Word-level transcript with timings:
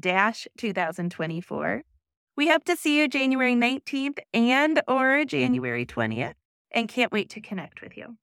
2024. 0.00 1.82
We 2.36 2.48
hope 2.48 2.64
to 2.64 2.76
see 2.76 2.98
you 2.98 3.08
January 3.08 3.54
19th 3.54 4.18
and 4.32 4.82
or 4.88 5.24
January 5.24 5.86
20th 5.86 6.34
and 6.72 6.88
can't 6.88 7.12
wait 7.12 7.30
to 7.30 7.40
connect 7.40 7.80
with 7.80 7.96
you. 7.96 8.16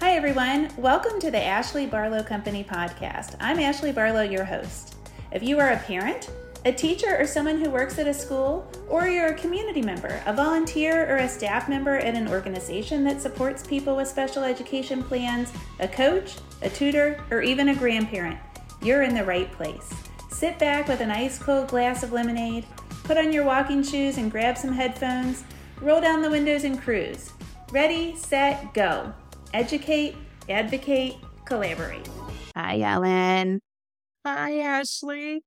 Hi 0.00 0.16
everyone, 0.16 0.70
welcome 0.76 1.20
to 1.20 1.30
the 1.30 1.40
Ashley 1.42 1.86
Barlow 1.86 2.22
Company 2.22 2.64
podcast. 2.64 3.36
I'm 3.38 3.60
Ashley 3.60 3.92
Barlow, 3.92 4.22
your 4.22 4.44
host. 4.44 4.96
If 5.30 5.42
you 5.42 5.60
are 5.60 5.70
a 5.70 5.78
parent, 5.78 6.28
a 6.64 6.72
teacher, 6.72 7.16
or 7.18 7.26
someone 7.26 7.60
who 7.60 7.70
works 7.70 7.98
at 7.98 8.06
a 8.06 8.14
school, 8.14 8.66
or 8.88 9.08
you're 9.08 9.28
a 9.28 9.34
community 9.34 9.82
member, 9.82 10.22
a 10.26 10.32
volunteer, 10.32 11.12
or 11.12 11.18
a 11.18 11.28
staff 11.28 11.68
member 11.68 11.96
at 11.96 12.14
an 12.14 12.28
organization 12.28 13.04
that 13.04 13.20
supports 13.20 13.66
people 13.66 13.96
with 13.96 14.08
special 14.08 14.44
education 14.44 15.02
plans, 15.02 15.52
a 15.80 15.88
coach, 15.88 16.36
a 16.62 16.70
tutor, 16.70 17.22
or 17.30 17.42
even 17.42 17.68
a 17.68 17.74
grandparent, 17.74 18.38
you're 18.82 19.02
in 19.02 19.14
the 19.14 19.24
right 19.24 19.50
place. 19.52 19.92
Sit 20.30 20.58
back 20.58 20.88
with 20.88 21.00
an 21.00 21.10
ice 21.10 21.38
cold 21.38 21.68
glass 21.68 22.02
of 22.02 22.12
lemonade, 22.12 22.66
put 23.04 23.16
on 23.16 23.32
your 23.32 23.44
walking 23.44 23.82
shoes 23.82 24.18
and 24.18 24.30
grab 24.30 24.58
some 24.58 24.72
headphones, 24.72 25.44
roll 25.80 26.00
down 26.00 26.22
the 26.22 26.30
windows 26.30 26.64
and 26.64 26.80
cruise. 26.80 27.30
Ready, 27.70 28.16
set, 28.16 28.74
go. 28.74 29.12
Educate, 29.54 30.16
advocate, 30.48 31.16
collaborate. 31.44 32.08
Hi, 32.56 32.80
Ellen. 32.80 33.60
Hi, 34.26 34.58
Ashley. 34.58 35.42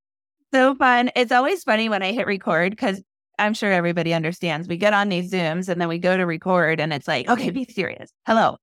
So 0.53 0.75
fun. 0.75 1.11
It's 1.15 1.31
always 1.31 1.63
funny 1.63 1.89
when 1.89 2.03
I 2.03 2.13
hit 2.13 2.27
record 2.27 2.71
because 2.71 3.01
I'm 3.37 3.53
sure 3.53 3.71
everybody 3.71 4.13
understands. 4.13 4.67
We 4.67 4.77
get 4.77 4.93
on 4.93 5.09
these 5.09 5.31
Zooms 5.31 5.67
and 5.69 5.79
then 5.81 5.87
we 5.87 5.99
go 5.99 6.15
to 6.15 6.25
record 6.25 6.79
and 6.79 6.93
it's 6.93 7.07
like, 7.07 7.29
okay, 7.29 7.49
be 7.49 7.65
serious. 7.65 8.11
Hello. 8.25 8.57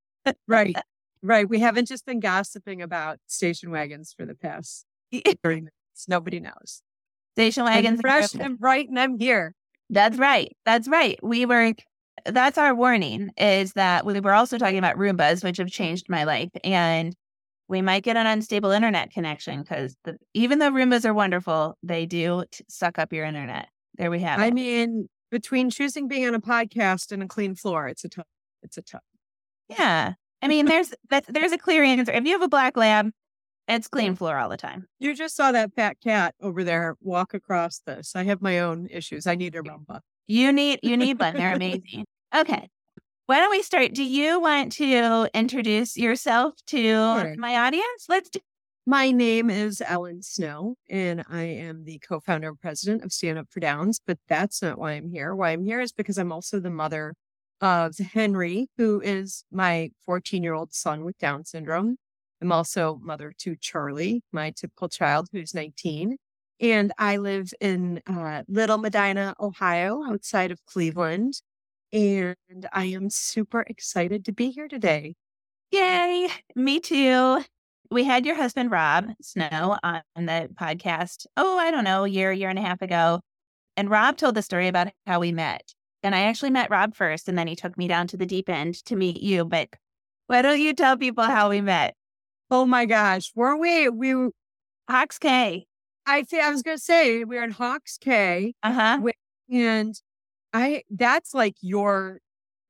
right. 0.48 0.76
Right. 1.22 1.48
We 1.48 1.60
haven't 1.60 1.86
just 1.86 2.04
been 2.04 2.20
gossiping 2.20 2.82
about 2.82 3.18
station 3.26 3.70
wagons 3.70 4.14
for 4.16 4.26
the 4.26 4.34
past 4.34 4.84
30 5.12 5.36
minutes. 5.44 5.72
Nobody 6.08 6.40
knows. 6.40 6.82
Station 7.36 7.64
wagons. 7.64 7.98
I'm 7.98 8.00
fresh 8.00 8.34
and 8.34 8.58
bright 8.58 8.88
and 8.88 8.98
I'm 8.98 9.18
here. 9.18 9.54
That's 9.90 10.18
right. 10.18 10.54
That's 10.64 10.88
right. 10.88 11.18
We 11.22 11.46
were, 11.46 11.74
that's 12.26 12.58
our 12.58 12.74
warning 12.74 13.30
is 13.36 13.72
that 13.74 14.04
we 14.04 14.18
were 14.20 14.34
also 14.34 14.58
talking 14.58 14.78
about 14.78 14.96
Roombas, 14.96 15.44
which 15.44 15.58
have 15.58 15.68
changed 15.68 16.06
my 16.08 16.24
life. 16.24 16.50
And 16.64 17.14
we 17.68 17.82
might 17.82 18.02
get 18.02 18.16
an 18.16 18.26
unstable 18.26 18.70
internet 18.70 19.12
connection 19.12 19.62
because 19.62 19.96
even 20.34 20.58
though 20.58 20.70
Roombas 20.70 21.04
are 21.04 21.14
wonderful, 21.14 21.76
they 21.82 22.04
do 22.06 22.44
t- 22.50 22.64
suck 22.68 22.98
up 22.98 23.12
your 23.12 23.24
internet. 23.24 23.68
There 23.96 24.10
we 24.10 24.20
have 24.20 24.40
I 24.40 24.46
it. 24.46 24.54
mean, 24.54 25.08
between 25.30 25.70
choosing 25.70 26.08
being 26.08 26.26
on 26.26 26.34
a 26.34 26.40
podcast 26.40 27.12
and 27.12 27.22
a 27.22 27.26
clean 27.26 27.54
floor, 27.54 27.86
it's 27.88 28.04
a 28.04 28.08
tough. 28.08 28.26
it's 28.62 28.76
a 28.76 28.82
tough. 28.82 29.02
Yeah. 29.68 30.14
I 30.42 30.48
mean, 30.48 30.66
there's 30.66 30.92
that's 31.08 31.28
there's 31.28 31.52
a 31.52 31.58
clear 31.58 31.82
answer. 31.84 32.12
If 32.12 32.24
you 32.24 32.32
have 32.32 32.42
a 32.42 32.48
black 32.48 32.76
lab, 32.76 33.10
it's 33.68 33.88
clean 33.88 34.16
floor 34.16 34.36
all 34.38 34.48
the 34.48 34.56
time. 34.56 34.86
You 34.98 35.14
just 35.14 35.36
saw 35.36 35.52
that 35.52 35.72
fat 35.74 35.98
cat 36.02 36.34
over 36.40 36.64
there 36.64 36.96
walk 37.00 37.32
across 37.32 37.80
this. 37.86 38.16
I 38.16 38.24
have 38.24 38.42
my 38.42 38.58
own 38.58 38.88
issues. 38.90 39.26
I 39.26 39.36
need 39.36 39.54
a 39.54 39.62
Roomba. 39.62 40.00
You 40.26 40.52
need 40.52 40.80
you 40.82 40.96
need 40.96 41.18
one. 41.20 41.34
They're 41.36 41.54
amazing. 41.54 42.04
Okay. 42.34 42.68
Why 43.26 43.38
don't 43.38 43.50
we 43.50 43.62
start? 43.62 43.94
Do 43.94 44.02
you 44.04 44.40
want 44.40 44.72
to 44.72 45.28
introduce 45.32 45.96
yourself 45.96 46.54
to 46.66 46.76
Sure. 46.76 47.34
my 47.38 47.56
audience? 47.56 48.06
Let's 48.08 48.28
do 48.30 48.40
My 48.84 49.12
name 49.12 49.48
is 49.48 49.80
Ellen 49.86 50.22
Snow, 50.22 50.74
and 50.90 51.22
I 51.30 51.42
am 51.44 51.84
the 51.84 52.00
co 52.00 52.18
founder 52.18 52.48
and 52.48 52.60
president 52.60 53.04
of 53.04 53.12
Stand 53.12 53.38
Up 53.38 53.46
for 53.48 53.60
Downs. 53.60 54.00
But 54.04 54.18
that's 54.28 54.60
not 54.60 54.76
why 54.76 54.92
I'm 54.92 55.08
here. 55.08 55.36
Why 55.36 55.50
I'm 55.52 55.64
here 55.64 55.80
is 55.80 55.92
because 55.92 56.18
I'm 56.18 56.32
also 56.32 56.58
the 56.58 56.68
mother 56.70 57.14
of 57.62 57.96
Henry, 57.96 58.68
who 58.76 59.00
is 59.00 59.44
my 59.50 59.90
14 60.04 60.42
year 60.42 60.52
old 60.52 60.74
son 60.74 61.04
with 61.04 61.16
Down 61.18 61.44
syndrome. 61.44 61.96
I'm 62.42 62.52
also 62.52 62.98
mother 63.00 63.32
to 63.38 63.54
Charlie, 63.56 64.22
my 64.32 64.50
typical 64.50 64.88
child 64.88 65.28
who's 65.32 65.54
19. 65.54 66.16
And 66.60 66.92
I 66.98 67.16
live 67.16 67.52
in 67.60 68.02
uh, 68.06 68.42
Little 68.48 68.78
Medina, 68.78 69.34
Ohio, 69.40 70.02
outside 70.04 70.50
of 70.50 70.64
Cleveland. 70.66 71.34
And 71.92 72.36
I 72.72 72.86
am 72.86 73.10
super 73.10 73.60
excited 73.60 74.24
to 74.24 74.32
be 74.32 74.50
here 74.50 74.68
today. 74.68 75.14
Yay. 75.70 76.28
Me 76.56 76.80
too. 76.80 77.44
We 77.90 78.04
had 78.04 78.26
your 78.26 78.34
husband, 78.34 78.70
Rob 78.70 79.10
Snow, 79.20 79.78
on 79.84 80.02
the 80.16 80.48
podcast, 80.54 81.26
oh, 81.36 81.58
I 81.58 81.70
don't 81.70 81.84
know, 81.84 82.04
a 82.04 82.08
year, 82.08 82.32
year 82.32 82.48
and 82.48 82.58
a 82.58 82.62
half 82.62 82.82
ago. 82.82 83.20
And 83.76 83.90
Rob 83.90 84.16
told 84.16 84.34
the 84.34 84.42
story 84.42 84.68
about 84.68 84.88
how 85.06 85.20
we 85.20 85.30
met. 85.30 85.74
And 86.02 86.14
I 86.14 86.20
actually 86.22 86.50
met 86.50 86.70
Rob 86.70 86.94
first, 86.94 87.28
and 87.28 87.38
then 87.38 87.46
he 87.46 87.54
took 87.56 87.78
me 87.78 87.86
down 87.88 88.06
to 88.08 88.16
the 88.16 88.26
deep 88.26 88.48
end 88.48 88.74
to 88.86 88.96
meet 88.96 89.20
you. 89.22 89.44
But 89.44 89.68
why 90.26 90.42
don't 90.42 90.60
you 90.60 90.74
tell 90.74 90.96
people 90.96 91.24
how 91.24 91.48
we 91.50 91.60
met? 91.60 91.94
Oh 92.50 92.66
my 92.66 92.86
gosh, 92.86 93.32
weren't 93.34 93.60
we? 93.60 93.88
We 93.88 94.30
Hawks 94.90 95.18
Cay. 95.18 95.66
I 96.06 96.22
think 96.24 96.42
I 96.42 96.50
was 96.50 96.62
gonna 96.62 96.78
say 96.78 97.24
we 97.24 97.36
were 97.36 97.44
in 97.44 97.52
Hawks 97.52 97.96
Cay, 97.98 98.54
Uh 98.62 98.72
huh. 98.72 99.00
and 99.50 99.94
I 100.52 100.82
that's 100.90 101.32
like 101.34 101.54
your 101.60 102.18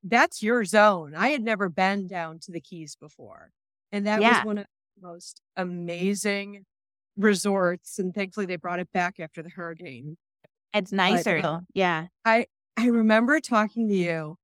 that's 0.04 0.42
your 0.42 0.64
zone. 0.64 1.14
I 1.16 1.28
had 1.28 1.42
never 1.42 1.68
been 1.68 2.06
down 2.08 2.38
to 2.40 2.52
the 2.52 2.60
Keys 2.60 2.96
before, 2.96 3.50
and 3.90 4.06
that 4.06 4.20
Yeah. 4.20 4.38
was 4.40 4.44
one 4.46 4.58
of 4.58 4.66
the 5.00 5.08
most 5.08 5.40
amazing 5.56 6.64
resorts. 7.16 7.98
And 7.98 8.14
thankfully, 8.14 8.46
they 8.46 8.56
brought 8.56 8.80
it 8.80 8.92
back 8.92 9.18
after 9.20 9.42
the 9.42 9.48
hurricane. 9.50 10.16
It's 10.74 10.92
nicer. 10.92 11.38
uh, 11.42 11.60
yeah. 11.74 12.06
I 12.24 12.46
remember 12.80 13.40
talking 13.40 13.88
to 13.88 13.94
you, 13.94 14.36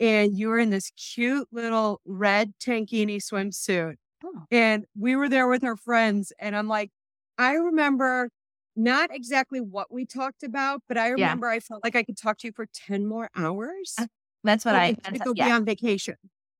and 0.00 0.36
you 0.36 0.48
were 0.48 0.58
in 0.58 0.70
this 0.70 0.90
cute 0.90 1.48
little 1.52 2.00
red 2.04 2.52
tankini 2.62 3.16
swimsuit, 3.16 3.94
Oh. 4.24 4.44
and 4.50 4.84
we 4.98 5.16
were 5.16 5.28
there 5.28 5.48
with 5.48 5.64
our 5.64 5.76
friends. 5.76 6.32
And 6.38 6.54
I'm 6.56 6.68
like, 6.68 6.90
I 7.38 7.54
remember 7.54 8.30
not 8.76 9.10
exactly 9.12 9.60
what 9.60 9.92
we 9.92 10.06
talked 10.06 10.42
about, 10.44 10.82
but 10.88 10.96
I 10.96 11.08
remember 11.08 11.48
I 11.48 11.60
felt 11.60 11.82
like 11.84 11.96
I 11.96 12.02
could 12.04 12.16
talk 12.16 12.38
to 12.38 12.46
you 12.48 12.52
for 12.54 12.66
10 12.72 13.06
more 13.06 13.28
hours. 13.36 13.94
Uh, 13.98 14.06
That's 14.44 14.64
what 14.64 14.74
I, 14.76 14.96
I 15.04 15.18
go 15.18 15.32
yeah. 15.34 15.46
be 15.46 15.50
on 15.52 15.64
vacation. 15.64 16.14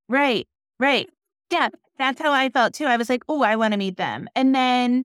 Right, 0.08 0.46
right. 0.80 1.08
Yeah, 1.50 1.68
that's 1.98 2.20
how 2.20 2.32
I 2.32 2.48
felt 2.48 2.74
too. 2.74 2.84
I 2.86 2.96
was 2.96 3.08
like, 3.08 3.22
oh, 3.28 3.42
I 3.42 3.56
want 3.56 3.72
to 3.72 3.78
meet 3.78 3.96
them. 3.96 4.28
And 4.34 4.54
then 4.54 5.04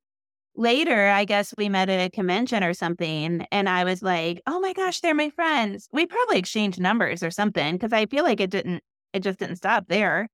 later, 0.57 1.07
I 1.07 1.23
guess 1.25 1.53
we 1.57 1.69
met 1.69 1.89
at 1.89 2.05
a 2.05 2.09
convention 2.09 2.63
or 2.63 2.73
something. 2.73 3.45
And 3.51 3.69
I 3.69 3.83
was 3.83 4.01
like, 4.01 4.41
oh 4.47 4.59
my 4.59 4.73
gosh, 4.73 4.99
they're 4.99 5.15
my 5.15 5.29
friends. 5.29 5.87
We 5.91 6.05
probably 6.05 6.39
exchanged 6.39 6.79
numbers 6.79 7.23
or 7.23 7.31
something 7.31 7.75
because 7.75 7.93
I 7.93 8.07
feel 8.07 8.23
like 8.23 8.39
it 8.41 8.49
didn't, 8.49 8.83
it 9.13 9.21
just 9.21 9.39
didn't 9.39 9.57
stop 9.57 9.85
there. 9.87 10.27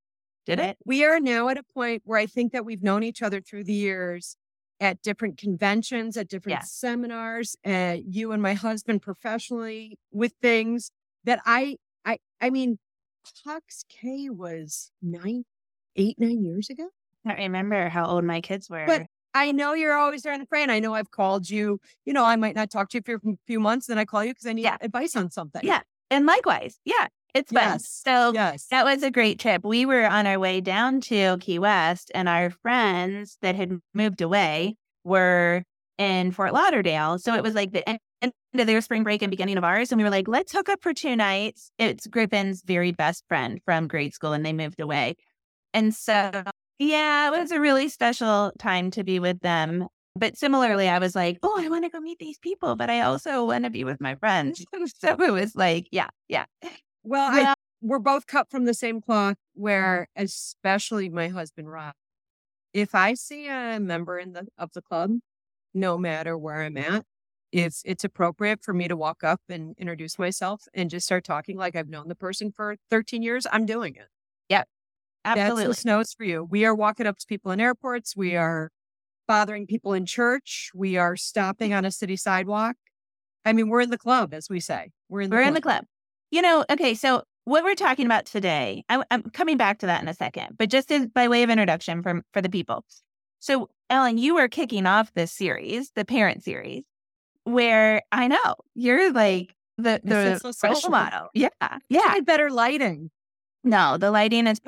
Did 0.45 0.59
it? 0.59 0.77
We 0.85 1.05
are 1.05 1.19
now 1.19 1.47
at 1.49 1.57
a 1.57 1.63
point 1.73 2.01
where 2.05 2.19
I 2.19 2.25
think 2.25 2.51
that 2.51 2.65
we've 2.65 2.83
known 2.83 3.03
each 3.03 3.21
other 3.21 3.39
through 3.39 3.63
the 3.65 3.73
years 3.73 4.35
at 4.79 5.01
different 5.01 5.37
conventions, 5.37 6.17
at 6.17 6.27
different 6.27 6.59
Yeah. 6.59 6.65
seminars, 6.65 7.55
uh, 7.65 7.97
you 8.05 8.31
and 8.33 8.41
my 8.41 8.53
husband 8.53 9.01
professionally 9.01 9.97
with 10.11 10.33
things 10.41 10.91
that 11.23 11.39
I, 11.45 11.77
I, 12.03 12.17
I 12.41 12.49
mean, 12.49 12.79
Hawks 13.45 13.85
Cay 13.87 14.29
was 14.29 14.91
nine, 15.01 15.45
eight, 15.95 16.17
nine 16.19 16.43
years 16.43 16.69
ago. 16.69 16.87
I 17.25 17.35
remember 17.43 17.87
how 17.87 18.05
old 18.05 18.25
my 18.25 18.41
kids 18.41 18.69
were. 18.69 18.85
But 18.85 19.03
I 19.33 19.51
know 19.51 19.74
you're 19.74 19.97
always 19.97 20.21
there 20.21 20.33
in 20.33 20.39
the 20.39 20.45
frame. 20.45 20.69
I 20.69 20.80
know 20.80 20.94
I've 20.94 21.12
called 21.12 21.50
you. 21.50 21.80
You 22.06 22.13
know, 22.13 22.24
I 22.25 22.35
might 22.35 22.56
not 22.56 22.69
talk 22.69 22.89
to 22.89 22.97
you 22.97 23.01
for 23.03 23.15
a 23.30 23.35
few 23.47 23.59
months, 23.59 23.88
then 23.88 23.97
I 23.97 24.06
call 24.06 24.24
you 24.24 24.31
because 24.31 24.45
I 24.45 24.53
need 24.53 24.63
Yeah. 24.63 24.77
advice 24.81 25.15
on 25.15 25.30
something. 25.31 25.62
Yeah. 25.63 25.81
and 26.12 26.27
likewise, 26.27 26.77
yeah, 26.85 27.07
it's 27.33 27.51
fun. 27.51 27.63
Yes. 27.63 28.01
So 28.06 28.33
Yes. 28.33 28.68
That 28.69 28.85
was 28.85 29.01
a 29.01 29.09
great 29.09 29.39
trip. 29.39 29.63
We 29.65 29.85
were 29.85 30.06
on 30.06 30.27
our 30.27 30.38
way 30.38 30.62
down 30.62 31.01
to 31.01 31.38
Key 31.39 31.57
West, 31.57 32.12
and 32.13 32.30
our 32.30 32.51
friends 32.51 33.38
that 33.41 33.56
had 33.56 33.80
moved 33.95 34.21
away 34.21 34.75
were 35.03 35.63
in 35.97 36.31
Fort 36.31 36.53
Lauderdale. 36.53 37.18
So 37.18 37.33
it 37.33 37.41
was 37.44 37.56
like 37.56 37.71
the 37.71 37.88
end 37.89 38.00
end 38.21 38.33
of 38.62 38.68
their 38.68 38.79
spring 38.81 39.03
break 39.03 39.21
and 39.24 39.31
beginning 39.31 39.57
of 39.57 39.63
ours. 39.63 39.91
And 39.91 39.97
we 40.00 40.03
were 40.06 40.09
like, 40.12 40.27
let's 40.29 40.51
hook 40.53 40.69
up 40.69 40.81
for 40.83 40.94
two 40.94 41.15
nights. 41.15 41.71
It's 41.79 42.06
Griffin's 42.07 42.62
very 42.63 42.91
best 42.91 43.25
friend 43.27 43.59
from 43.65 43.88
grade 43.88 44.13
school, 44.13 44.31
and 44.33 44.45
they 44.45 44.53
moved 44.53 44.79
away. 44.79 45.15
And 45.74 45.94
so, 45.95 46.44
yeah, 46.79 47.27
it 47.27 47.39
was 47.39 47.51
a 47.51 47.59
really 47.59 47.89
special 47.89 48.51
time 48.57 48.91
to 48.91 49.03
be 49.03 49.19
with 49.19 49.39
them. 49.41 49.87
But 50.15 50.37
similarly, 50.37 50.87
I 50.87 50.99
was 50.99 51.15
like, 51.15 51.39
oh, 51.41 51.55
I 51.57 51.69
want 51.69 51.85
to 51.85 51.89
go 51.89 51.99
meet 51.99 52.19
these 52.19 52.37
people, 52.37 52.75
but 52.75 52.89
I 52.89 53.01
also 53.01 53.45
want 53.45 53.63
to 53.63 53.71
be 53.71 53.83
with 53.83 53.99
my 53.99 54.15
friends. 54.15 54.63
so 54.99 55.21
it 55.21 55.31
was 55.31 55.55
like, 55.55 55.87
yeah, 55.91 56.09
yeah. 56.27 56.45
Well, 57.03 57.29
I, 57.33 57.53
we're 57.81 57.99
both 57.99 58.27
cut 58.27 58.49
from 58.49 58.65
the 58.65 58.73
same 58.73 59.01
cloth, 59.01 59.33
mm-hmm. 59.33 59.61
where 59.61 60.07
especially 60.15 61.09
my 61.09 61.29
husband 61.29 61.71
Rob, 61.71 61.93
if 62.73 62.95
I 62.95 63.15
see 63.15 63.47
a 63.47 63.79
member 63.79 64.19
in 64.19 64.33
the 64.33 64.47
of 64.57 64.71
the 64.73 64.81
club, 64.81 65.11
no 65.73 65.97
matter 65.97 66.37
where 66.37 66.61
I'm 66.61 66.77
at, 66.77 67.05
if 67.51 67.81
it's 67.85 68.03
appropriate 68.03 68.63
for 68.63 68.73
me 68.73 68.87
to 68.87 68.95
walk 68.95 69.23
up 69.23 69.41
and 69.49 69.75
introduce 69.77 70.17
myself 70.17 70.63
and 70.73 70.89
just 70.89 71.05
start 71.05 71.23
talking 71.23 71.57
like 71.57 71.75
I've 71.75 71.89
known 71.89 72.07
the 72.07 72.15
person 72.15 72.51
for 72.51 72.77
13 72.89 73.21
years, 73.21 73.45
I'm 73.51 73.65
doing 73.65 73.95
it. 73.95 74.07
Absolutely. 75.25 75.63
That's 75.65 75.77
the 75.77 75.81
snows 75.81 76.13
for 76.13 76.23
you. 76.23 76.43
We 76.49 76.65
are 76.65 76.75
walking 76.75 77.07
up 77.07 77.17
to 77.17 77.25
people 77.27 77.51
in 77.51 77.59
airports. 77.59 78.15
We 78.15 78.35
are 78.35 78.69
bothering 79.27 79.67
people 79.67 79.93
in 79.93 80.05
church. 80.05 80.69
We 80.75 80.97
are 80.97 81.15
stopping 81.15 81.73
on 81.73 81.85
a 81.85 81.91
city 81.91 82.17
sidewalk. 82.17 82.75
I 83.45 83.53
mean, 83.53 83.69
we're 83.69 83.81
in 83.81 83.89
the 83.89 83.97
club, 83.97 84.33
as 84.33 84.49
we 84.49 84.59
say. 84.59 84.91
We're 85.09 85.21
in 85.21 85.29
the 85.29 85.35
We're 85.35 85.41
club. 85.43 85.47
in 85.49 85.53
the 85.53 85.61
club. 85.61 85.85
You 86.31 86.41
know, 86.41 86.65
okay, 86.69 86.93
so 86.93 87.23
what 87.45 87.63
we're 87.63 87.75
talking 87.75 88.05
about 88.05 88.25
today, 88.25 88.83
I, 88.89 89.03
am 89.11 89.23
coming 89.31 89.57
back 89.57 89.79
to 89.79 89.85
that 89.85 90.01
in 90.01 90.07
a 90.07 90.13
second, 90.13 90.55
but 90.57 90.69
just 90.69 90.91
as, 90.91 91.07
by 91.07 91.27
way 91.27 91.43
of 91.43 91.50
introduction 91.50 92.01
for, 92.01 92.21
for 92.33 92.41
the 92.41 92.50
people. 92.50 92.83
So, 93.39 93.69
Ellen, 93.89 94.17
you 94.17 94.38
are 94.38 94.48
kicking 94.48 94.86
off 94.86 95.13
this 95.13 95.31
series, 95.31 95.91
the 95.95 96.05
parent 96.05 96.43
series, 96.43 96.83
where 97.43 98.01
I 98.12 98.27
know 98.29 98.55
you're 98.75 99.12
like 99.12 99.53
the, 99.77 99.95
I 99.95 100.00
the 100.03 100.39
so 100.39 100.45
role 100.45 100.53
special. 100.53 100.89
model. 100.89 101.27
Yeah. 101.33 101.50
I 101.59 101.79
Yeah. 101.89 102.07
had 102.07 102.25
better 102.25 102.50
lighting. 102.50 103.12
No, 103.63 103.98
the 103.98 104.12
lighting 104.12 104.48
is, 104.48 104.60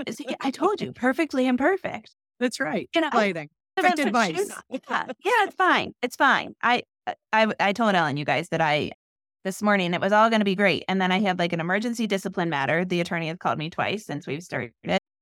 I 0.42 0.52
told 0.52 0.82
you, 0.82 0.92
perfectly 0.96 1.48
imperfect. 1.48 2.16
That's 2.40 2.60
right. 2.60 2.90
You 2.96 3.02
know, 3.02 3.10
Lighting. 3.14 3.50
Perfect 3.76 4.00
advice. 4.00 4.50
Yeah, 4.70 4.80
yeah, 4.90 5.44
it's 5.44 5.56
fine. 5.56 5.94
It's 6.02 6.16
fine. 6.16 6.56
I, 6.62 6.84
uh, 7.08 7.14
I, 7.34 7.48
I 7.60 7.74
told 7.74 7.94
Ellen, 7.94 8.16
you 8.16 8.24
guys, 8.24 8.48
that 8.50 8.62
I 8.62 8.92
this 9.44 9.62
morning 9.62 9.94
it 9.94 10.00
was 10.02 10.14
all 10.14 10.30
going 10.30 10.40
to 10.40 10.46
be 10.46 10.56
great, 10.56 10.86
and 10.88 11.02
then 11.02 11.12
I 11.12 11.20
had 11.20 11.40
like 11.40 11.52
an 11.52 11.60
emergency 11.60 12.08
discipline 12.08 12.50
matter. 12.50 12.86
The 12.86 13.02
attorney 13.02 13.28
has 13.28 13.38
called 13.38 13.60
me 13.60 13.70
twice 13.70 14.06
since 14.06 14.28
we've 14.28 14.42
started 14.42 14.72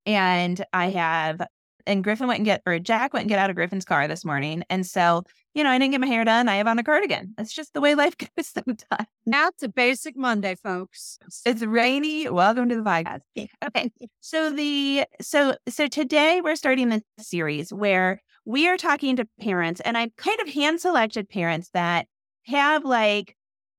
and 0.06 0.66
I 0.74 0.90
have. 0.90 1.42
And 1.86 2.04
Griffin 2.04 2.28
went 2.28 2.40
and 2.40 2.46
get, 2.46 2.62
or 2.66 2.80
Jack 2.80 3.14
went 3.14 3.24
and 3.24 3.30
get 3.30 3.40
out 3.40 3.50
of 3.50 3.56
Griffin's 3.56 3.86
car 3.86 4.08
this 4.08 4.24
morning, 4.24 4.64
and 4.70 4.86
so 4.86 5.24
you 5.54 5.64
know 5.64 5.70
I 5.70 5.78
didn't 5.78 5.92
get 5.92 6.02
my 6.02 6.08
hair 6.08 6.24
done. 6.24 6.50
I 6.50 6.56
have 6.56 6.68
on 6.68 6.80
a 6.80 6.84
cardigan. 6.84 7.34
That's 7.38 7.54
just 7.54 7.74
the 7.74 7.82
way 7.82 7.96
life 7.96 8.16
goes 8.18 8.48
sometimes. 8.48 9.08
Now 9.26 9.48
it's 9.50 9.64
a 9.64 9.70
basic 9.70 10.16
Monday, 10.18 10.56
folks. 10.56 11.18
It's 11.46 11.62
rainy. 11.62 12.30
Welcome 12.30 12.70
to 12.70 12.76
the 12.76 12.82
podcast. 12.82 13.22
Okay. 13.66 13.92
So 14.20 14.52
the 14.52 15.06
so 15.22 15.56
so 15.70 15.88
today 15.88 16.42
we're 16.42 16.56
starting 16.56 16.90
this 16.90 17.02
series 17.20 17.72
where 17.72 18.22
we 18.46 18.68
are 18.68 18.78
talking 18.78 19.16
to 19.16 19.28
parents 19.40 19.82
and 19.82 19.98
I 19.98 20.10
kind 20.18 20.40
of 20.42 20.50
hand 20.50 20.82
selected 20.82 21.30
parents 21.30 21.70
that 21.74 22.08
have 22.46 22.84
like 22.84 23.36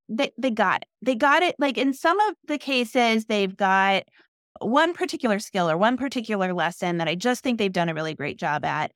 they 0.09 0.33
they 0.39 0.51
got 0.51 0.83
it. 0.83 0.89
They 1.03 1.15
got 1.15 1.43
it 1.43 1.57
like 1.59 1.79
in 1.79 1.93
some 1.93 2.19
of 2.21 2.35
the 2.47 2.59
cases 2.59 3.27
they've 3.27 3.55
got 3.57 4.05
one 4.61 4.95
particular 4.95 5.39
skill 5.39 5.69
or 5.69 5.77
one 5.77 5.97
particular 5.97 6.53
lesson 6.53 6.99
that 6.99 7.09
I 7.09 7.15
just 7.15 7.43
think 7.43 7.59
they've 7.59 7.73
done 7.73 7.89
a 7.89 7.95
really 7.95 8.15
great 8.15 8.39
job 8.39 8.65
at. 8.65 8.93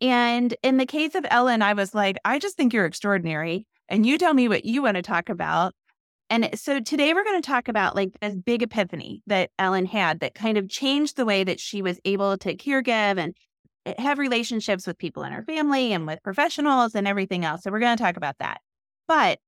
And 0.00 0.54
in 0.62 0.78
the 0.78 0.86
case 0.86 1.14
of 1.14 1.26
Ellen, 1.30 1.62
I 1.62 1.74
was 1.74 1.94
like, 1.94 2.16
I 2.24 2.38
just 2.38 2.56
think 2.56 2.72
you're 2.72 2.86
extraordinary. 2.86 3.66
And 3.88 4.04
you 4.04 4.18
tell 4.18 4.34
me 4.34 4.48
what 4.48 4.64
you 4.64 4.82
want 4.82 4.96
to 4.96 5.02
talk 5.02 5.28
about. 5.28 5.74
And 6.28 6.50
so 6.58 6.80
today 6.80 7.14
we're 7.14 7.24
going 7.24 7.40
to 7.40 7.46
talk 7.46 7.68
about 7.68 7.94
like 7.94 8.18
this 8.20 8.34
big 8.34 8.62
epiphany 8.62 9.22
that 9.28 9.50
Ellen 9.58 9.86
had 9.86 10.20
that 10.20 10.34
kind 10.34 10.58
of 10.58 10.68
changed 10.68 11.16
the 11.16 11.24
way 11.24 11.44
that 11.44 11.60
she 11.60 11.82
was 11.82 12.00
able 12.04 12.36
to 12.38 12.56
care 12.56 12.82
give 12.82 13.16
and 13.16 13.36
eh, 13.84 13.94
have 13.98 14.18
relationships 14.18 14.88
with 14.88 14.98
people 14.98 15.22
in 15.22 15.32
her 15.32 15.44
family 15.44 15.92
and 15.92 16.04
with 16.04 16.22
professionals 16.24 16.96
and 16.96 17.06
everything 17.06 17.44
else. 17.44 17.62
So 17.62 17.70
we're 17.70 17.78
going 17.78 17.96
to 17.96 18.02
talk 18.02 18.16
about 18.16 18.38
that. 18.38 18.60
But 19.06 19.38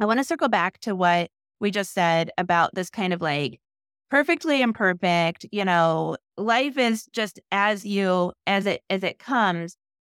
I 0.00 0.06
want 0.06 0.18
to 0.18 0.24
circle 0.24 0.48
back 0.48 0.80
to 0.80 0.96
what 0.96 1.30
we 1.60 1.70
just 1.70 1.94
said 1.94 2.32
about 2.36 2.74
this 2.74 2.90
kind 2.90 3.12
of 3.12 3.20
like 3.20 3.60
perfectly 4.10 4.62
imperfect, 4.62 5.46
you 5.52 5.64
know, 5.64 6.16
life 6.36 6.78
is 6.78 7.06
just 7.12 7.40
as 7.52 7.84
you 7.84 8.32
as 8.46 8.66
it 8.66 8.82
as 8.90 9.02
it 9.04 9.18
comes 9.18 9.76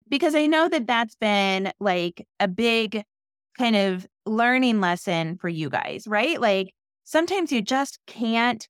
because 0.09 0.35
I 0.35 0.47
know 0.47 0.69
that 0.69 0.87
that's 0.87 1.15
been 1.17 1.73
like 1.81 2.27
a 2.41 2.49
big 2.49 3.05
kind 3.59 3.77
of 3.77 4.07
learning 4.27 4.81
lesson 4.81 5.37
for 5.39 5.49
you 5.49 5.71
guys, 5.71 6.07
right? 6.07 6.41
Like 6.41 6.73
sometimes 7.05 7.53
you 7.53 7.63
just 7.63 7.99
can't 8.07 8.67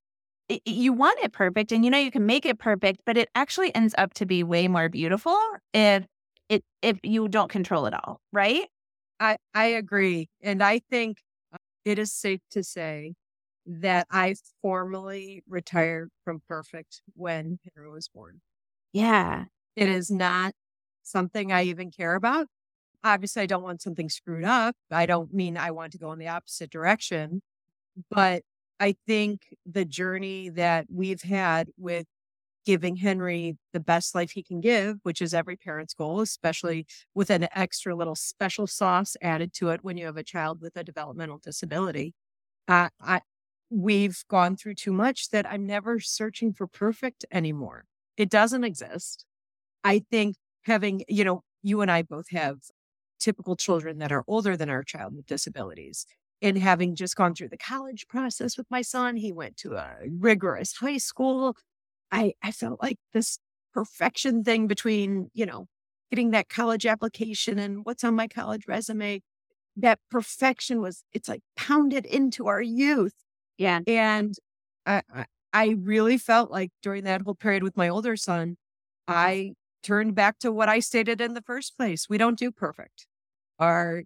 you 0.65 0.93
want 0.93 1.19
it 1.23 1.33
perfect 1.33 1.73
and 1.73 1.85
you 1.85 1.91
know 1.91 1.99
you 1.99 2.11
can 2.11 2.27
make 2.27 2.47
it 2.47 2.59
perfect, 2.59 3.01
but 3.07 3.17
it 3.17 3.29
actually 3.35 3.75
ends 3.75 3.95
up 3.99 4.15
to 4.15 4.27
be 4.27 4.43
way 4.45 4.69
more 4.69 4.89
beautiful 4.89 5.37
if 5.75 6.07
it 6.49 6.65
if 6.83 6.99
you 7.03 7.29
don't 7.29 7.51
control 7.51 7.87
it 7.87 7.95
all, 7.95 8.21
right? 8.33 8.67
I 9.21 9.39
I 9.55 9.67
agree. 9.67 10.29
And 10.43 10.63
I 10.63 10.81
think 10.91 11.19
uh, 11.53 11.59
it 11.85 11.99
is 11.99 12.13
safe 12.13 12.41
to 12.53 12.63
say 12.63 13.15
that 13.67 14.07
I 14.11 14.37
formally 14.63 15.43
retired 15.49 16.11
from 16.25 16.43
perfect 16.49 17.03
when 17.15 17.59
Henry 17.75 17.91
was 17.91 18.09
born. 18.09 18.41
Yeah. 18.93 19.45
It 19.77 19.89
is 19.89 20.11
not 20.11 20.55
something 21.03 21.53
I 21.53 21.65
even 21.65 21.91
care 21.91 22.15
about. 22.15 22.47
Obviously, 23.05 23.43
I 23.43 23.47
don't 23.47 23.63
want 23.63 23.83
something 23.83 24.09
screwed 24.09 24.45
up. 24.45 24.77
I 24.91 25.07
don't 25.07 25.33
mean 25.35 25.57
I 25.57 25.71
want 25.71 25.93
to 25.93 25.99
go 25.99 26.13
in 26.13 26.19
the 26.19 26.29
opposite 26.29 26.71
direction. 26.71 27.43
But 28.11 28.43
I 28.81 28.97
think 29.07 29.43
the 29.65 29.85
journey 29.85 30.51
that 30.51 30.87
we've 30.93 31.23
had 31.23 31.69
with 31.79 32.07
giving 32.67 32.97
Henry 32.97 33.57
the 33.73 33.81
best 33.81 34.15
life 34.15 34.33
he 34.33 34.43
can 34.43 34.61
give, 34.61 34.99
which 35.05 35.23
is 35.23 35.33
every 35.33 35.57
parent's 35.57 35.95
goal, 35.95 36.21
especially 36.21 36.87
with 37.15 37.31
an 37.31 37.49
extra 37.55 37.95
little 37.95 38.17
special 38.17 38.67
sauce 38.67 39.17
added 39.23 39.53
to 39.55 39.71
it 39.71 39.85
when 39.85 39.97
you 39.97 40.07
have 40.07 40.17
a 40.17 40.25
child 40.25 40.61
with 40.61 40.77
a 40.77 40.85
developmental 40.85 41.39
disability. 41.39 42.15
Uh, 42.69 42.89
I, 43.01 43.21
we've 43.71 44.23
gone 44.29 44.57
through 44.57 44.75
too 44.75 44.93
much 44.93 45.31
that 45.31 45.47
I'm 45.47 45.67
never 45.67 45.99
searching 46.01 46.53
for 46.53 46.67
perfect 46.67 47.25
anymore. 47.33 47.85
It 48.17 48.31
doesn't 48.31 48.65
exist. 48.65 49.25
I 49.85 50.01
think 50.11 50.37
having, 50.65 51.03
you 51.09 51.25
know, 51.25 51.43
you 51.63 51.81
and 51.81 51.91
I 51.91 52.03
both 52.03 52.31
have 52.31 52.59
typical 53.19 53.57
children 53.57 53.99
that 53.99 54.13
are 54.13 54.25
older 54.27 54.57
than 54.57 54.71
our 54.71 54.83
child 54.83 55.17
with 55.17 55.27
disabilities. 55.27 56.07
And 56.43 56.59
having 56.59 56.95
just 56.95 57.17
gone 57.17 57.35
through 57.35 57.49
the 57.49 57.57
college 57.57 58.07
process 58.09 58.59
with 58.59 58.67
my 58.71 58.83
son, 58.83 59.17
he 59.17 59.33
went 59.33 59.57
to 59.59 59.75
a 59.75 59.97
rigorous 60.07 60.75
high 60.77 60.99
school. 60.99 61.57
I, 62.13 62.35
I 62.43 62.53
felt 62.53 62.83
like 62.83 62.99
this 63.15 63.39
perfection 63.73 64.45
thing 64.45 64.67
between, 64.67 65.31
you 65.33 65.47
know, 65.47 65.67
getting 66.11 66.31
that 66.33 66.49
college 66.49 66.87
application 66.87 67.59
and 67.59 67.85
what's 67.85 68.05
on 68.05 68.15
my 68.15 68.29
college 68.29 68.65
resume. 68.69 69.23
That 69.77 69.99
perfection 70.11 70.81
was, 70.81 71.05
it's 71.13 71.29
like 71.29 71.43
pounded 71.57 72.07
into 72.07 72.47
our 72.47 72.63
youth. 72.63 73.15
Yeah. 73.59 73.81
And 73.87 74.35
I, 74.85 75.03
I 75.53 75.77
really 75.81 76.19
felt 76.19 76.51
like 76.51 76.71
during 76.83 77.05
that 77.05 77.23
whole 77.23 77.35
period 77.35 77.63
with 77.63 77.77
my 77.77 77.89
older 77.89 78.17
son, 78.17 78.57
I 79.09 79.53
turned 79.83 80.15
back 80.15 80.39
to 80.41 80.53
what 80.53 80.69
I 80.69 80.81
stated 80.81 81.21
in 81.21 81.35
the 81.35 81.43
first 81.43 81.77
place. 81.77 82.09
We 82.09 82.19
don't 82.19 82.39
do 82.39 82.51
perfect. 82.51 83.07
Are 83.59 84.03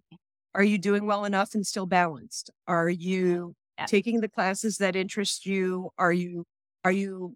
are 0.53 0.63
you 0.63 0.77
doing 0.77 1.05
well 1.05 1.25
enough 1.25 1.53
and 1.53 1.65
still 1.65 1.85
balanced? 1.85 2.49
Are 2.67 2.89
you 2.89 3.55
yeah. 3.77 3.85
taking 3.85 4.21
the 4.21 4.29
classes 4.29 4.77
that 4.77 4.95
interest 4.95 5.45
you? 5.45 5.89
Are 5.97 6.13
you 6.13 6.45
are 6.83 6.91
you 6.91 7.35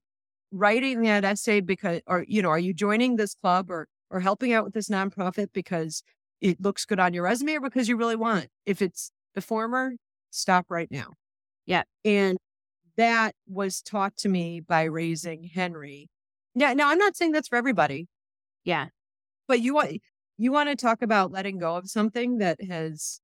writing 0.51 1.01
that 1.01 1.25
essay 1.25 1.59
because 1.59 2.01
or 2.07 2.25
you 2.27 2.41
know, 2.41 2.49
are 2.49 2.59
you 2.59 2.73
joining 2.73 3.15
this 3.15 3.35
club 3.35 3.69
or 3.69 3.87
or 4.09 4.19
helping 4.19 4.53
out 4.53 4.63
with 4.63 4.73
this 4.73 4.89
nonprofit 4.89 5.47
because 5.53 6.03
it 6.41 6.61
looks 6.61 6.85
good 6.85 6.99
on 6.99 7.13
your 7.13 7.23
resume 7.23 7.55
or 7.55 7.61
because 7.61 7.89
you 7.89 7.97
really 7.97 8.15
want? 8.15 8.47
If 8.65 8.81
it's 8.81 9.11
the 9.33 9.41
former, 9.41 9.93
stop 10.29 10.67
right 10.69 10.89
now. 10.91 11.13
Yeah. 11.65 11.83
And 12.03 12.37
that 12.97 13.35
was 13.47 13.81
taught 13.81 14.15
to 14.17 14.29
me 14.29 14.59
by 14.61 14.83
raising 14.83 15.43
Henry. 15.43 16.09
Yeah. 16.53 16.73
Now 16.73 16.89
I'm 16.89 16.97
not 16.97 17.15
saying 17.15 17.31
that's 17.31 17.47
for 17.47 17.57
everybody. 17.57 18.07
Yeah. 18.63 18.87
But 19.47 19.61
you 19.61 19.73
want 19.73 19.97
you 20.37 20.51
want 20.51 20.69
to 20.69 20.75
talk 20.75 21.01
about 21.01 21.31
letting 21.31 21.59
go 21.59 21.75
of 21.75 21.89
something 21.89 22.39
that 22.39 22.61
has 22.63 23.19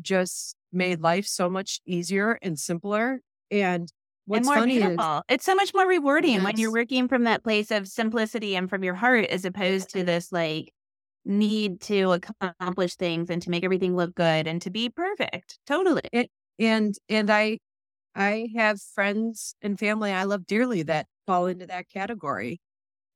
just 0.00 0.56
made 0.72 1.00
life 1.00 1.26
so 1.26 1.48
much 1.48 1.80
easier 1.86 2.38
and 2.42 2.58
simpler. 2.58 3.20
And 3.50 3.90
what's 4.26 4.40
and 4.40 4.46
more 4.46 4.56
funny 4.56 4.78
beautiful. 4.78 5.18
is 5.18 5.22
it's 5.28 5.44
so 5.44 5.54
much 5.54 5.72
more 5.74 5.86
rewarding 5.86 6.34
yes. 6.34 6.44
when 6.44 6.58
you're 6.58 6.72
working 6.72 7.08
from 7.08 7.24
that 7.24 7.44
place 7.44 7.70
of 7.70 7.86
simplicity 7.86 8.56
and 8.56 8.68
from 8.68 8.84
your 8.84 8.94
heart 8.94 9.26
as 9.26 9.44
opposed 9.44 9.90
to 9.90 10.04
this 10.04 10.32
like 10.32 10.72
need 11.24 11.80
to 11.80 12.20
accomplish 12.40 12.96
things 12.96 13.30
and 13.30 13.42
to 13.42 13.50
make 13.50 13.64
everything 13.64 13.96
look 13.96 14.14
good 14.14 14.46
and 14.46 14.62
to 14.62 14.70
be 14.70 14.88
perfect. 14.88 15.58
Totally. 15.66 16.02
And 16.12 16.28
and, 16.58 16.94
and 17.08 17.30
I 17.30 17.58
I 18.16 18.48
have 18.56 18.80
friends 18.80 19.54
and 19.60 19.78
family 19.78 20.10
I 20.10 20.24
love 20.24 20.46
dearly 20.46 20.82
that 20.84 21.06
fall 21.26 21.46
into 21.46 21.66
that 21.66 21.90
category. 21.90 22.60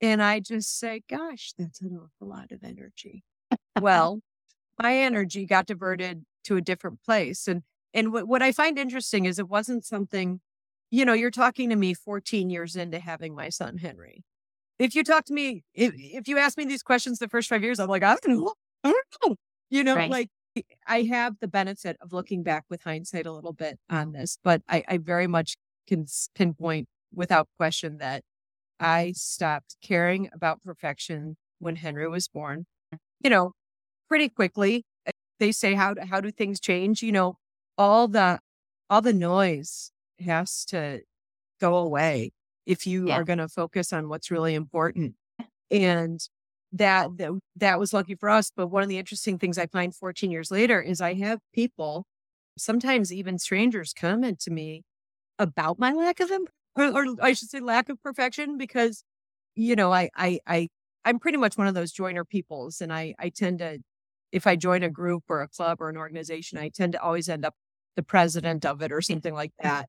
And 0.02 0.22
I 0.22 0.40
just 0.40 0.78
say, 0.78 1.02
gosh, 1.08 1.52
that's 1.58 1.80
an 1.80 1.96
awful 1.96 2.28
lot 2.28 2.52
of 2.52 2.62
energy. 2.62 3.24
well, 3.80 4.20
my 4.80 4.96
energy 4.96 5.46
got 5.46 5.66
diverted 5.66 6.24
to 6.44 6.56
a 6.56 6.60
different 6.60 7.02
place. 7.02 7.48
And 7.48 7.62
and 7.92 8.12
what, 8.12 8.28
what 8.28 8.42
I 8.42 8.52
find 8.52 8.78
interesting 8.78 9.24
is 9.24 9.38
it 9.38 9.48
wasn't 9.48 9.84
something, 9.84 10.40
you 10.90 11.04
know, 11.04 11.12
you're 11.12 11.30
talking 11.30 11.70
to 11.70 11.76
me 11.76 11.92
14 11.92 12.48
years 12.48 12.76
into 12.76 13.00
having 13.00 13.34
my 13.34 13.48
son 13.48 13.78
Henry. 13.78 14.22
If 14.78 14.94
you 14.94 15.02
talk 15.02 15.24
to 15.26 15.34
me, 15.34 15.64
if, 15.74 15.92
if 15.96 16.28
you 16.28 16.38
ask 16.38 16.56
me 16.56 16.64
these 16.64 16.82
questions 16.82 17.18
the 17.18 17.28
first 17.28 17.48
five 17.48 17.64
years, 17.64 17.80
I'm 17.80 17.88
like, 17.88 18.04
I 18.04 18.16
don't 18.22 18.38
know. 18.38 18.54
I 18.84 18.92
don't 18.92 19.06
know. 19.24 19.36
You 19.70 19.84
know, 19.84 19.96
right. 19.96 20.10
like 20.10 20.28
I 20.86 21.02
have 21.02 21.36
the 21.40 21.48
benefit 21.48 21.96
of 22.00 22.12
looking 22.12 22.42
back 22.42 22.64
with 22.68 22.82
hindsight 22.82 23.26
a 23.26 23.32
little 23.32 23.52
bit 23.52 23.78
on 23.88 24.12
this, 24.12 24.38
but 24.42 24.62
I, 24.68 24.82
I 24.88 24.98
very 24.98 25.26
much 25.26 25.56
can 25.86 26.06
pinpoint 26.34 26.88
without 27.12 27.48
question 27.56 27.98
that 27.98 28.22
I 28.78 29.12
stopped 29.16 29.76
caring 29.82 30.30
about 30.32 30.62
perfection 30.62 31.36
when 31.58 31.76
Henry 31.76 32.08
was 32.08 32.28
born. 32.28 32.66
You 33.22 33.30
know, 33.30 33.52
pretty 34.08 34.28
quickly. 34.28 34.84
Eh, 35.06 35.12
they 35.38 35.52
say 35.52 35.74
how 35.74 35.94
do, 35.94 36.02
how 36.02 36.20
do 36.20 36.30
things 36.30 36.58
change? 36.60 37.02
You 37.02 37.12
know, 37.12 37.36
all 37.76 38.08
the 38.08 38.40
all 38.88 39.02
the 39.02 39.12
noise 39.12 39.92
has 40.24 40.64
to 40.66 41.00
go 41.60 41.76
away 41.76 42.32
if 42.66 42.86
you 42.86 43.08
yeah. 43.08 43.16
are 43.16 43.24
going 43.24 43.38
to 43.38 43.48
focus 43.48 43.92
on 43.92 44.08
what's 44.08 44.30
really 44.30 44.54
important. 44.54 45.14
And 45.70 46.20
that, 46.72 47.16
that 47.18 47.32
that 47.56 47.78
was 47.78 47.92
lucky 47.92 48.14
for 48.14 48.28
us. 48.28 48.50
But 48.54 48.68
one 48.68 48.82
of 48.82 48.88
the 48.88 48.98
interesting 48.98 49.38
things 49.38 49.58
I 49.58 49.66
find 49.66 49.94
14 49.94 50.30
years 50.30 50.50
later 50.50 50.80
is 50.80 51.00
I 51.00 51.14
have 51.14 51.40
people, 51.52 52.06
sometimes 52.56 53.12
even 53.12 53.38
strangers, 53.38 53.92
comment 53.92 54.40
to 54.40 54.50
me 54.50 54.82
about 55.38 55.78
my 55.78 55.92
lack 55.92 56.20
of 56.20 56.30
or, 56.76 56.84
or 56.84 57.16
I 57.20 57.32
should 57.32 57.50
say 57.50 57.60
lack 57.60 57.88
of 57.88 58.02
perfection 58.02 58.56
because, 58.56 59.02
you 59.56 59.74
know, 59.74 59.92
I, 59.92 60.10
I, 60.16 60.38
I, 60.46 60.68
I'm 61.04 61.18
pretty 61.18 61.38
much 61.38 61.56
one 61.56 61.66
of 61.66 61.74
those 61.74 61.92
joiner 61.92 62.24
peoples. 62.24 62.80
And 62.80 62.92
I, 62.92 63.14
I 63.18 63.30
tend 63.30 63.58
to, 63.60 63.78
if 64.32 64.46
I 64.46 64.56
join 64.56 64.82
a 64.82 64.90
group 64.90 65.24
or 65.28 65.42
a 65.42 65.48
club 65.48 65.80
or 65.80 65.88
an 65.88 65.96
organization, 65.96 66.58
I 66.58 66.68
tend 66.68 66.92
to 66.92 67.02
always 67.02 67.28
end 67.28 67.44
up 67.44 67.54
the 67.96 68.02
president 68.02 68.64
of 68.64 68.82
it 68.82 68.92
or 68.92 69.00
something 69.00 69.34
like 69.34 69.52
that. 69.62 69.88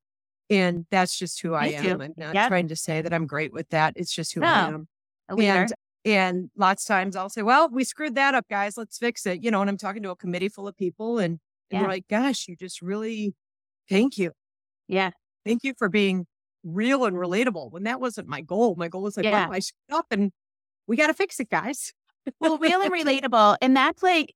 And 0.50 0.86
that's 0.90 1.18
just 1.18 1.42
who 1.42 1.54
I 1.54 1.68
am. 1.68 2.02
I'm 2.02 2.14
not 2.18 2.36
yep. 2.36 2.50
trying 2.50 2.68
to 2.70 2.76
say 2.76 3.02
that 3.02 3.14
I'm 3.14 3.28
great 3.28 3.54
with 3.54 3.70
that. 3.70 3.94
It's 3.96 4.14
just 4.14 4.34
who 4.34 4.42
no. 4.42 4.48
I 4.48 4.68
am. 4.68 4.88
And 5.30 5.74
and 6.04 6.50
lots 6.56 6.84
of 6.84 6.88
times 6.88 7.16
I'll 7.16 7.30
say, 7.30 7.42
well, 7.42 7.70
we 7.70 7.84
screwed 7.84 8.16
that 8.16 8.34
up, 8.34 8.48
guys. 8.50 8.78
Let's 8.78 8.98
fix 8.98 9.26
it. 9.26 9.44
You 9.44 9.52
know, 9.52 9.62
and 9.62 9.70
I'm 9.70 9.78
talking 9.78 10.04
to 10.04 10.10
a 10.10 10.16
committee 10.16 10.50
full 10.50 10.68
of 10.68 10.76
people 10.76 11.20
and, 11.20 11.34
and 11.34 11.40
yeah. 11.70 11.80
they're 11.80 11.90
like, 11.90 12.08
gosh, 12.10 12.48
you 12.48 12.56
just 12.56 12.82
really, 12.82 13.34
thank 13.90 14.18
you. 14.18 14.32
Yeah. 14.88 15.12
Thank 15.46 15.64
you 15.64 15.74
for 15.78 15.90
being 15.90 16.26
real 16.64 17.06
and 17.06 17.16
relatable 17.16 17.72
when 17.72 17.84
that 17.84 18.00
wasn't 18.00 18.28
my 18.28 18.42
goal. 18.42 18.76
My 18.76 18.88
goal 18.88 19.04
was 19.04 19.18
like, 19.18 19.26
yeah. 19.26 19.48
I 19.50 19.60
screwed 19.60 19.98
up 19.98 20.08
and 20.12 20.32
we 20.88 20.98
got 20.98 21.08
to 21.08 21.14
fix 21.14 21.40
it, 21.40 21.50
guys. 21.50 21.94
well, 22.40 22.58
real 22.58 22.82
and 22.82 22.92
relatable. 22.94 23.58
And 23.62 23.76
that's 23.76 24.04
like 24.04 24.34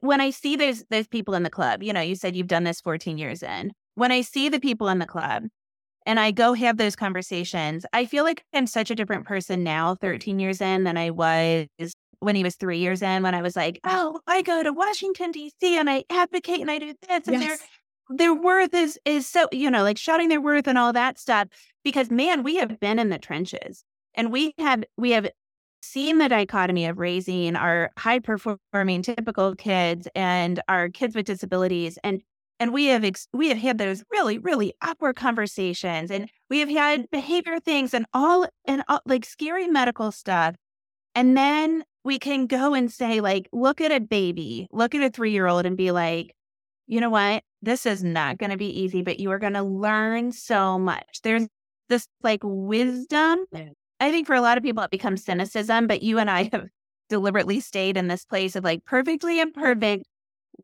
when 0.00 0.20
I 0.20 0.30
see 0.30 0.56
those 0.56 0.84
those 0.90 1.08
people 1.08 1.34
in 1.34 1.42
the 1.42 1.50
club, 1.50 1.82
you 1.82 1.92
know, 1.92 2.00
you 2.00 2.14
said 2.14 2.36
you've 2.36 2.46
done 2.46 2.64
this 2.64 2.80
14 2.80 3.18
years 3.18 3.42
in. 3.42 3.72
When 3.94 4.12
I 4.12 4.20
see 4.20 4.48
the 4.48 4.60
people 4.60 4.88
in 4.88 4.98
the 4.98 5.06
club 5.06 5.44
and 6.08 6.18
I 6.18 6.32
go 6.32 6.54
have 6.54 6.78
those 6.78 6.96
conversations, 6.96 7.86
I 7.92 8.06
feel 8.06 8.24
like 8.24 8.42
I'm 8.52 8.66
such 8.66 8.90
a 8.90 8.94
different 8.94 9.26
person 9.26 9.62
now, 9.62 9.94
13 9.94 10.40
years 10.40 10.60
in, 10.60 10.84
than 10.84 10.96
I 10.96 11.10
was 11.10 11.68
when 12.20 12.34
he 12.34 12.42
was 12.42 12.56
three 12.56 12.78
years 12.78 13.02
in, 13.02 13.22
when 13.22 13.34
I 13.34 13.42
was 13.42 13.54
like, 13.54 13.78
oh, 13.84 14.18
I 14.26 14.42
go 14.42 14.64
to 14.64 14.72
Washington, 14.72 15.30
D.C. 15.30 15.78
and 15.78 15.88
I 15.88 16.02
advocate 16.10 16.60
and 16.60 16.70
I 16.70 16.80
do 16.80 16.94
this. 17.08 17.28
And 17.28 17.40
yes 17.40 17.60
their 18.10 18.34
worth 18.34 18.72
is 18.72 18.98
is 19.04 19.28
so 19.28 19.48
you 19.52 19.70
know 19.70 19.82
like 19.82 19.98
shouting 19.98 20.28
their 20.28 20.40
worth 20.40 20.66
and 20.66 20.78
all 20.78 20.92
that 20.92 21.18
stuff 21.18 21.48
because 21.84 22.10
man 22.10 22.42
we 22.42 22.56
have 22.56 22.80
been 22.80 22.98
in 22.98 23.10
the 23.10 23.18
trenches 23.18 23.84
and 24.14 24.32
we 24.32 24.54
have 24.58 24.82
we 24.96 25.10
have 25.10 25.28
seen 25.82 26.18
the 26.18 26.28
dichotomy 26.28 26.86
of 26.86 26.98
raising 26.98 27.54
our 27.54 27.90
high 27.98 28.18
performing 28.18 29.02
typical 29.02 29.54
kids 29.54 30.08
and 30.14 30.60
our 30.68 30.88
kids 30.88 31.14
with 31.14 31.26
disabilities 31.26 31.98
and 32.02 32.22
and 32.60 32.72
we 32.72 32.86
have 32.86 33.04
ex- 33.04 33.28
we 33.32 33.48
have 33.48 33.58
had 33.58 33.78
those 33.78 34.02
really 34.10 34.38
really 34.38 34.74
awkward 34.82 35.16
conversations 35.16 36.10
and 36.10 36.28
we 36.50 36.60
have 36.60 36.68
had 36.68 37.10
behavior 37.10 37.58
things 37.60 37.94
and 37.94 38.06
all 38.12 38.46
and 38.64 38.82
all, 38.88 39.00
like 39.06 39.24
scary 39.24 39.66
medical 39.66 40.12
stuff 40.12 40.54
and 41.14 41.36
then 41.36 41.84
we 42.04 42.18
can 42.18 42.46
go 42.46 42.74
and 42.74 42.92
say 42.92 43.20
like 43.20 43.48
look 43.52 43.80
at 43.80 43.92
a 43.92 44.00
baby 44.00 44.66
look 44.72 44.94
at 44.94 45.02
a 45.02 45.10
3 45.10 45.30
year 45.30 45.46
old 45.46 45.66
and 45.66 45.76
be 45.76 45.90
like 45.90 46.34
you 46.88 47.00
know 47.00 47.10
what? 47.10 47.44
This 47.62 47.86
is 47.86 48.02
not 48.02 48.38
going 48.38 48.50
to 48.50 48.56
be 48.56 48.80
easy, 48.80 49.02
but 49.02 49.20
you 49.20 49.30
are 49.30 49.38
going 49.38 49.52
to 49.52 49.62
learn 49.62 50.32
so 50.32 50.78
much. 50.78 51.20
There's 51.22 51.46
this 51.88 52.08
like 52.22 52.40
wisdom. 52.42 53.44
I 54.00 54.10
think 54.10 54.26
for 54.26 54.34
a 54.34 54.40
lot 54.40 54.56
of 54.56 54.64
people 54.64 54.82
it 54.82 54.90
becomes 54.90 55.22
cynicism, 55.22 55.86
but 55.86 56.02
you 56.02 56.18
and 56.18 56.30
I 56.30 56.48
have 56.52 56.66
deliberately 57.08 57.60
stayed 57.60 57.96
in 57.96 58.08
this 58.08 58.24
place 58.24 58.56
of 58.56 58.64
like 58.64 58.84
perfectly 58.84 59.38
imperfect 59.38 60.04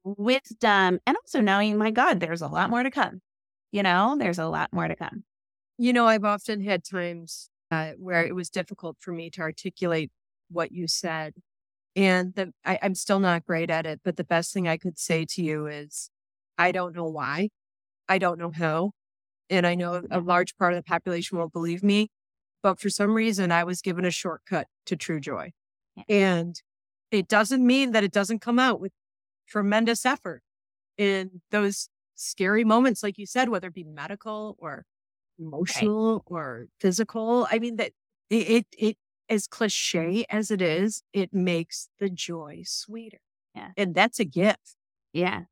wisdom 0.03 0.99
and 1.07 1.17
also 1.17 1.41
knowing, 1.41 1.79
my 1.79 1.91
God, 1.91 2.21
there's 2.21 2.43
a 2.43 2.49
lot 2.49 2.71
more 2.71 2.83
to 2.83 2.91
come. 2.91 3.21
You 3.73 3.83
know, 3.83 4.17
there's 4.19 4.39
a 4.39 4.49
lot 4.49 4.73
more 4.73 4.89
to 4.89 4.97
come. 4.97 5.25
You 5.79 5.93
know, 5.93 6.07
I've 6.07 6.25
often 6.25 6.63
had 6.63 6.85
times 6.85 7.51
uh, 7.71 7.93
where 7.99 8.25
it 8.25 8.35
was 8.35 8.51
difficult 8.51 8.97
for 9.01 9.13
me 9.13 9.31
to 9.31 9.41
articulate 9.41 10.11
what 10.51 10.73
you 10.73 10.87
said. 10.87 11.35
And 11.97 12.35
the, 12.35 12.53
I, 12.65 12.79
I'm 12.83 12.95
still 12.95 13.21
not 13.21 13.47
great 13.47 13.71
at 13.71 13.87
it, 13.87 14.01
but 14.05 14.17
the 14.17 14.25
best 14.25 14.53
thing 14.53 14.69
I 14.69 14.77
could 14.77 14.99
say 14.99 15.25
to 15.31 15.43
you 15.43 15.67
is 15.67 16.11
I 16.59 16.73
don't 16.73 16.95
know 16.95 17.07
why. 17.07 17.49
I 18.09 18.19
don't 18.19 18.39
know 18.39 18.53
how. 18.55 18.93
And 19.51 19.67
I 19.67 19.75
know 19.75 20.03
a 20.11 20.21
large 20.21 20.57
part 20.57 20.73
of 20.73 20.79
the 20.79 20.83
population 20.83 21.39
won't 21.39 21.53
believe 21.53 21.83
me, 21.83 22.09
but 22.63 22.81
for 22.81 22.91
some 22.91 23.13
reason, 23.13 23.53
I 23.53 23.65
was 23.65 23.83
given 23.83 24.05
a 24.05 24.11
shortcut 24.11 24.67
to 24.87 24.97
true 24.97 25.21
joy. 25.21 25.53
Yeah. 25.97 26.05
And 26.09 26.63
it 27.11 27.29
doesn't 27.29 27.65
mean 27.65 27.93
that 27.93 28.05
it 28.05 28.13
doesn't 28.13 28.41
come 28.41 28.59
out 28.59 28.81
with 28.81 28.93
tremendous 29.49 30.07
effort 30.07 30.43
in 30.97 31.41
those 31.51 31.89
scary 32.15 32.65
moments, 32.65 33.03
like 33.03 33.19
you 33.19 33.27
said, 33.27 33.49
whether 33.49 33.69
it 33.69 33.75
be 33.75 33.85
medical 33.85 34.57
or 34.59 34.85
emotional 35.39 36.25
right. 36.29 36.37
or 36.39 36.67
physical. 36.81 37.47
I 37.51 37.59
mean, 37.59 37.77
that 37.77 37.93
it, 38.31 38.49
it, 38.49 38.67
it, 38.79 38.97
as 39.29 39.47
cliche 39.47 40.25
as 40.31 40.51
it 40.51 40.63
is, 40.63 41.03
it 41.13 41.33
makes 41.33 41.89
the 41.99 42.09
joy 42.09 42.63
sweeter. 42.65 43.19
Yeah. 43.55 43.71
And 43.77 43.95
that's 43.95 44.21
a 44.21 44.25
gift. 44.25 44.77
Yeah. 45.13 45.43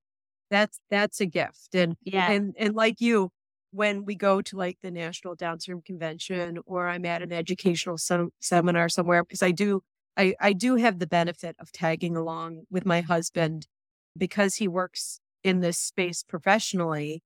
That's, 0.50 0.78
that's 0.90 1.20
a 1.20 1.26
gift. 1.26 1.74
And, 1.74 1.96
yeah. 2.04 2.30
And, 2.30 2.54
and 2.58 2.74
like 2.74 3.00
you, 3.00 3.30
when 3.70 4.04
we 4.04 4.14
go 4.14 4.42
to 4.42 4.56
like 4.56 4.78
the 4.82 4.90
National 4.90 5.34
Down 5.34 5.58
Syndrome 5.58 5.82
Convention 5.82 6.58
or 6.66 6.88
I'm 6.88 7.06
at 7.06 7.22
an 7.22 7.32
educational 7.32 7.96
sem- 7.96 8.30
seminar 8.40 8.90
somewhere, 8.90 9.24
because 9.24 9.42
I 9.42 9.50
do, 9.50 9.82
I, 10.16 10.34
I 10.38 10.52
do 10.52 10.76
have 10.76 10.98
the 10.98 11.06
benefit 11.06 11.56
of 11.58 11.72
tagging 11.72 12.16
along 12.16 12.64
with 12.70 12.84
my 12.84 13.00
husband 13.00 13.66
because 14.16 14.56
he 14.56 14.68
works 14.68 15.20
in 15.44 15.60
this 15.60 15.78
space 15.78 16.22
professionally. 16.22 17.22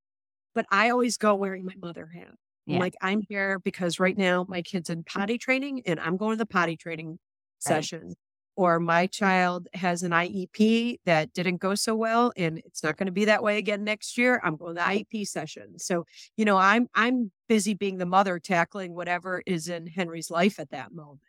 But 0.55 0.65
I 0.71 0.89
always 0.89 1.17
go 1.17 1.35
wearing 1.35 1.65
my 1.65 1.75
mother 1.79 2.07
hat. 2.13 2.33
Yeah. 2.65 2.79
Like 2.79 2.95
I'm 3.01 3.21
here 3.27 3.59
because 3.59 3.99
right 3.99 4.17
now 4.17 4.45
my 4.47 4.61
kid's 4.61 4.89
in 4.89 5.03
potty 5.03 5.37
training 5.37 5.83
and 5.85 5.99
I'm 5.99 6.17
going 6.17 6.33
to 6.33 6.37
the 6.37 6.45
potty 6.45 6.75
training 6.75 7.09
right. 7.09 7.17
session. 7.59 8.13
Or 8.57 8.79
my 8.79 9.05
child 9.05 9.67
has 9.75 10.01
an 10.01 10.11
IEP 10.11 10.97
that 11.05 11.31
didn't 11.31 11.57
go 11.57 11.75
so 11.75 11.95
well 11.95 12.33
and 12.35 12.57
it's 12.57 12.83
not 12.83 12.97
going 12.97 13.05
to 13.05 13.11
be 13.11 13.25
that 13.25 13.43
way 13.43 13.59
again 13.59 13.83
next 13.83 14.17
year. 14.17 14.41
I'm 14.43 14.57
going 14.57 14.75
to 14.75 14.81
the 14.81 14.87
IEP 14.87 15.27
session. 15.27 15.77
So, 15.77 16.05
you 16.37 16.43
know, 16.43 16.57
I'm 16.57 16.87
I'm 16.95 17.31
busy 17.47 17.75
being 17.75 17.99
the 17.99 18.07
mother 18.07 18.39
tackling 18.39 18.95
whatever 18.95 19.43
is 19.45 19.69
in 19.69 19.85
Henry's 19.85 20.31
life 20.31 20.59
at 20.59 20.71
that 20.71 20.91
moment. 20.91 21.21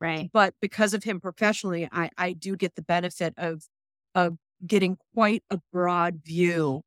Right. 0.00 0.30
But 0.32 0.54
because 0.62 0.94
of 0.94 1.02
him 1.02 1.20
professionally, 1.20 1.88
I, 1.90 2.10
I 2.16 2.32
do 2.34 2.56
get 2.56 2.76
the 2.76 2.82
benefit 2.82 3.34
of 3.36 3.64
of 4.14 4.36
getting 4.64 4.96
quite 5.14 5.42
a 5.50 5.58
broad 5.72 6.20
view 6.24 6.82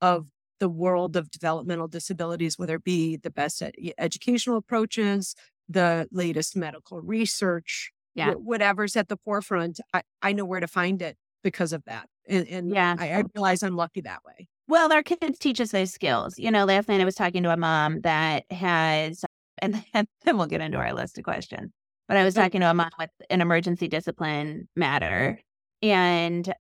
of 0.00 0.26
the 0.60 0.68
world 0.68 1.16
of 1.16 1.30
developmental 1.30 1.88
disabilities, 1.88 2.58
whether 2.58 2.76
it 2.76 2.84
be 2.84 3.16
the 3.16 3.30
best 3.30 3.62
ed- 3.62 3.74
educational 3.98 4.56
approaches, 4.56 5.34
the 5.68 6.08
latest 6.12 6.56
medical 6.56 7.00
research, 7.00 7.90
yeah. 8.14 8.32
whatever's 8.32 8.96
at 8.96 9.08
the 9.08 9.16
forefront, 9.24 9.80
I, 9.92 10.02
I 10.22 10.32
know 10.32 10.44
where 10.44 10.60
to 10.60 10.68
find 10.68 11.02
it 11.02 11.16
because 11.42 11.72
of 11.72 11.82
that. 11.86 12.08
And, 12.28 12.46
and 12.48 12.70
yeah, 12.70 12.94
I, 12.98 13.12
I 13.12 13.24
realize 13.34 13.62
I'm 13.62 13.76
lucky 13.76 14.02
that 14.02 14.20
way. 14.24 14.46
Well, 14.68 14.92
our 14.92 15.02
kids 15.02 15.38
teach 15.38 15.60
us 15.60 15.72
those 15.72 15.92
skills. 15.92 16.38
You 16.38 16.50
know, 16.50 16.64
last 16.64 16.88
night 16.88 17.00
I 17.00 17.04
was 17.04 17.14
talking 17.14 17.42
to 17.42 17.50
a 17.50 17.56
mom 17.56 18.00
that 18.02 18.44
has, 18.50 19.24
and 19.62 19.82
then 19.92 20.06
we'll 20.38 20.46
get 20.46 20.60
into 20.60 20.78
our 20.78 20.94
list 20.94 21.18
of 21.18 21.24
questions. 21.24 21.70
But 22.08 22.16
I 22.16 22.24
was 22.24 22.34
talking 22.34 22.60
to 22.60 22.70
a 22.70 22.74
mom 22.74 22.90
with 22.98 23.10
an 23.30 23.40
emergency 23.40 23.88
discipline 23.88 24.68
matter, 24.76 25.40
and 25.82 26.52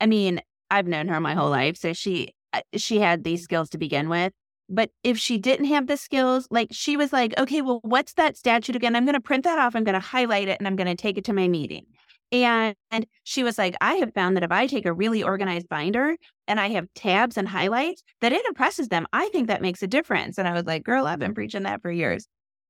I 0.00 0.06
mean, 0.06 0.40
I've 0.70 0.86
known 0.86 1.08
her 1.08 1.20
my 1.20 1.34
whole 1.34 1.50
life, 1.50 1.76
so 1.76 1.92
she 1.92 2.34
uh, 2.52 2.60
she 2.76 3.00
had 3.00 3.24
these 3.24 3.42
skills 3.42 3.70
to 3.70 3.78
begin 3.78 4.08
with. 4.08 4.32
But 4.68 4.90
if 5.02 5.18
she 5.18 5.38
didn't 5.38 5.66
have 5.66 5.86
the 5.86 5.96
skills, 5.96 6.46
like 6.50 6.68
she 6.72 6.96
was 6.96 7.12
like, 7.12 7.38
okay, 7.38 7.62
well, 7.62 7.80
what's 7.82 8.12
that 8.14 8.36
statute 8.36 8.76
again? 8.76 8.94
I'm 8.94 9.06
going 9.06 9.14
to 9.14 9.20
print 9.20 9.44
that 9.44 9.58
off. 9.58 9.74
I'm 9.74 9.84
going 9.84 9.94
to 9.94 10.00
highlight 10.00 10.48
it 10.48 10.60
and 10.60 10.66
I'm 10.66 10.76
going 10.76 10.88
to 10.88 10.94
take 10.94 11.16
it 11.16 11.24
to 11.24 11.32
my 11.32 11.48
meeting. 11.48 11.86
And, 12.30 12.74
and 12.90 13.06
she 13.24 13.42
was 13.42 13.56
like, 13.56 13.74
I 13.80 13.94
have 13.94 14.12
found 14.12 14.36
that 14.36 14.44
if 14.44 14.52
I 14.52 14.66
take 14.66 14.84
a 14.84 14.92
really 14.92 15.22
organized 15.22 15.70
binder 15.70 16.16
and 16.46 16.60
I 16.60 16.68
have 16.68 16.86
tabs 16.94 17.38
and 17.38 17.48
highlights, 17.48 18.02
that 18.20 18.34
it 18.34 18.44
impresses 18.44 18.88
them. 18.88 19.06
I 19.14 19.30
think 19.30 19.48
that 19.48 19.62
makes 19.62 19.82
a 19.82 19.86
difference. 19.86 20.36
And 20.36 20.46
I 20.46 20.52
was 20.52 20.64
like, 20.64 20.84
girl, 20.84 21.06
I've 21.06 21.18
been 21.18 21.34
preaching 21.34 21.62
that 21.62 21.80
for 21.80 21.90
years. 21.90 22.26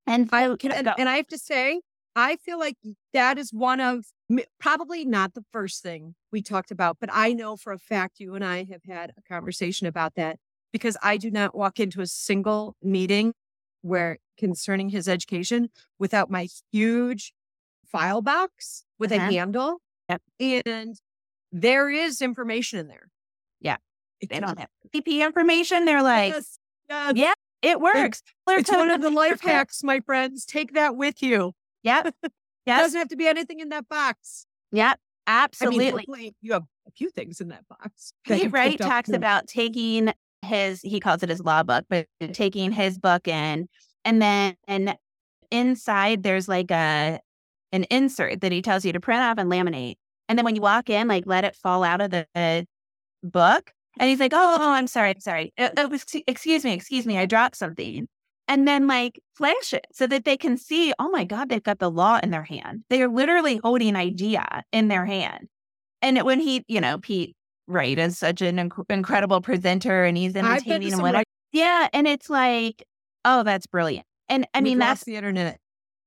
And 0.07 0.29
I, 0.33 0.45
and, 0.45 0.93
and 0.97 1.09
I 1.09 1.17
have 1.17 1.27
to 1.29 1.39
say, 1.39 1.81
I 2.19 2.35
feel 2.37 2.59
like 2.59 2.77
that 3.13 3.39
is 3.39 3.53
one 3.53 3.79
of 3.79 4.07
probably 4.59 5.05
not 5.05 5.35
the 5.35 5.45
first 5.53 5.85
thing 5.85 6.17
we 6.33 6.43
talked 6.43 6.73
about, 6.73 6.97
but 7.01 7.11
I 7.13 7.33
know 7.33 7.57
for 7.57 7.73
a 7.73 7.79
fact 7.79 8.19
you 8.19 8.35
and 8.35 8.45
I 8.45 8.67
have 8.71 8.83
had 8.89 9.13
a 9.17 9.23
conversation 9.23 9.87
about 9.87 10.17
that 10.17 10.37
because 10.73 10.97
I 11.01 11.17
do 11.17 11.31
not 11.31 11.55
walk 11.55 11.79
into 11.79 12.01
a 12.01 12.09
single 12.09 12.75
meeting 12.83 13.35
where 13.83 14.19
concerning 14.37 14.89
his 14.89 15.09
education 15.09 15.69
without 16.01 16.29
my 16.29 16.49
huge 16.73 17.33
file 17.87 18.21
box 18.21 18.85
with 18.99 19.13
uh-huh. 19.13 19.29
a 19.29 19.33
handle. 19.33 19.79
Yep. 20.09 20.23
And 20.67 20.97
there 21.53 21.89
is 21.89 22.21
information 22.21 22.81
in 22.81 22.89
there. 22.89 23.11
Yeah. 23.61 23.77
They 24.29 24.41
don't 24.41 24.59
have 24.59 24.71
PP 24.93 25.25
information. 25.25 25.85
They're 25.85 26.03
like, 26.03 26.33
yes, 26.33 26.59
yes. 26.89 27.13
yeah, 27.15 27.35
it 27.63 27.81
works. 27.81 28.23
It's, 28.49 28.71
it's 28.71 28.77
one 28.77 28.91
of 28.91 29.03
the 29.03 29.11
life 29.23 29.41
hacks, 29.41 29.85
my 29.85 30.01
friends. 30.01 30.45
Take 30.45 30.75
that 30.75 30.97
with 30.97 31.23
you. 31.23 31.53
Yep. 31.89 32.15
Yep. 32.67 32.81
Doesn't 32.81 32.99
have 32.99 33.09
to 33.09 33.17
be 33.17 33.27
anything 33.27 33.61
in 33.61 33.71
that 33.71 33.89
box. 33.89 34.45
Yep. 34.73 34.99
Absolutely. 35.27 36.05
I 36.07 36.19
mean, 36.19 36.33
you 36.43 36.53
have 36.53 36.65
a 36.87 36.91
few 36.91 37.09
things 37.09 37.41
in 37.41 37.49
that 37.49 37.67
box. 37.67 38.13
Pete 38.27 38.53
Wright 38.53 38.79
talks 38.79 39.09
about 39.09 39.47
taking 39.47 40.13
his, 40.43 40.83
he 40.83 41.01
calls 41.01 41.23
it 41.23 41.31
his 41.31 41.41
law 41.41 41.63
book, 41.63 41.87
but 41.89 42.07
taking 42.35 42.71
his 42.73 42.99
book 42.99 43.27
in 43.27 43.71
and 44.05 44.21
then 44.21 44.55
and 44.67 44.99
inside 45.51 46.25
there's 46.25 46.47
like 46.47 46.71
a, 46.71 47.21
an 47.73 47.85
insert 47.85 48.43
that 48.43 48.53
he 48.53 48.61
tells 48.61 48.85
you 48.85 48.93
to 48.93 49.01
print 49.01 49.23
off 49.23 49.39
and 49.39 49.51
laminate. 49.51 49.95
And 50.29 50.37
then 50.39 50.45
when 50.45 50.55
you 50.55 50.61
walk 50.61 50.91
in, 50.91 51.09
like 51.09 51.25
let 51.25 51.45
it 51.45 51.57
fall 51.57 51.85
out 51.85 52.03
of 52.03 52.11
the, 52.11 52.67
book. 53.23 53.73
And 53.99 54.11
he's 54.11 54.21
like, 54.21 54.35
oh, 54.35 54.57
oh, 54.61 54.73
I'm 54.73 54.87
sorry. 54.87 55.11
I'm 55.11 55.21
sorry. 55.21 55.55
Uh, 55.57 55.71
uh, 55.75 55.99
excuse 56.27 56.65
me. 56.65 56.75
Excuse 56.75 57.07
me. 57.07 57.17
I 57.17 57.25
dropped 57.25 57.57
something 57.57 58.09
and 58.49 58.67
then 58.67 58.87
like 58.87 59.21
flash 59.37 59.73
it 59.75 59.87
so 59.93 60.07
that 60.07 60.25
they 60.25 60.37
can 60.37 60.57
see, 60.57 60.93
oh 60.99 61.11
my 61.11 61.25
God, 61.25 61.51
they've 61.51 61.63
got 61.63 61.79
the 61.79 61.91
law 61.91 62.19
in 62.23 62.31
their 62.31 62.43
hand. 62.43 62.83
They 62.89 63.03
are 63.03 63.09
literally 63.09 63.61
holding 63.63 63.95
IDEA 63.95 64.65
in 64.73 64.89
their 64.89 65.05
hand. 65.05 65.49
And 66.01 66.23
when 66.23 66.41
he, 66.41 66.65
you 66.67 66.81
know, 66.81 66.99
Pete 66.99 67.37
Wright 67.67 67.99
is 67.99 68.19
such 68.19 68.41
an 68.41 68.57
inc- 68.57 68.91
incredible 68.91 69.43
presenter 69.43 70.05
and 70.05 70.17
he's 70.17 70.35
entertaining 70.35 70.95
and 70.95 71.03
whatever. 71.03 71.19
Right- 71.19 71.27
yeah. 71.53 71.89
And 71.93 72.09
it's 72.09 72.31
like, 72.31 72.85
oh, 73.25 73.43
that's 73.43 73.67
brilliant. 73.67 74.07
And 74.29 74.47
I 74.55 74.59
We've 74.59 74.65
mean, 74.65 74.79
that's 74.79 75.05
the 75.05 75.17
internet. 75.17 75.59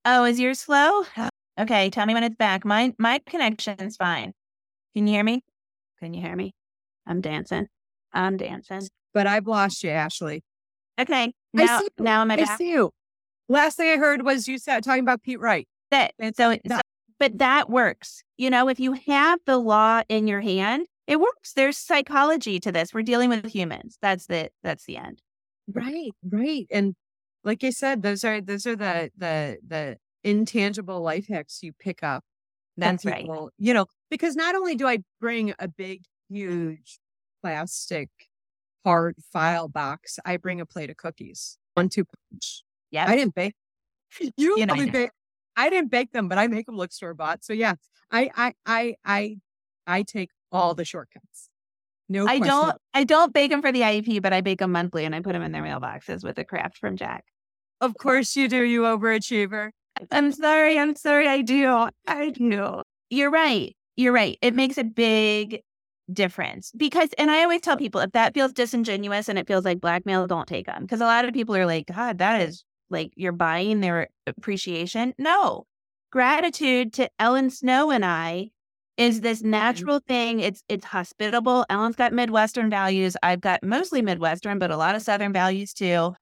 Oh, 0.03 0.25
is 0.25 0.39
yours 0.39 0.59
slow? 0.59 1.03
Okay. 1.59 1.89
Tell 1.89 2.05
me 2.05 2.13
when 2.13 2.23
it's 2.23 2.37
back. 2.37 2.63
My, 2.65 2.93
my 2.97 3.19
connection's 3.27 3.97
fine. 3.97 4.31
Can 4.95 5.05
you 5.05 5.13
hear 5.13 5.23
me? 5.23 5.43
Can 5.99 6.13
you 6.13 6.21
hear 6.21 6.35
me? 6.35 6.53
I'm 7.05 7.21
dancing. 7.21 7.67
I'm 8.13 8.37
dancing. 8.37 8.87
But 9.13 9.27
I've 9.27 9.45
lost 9.45 9.83
you, 9.83 9.89
Ashley. 9.89 10.43
Okay. 11.01 11.33
Now, 11.53 11.81
now 11.99 12.21
I'm 12.21 12.31
at. 12.31 12.39
I 12.39 12.55
see 12.55 12.71
you. 12.71 12.91
Last 13.49 13.77
thing 13.77 13.91
I 13.91 13.97
heard 13.97 14.23
was 14.23 14.47
you 14.47 14.57
said 14.57 14.83
talking 14.83 15.03
about 15.03 15.21
Pete 15.21 15.39
Wright. 15.39 15.67
That 15.89 16.13
so, 16.35 16.57
so, 16.67 16.79
but 17.19 17.37
that 17.39 17.69
works. 17.69 18.23
You 18.37 18.49
know, 18.49 18.69
if 18.69 18.79
you 18.79 18.93
have 18.93 19.39
the 19.45 19.57
law 19.57 20.01
in 20.07 20.27
your 20.27 20.41
hand, 20.41 20.87
it 21.07 21.19
works. 21.19 21.53
There's 21.53 21.77
psychology 21.77 22.59
to 22.61 22.71
this. 22.71 22.93
We're 22.93 23.01
dealing 23.01 23.29
with 23.29 23.45
humans. 23.45 23.97
That's 24.01 24.27
the 24.27 24.49
that's 24.63 24.85
the 24.85 24.97
end. 24.97 25.21
Right, 25.67 26.11
right. 26.29 26.65
And 26.71 26.95
like 27.43 27.63
I 27.63 27.71
said, 27.71 28.03
those 28.03 28.23
are 28.23 28.39
those 28.39 28.65
are 28.65 28.75
the 28.75 29.11
the 29.17 29.57
the 29.67 29.97
intangible 30.23 31.01
life 31.01 31.27
hacks 31.27 31.59
you 31.61 31.73
pick 31.73 32.03
up. 32.03 32.23
That's 32.77 33.03
people, 33.03 33.43
right. 33.43 33.49
You 33.57 33.73
know, 33.73 33.87
because 34.09 34.35
not 34.35 34.55
only 34.55 34.75
do 34.75 34.87
I 34.87 34.99
bring 35.19 35.53
a 35.59 35.67
big, 35.67 36.03
huge 36.29 36.99
plastic 37.41 38.09
hard 38.85 39.15
file 39.31 39.67
box, 39.67 40.19
I 40.25 40.37
bring 40.37 40.61
a 40.61 40.65
plate 40.65 40.89
of 40.89 40.97
cookies. 40.97 41.57
One 41.73 41.89
two 41.89 42.05
punch. 42.05 42.63
Yeah. 42.91 43.05
I 43.07 43.15
didn't 43.15 43.35
bake. 43.35 43.55
You, 44.35 44.57
you 44.57 44.65
I, 44.69 44.89
bake. 44.89 45.09
I 45.55 45.69
didn't 45.69 45.89
bake 45.89 46.11
them, 46.11 46.27
but 46.27 46.37
I 46.37 46.47
make 46.47 46.65
them 46.65 46.75
look 46.75 46.91
store 46.91 47.13
bought. 47.13 47.45
So 47.45 47.53
yeah, 47.53 47.75
I 48.11 48.29
I 48.35 48.53
I 48.65 48.95
I 49.05 49.37
I 49.87 50.03
take 50.03 50.29
all 50.51 50.73
the 50.73 50.83
shortcuts. 50.83 51.49
No, 52.09 52.27
I 52.27 52.39
don't. 52.39 52.75
I 52.93 53.05
don't 53.05 53.33
bake 53.33 53.51
them 53.51 53.61
for 53.61 53.71
the 53.71 53.81
IEP, 53.81 54.21
but 54.21 54.33
I 54.33 54.41
bake 54.41 54.59
them 54.59 54.73
monthly, 54.73 55.05
and 55.05 55.15
I 55.15 55.21
put 55.21 55.31
them 55.31 55.41
in 55.43 55.53
their 55.53 55.63
mailboxes 55.63 56.25
with 56.25 56.37
a 56.39 56.43
craft 56.43 56.77
from 56.77 56.97
Jack. 56.97 57.23
Of 57.79 57.97
course 57.97 58.35
you 58.35 58.49
do, 58.49 58.63
you 58.63 58.81
overachiever. 58.81 59.69
I'm 60.11 60.33
sorry. 60.33 60.77
I'm 60.77 60.95
sorry. 60.95 61.27
I 61.27 61.41
do. 61.41 61.87
I 62.07 62.29
do. 62.31 62.81
You're 63.09 63.31
right. 63.31 63.75
You're 63.95 64.13
right. 64.13 64.37
It 64.41 64.55
makes 64.55 64.77
a 64.77 64.83
big 64.83 65.61
difference 66.13 66.71
because 66.77 67.09
and 67.17 67.31
i 67.31 67.41
always 67.43 67.61
tell 67.61 67.77
people 67.77 68.01
if 68.01 68.11
that 68.11 68.33
feels 68.33 68.51
disingenuous 68.53 69.29
and 69.29 69.39
it 69.39 69.47
feels 69.47 69.65
like 69.65 69.79
blackmail 69.81 70.27
don't 70.27 70.47
take 70.47 70.65
them 70.65 70.81
because 70.83 71.01
a 71.01 71.05
lot 71.05 71.25
of 71.25 71.33
people 71.33 71.55
are 71.55 71.65
like 71.65 71.85
god 71.87 72.17
that 72.17 72.41
is 72.41 72.63
like 72.91 73.11
you're 73.15 73.31
buying 73.31 73.79
their 73.79 74.09
appreciation. 74.27 75.13
No. 75.17 75.65
Gratitude 76.11 76.91
to 76.93 77.09
Ellen 77.19 77.49
Snow 77.49 77.89
and 77.89 78.03
I 78.03 78.51
is 78.97 79.21
this 79.21 79.39
Mm-hmm. 79.39 79.51
natural 79.51 80.01
thing. 80.05 80.41
It's 80.41 80.61
it's 80.67 80.85
hospitable. 80.85 81.65
Ellen's 81.69 81.95
got 81.95 82.11
Midwestern 82.13 82.69
values. 82.69 83.15
I've 83.23 83.39
got 83.41 83.63
mostly 83.63 84.01
Midwestern, 84.01 84.59
but 84.59 84.71
a 84.71 84.77
lot 84.77 84.95
of 84.95 85.01
Southern 85.01 85.31
values 85.31 85.73
too. 85.73 86.13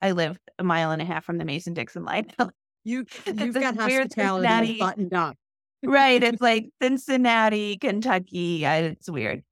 I 0.00 0.12
live 0.12 0.38
a 0.58 0.64
mile 0.64 0.90
and 0.90 1.02
a 1.02 1.04
half 1.04 1.24
from 1.24 1.36
the 1.38 1.44
Mason 1.44 1.74
Dixon 1.74 2.04
line. 2.04 2.26
you, 2.84 3.04
you've 3.26 3.54
got 3.54 3.76
hospitality 3.76 4.78
buttoned 4.78 5.12
up. 5.12 5.36
Right. 5.84 6.22
It's 6.22 6.40
like 6.42 6.70
Cincinnati, 6.82 7.76
Kentucky. 7.76 8.64
It's 8.64 9.10
weird. 9.10 9.42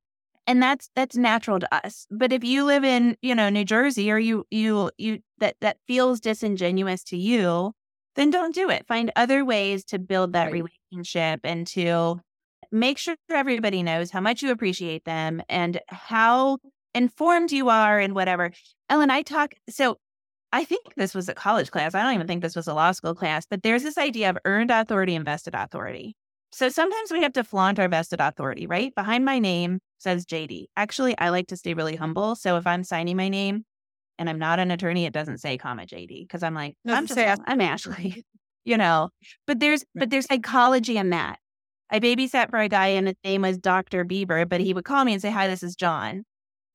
And 0.46 0.60
that's 0.62 0.90
that's 0.96 1.16
natural 1.16 1.60
to 1.60 1.74
us. 1.74 2.06
But 2.10 2.32
if 2.32 2.42
you 2.42 2.64
live 2.64 2.82
in, 2.84 3.16
you 3.22 3.34
know, 3.34 3.48
New 3.48 3.64
Jersey 3.64 4.10
or 4.10 4.18
you 4.18 4.44
you 4.50 4.90
you 4.98 5.20
that 5.38 5.56
that 5.60 5.76
feels 5.86 6.20
disingenuous 6.20 7.04
to 7.04 7.16
you, 7.16 7.72
then 8.16 8.30
don't 8.30 8.54
do 8.54 8.68
it. 8.68 8.86
Find 8.86 9.12
other 9.14 9.44
ways 9.44 9.84
to 9.86 9.98
build 9.98 10.32
that 10.32 10.50
Right. 10.52 10.64
relationship 10.92 11.40
and 11.44 11.66
to 11.68 12.20
make 12.72 12.98
sure 12.98 13.14
everybody 13.30 13.82
knows 13.82 14.10
how 14.10 14.20
much 14.20 14.42
you 14.42 14.50
appreciate 14.50 15.04
them 15.04 15.42
and 15.48 15.80
how 15.88 16.58
informed 16.94 17.52
you 17.52 17.68
are 17.68 18.00
and 18.00 18.14
whatever. 18.14 18.50
Ellen, 18.90 19.10
I 19.10 19.22
talk 19.22 19.54
so 19.70 19.98
I 20.52 20.64
think 20.64 20.94
this 20.96 21.14
was 21.14 21.28
a 21.28 21.34
college 21.34 21.70
class. 21.70 21.94
I 21.94 22.02
don't 22.02 22.14
even 22.14 22.26
think 22.26 22.42
this 22.42 22.56
was 22.56 22.66
a 22.66 22.74
law 22.74 22.92
school 22.92 23.14
class, 23.14 23.46
but 23.48 23.62
there's 23.62 23.84
this 23.84 23.96
idea 23.96 24.28
of 24.28 24.38
earned 24.44 24.70
authority 24.70 25.14
and 25.14 25.24
vested 25.24 25.54
authority. 25.54 26.14
So 26.52 26.68
sometimes 26.68 27.10
we 27.10 27.22
have 27.22 27.32
to 27.34 27.44
flaunt 27.44 27.78
our 27.78 27.88
vested 27.88 28.20
authority, 28.20 28.66
right? 28.66 28.94
Behind 28.94 29.24
my 29.24 29.38
name 29.38 29.78
says 29.98 30.26
JD. 30.26 30.66
Actually, 30.76 31.16
I 31.18 31.30
like 31.30 31.46
to 31.48 31.56
stay 31.56 31.74
really 31.74 31.96
humble. 31.96 32.36
So 32.36 32.56
if 32.56 32.66
I'm 32.66 32.84
signing 32.84 33.16
my 33.16 33.28
name 33.28 33.64
and 34.18 34.28
I'm 34.28 34.38
not 34.38 34.58
an 34.58 34.70
attorney, 34.70 35.06
it 35.06 35.14
doesn't 35.14 35.38
say 35.38 35.56
comma 35.56 35.86
JD 35.86 36.24
because 36.24 36.42
I'm 36.42 36.54
like, 36.54 36.76
I'm 36.86 37.06
just, 37.06 37.18
Ash- 37.18 37.38
I'm 37.46 37.60
Ashley, 37.60 38.22
you 38.64 38.76
know. 38.76 39.08
But 39.46 39.60
there's 39.60 39.84
but 39.94 40.10
there's 40.10 40.26
psychology 40.26 40.98
in 40.98 41.10
that. 41.10 41.38
I 41.90 42.00
babysat 42.00 42.50
for 42.50 42.58
a 42.58 42.68
guy 42.68 42.88
and 42.88 43.06
his 43.06 43.16
name 43.24 43.42
was 43.42 43.58
Dr. 43.58 44.04
Bieber, 44.04 44.48
but 44.48 44.60
he 44.60 44.72
would 44.74 44.84
call 44.84 45.04
me 45.04 45.12
and 45.12 45.22
say, 45.22 45.30
Hi, 45.30 45.48
this 45.48 45.62
is 45.62 45.74
John. 45.74 46.24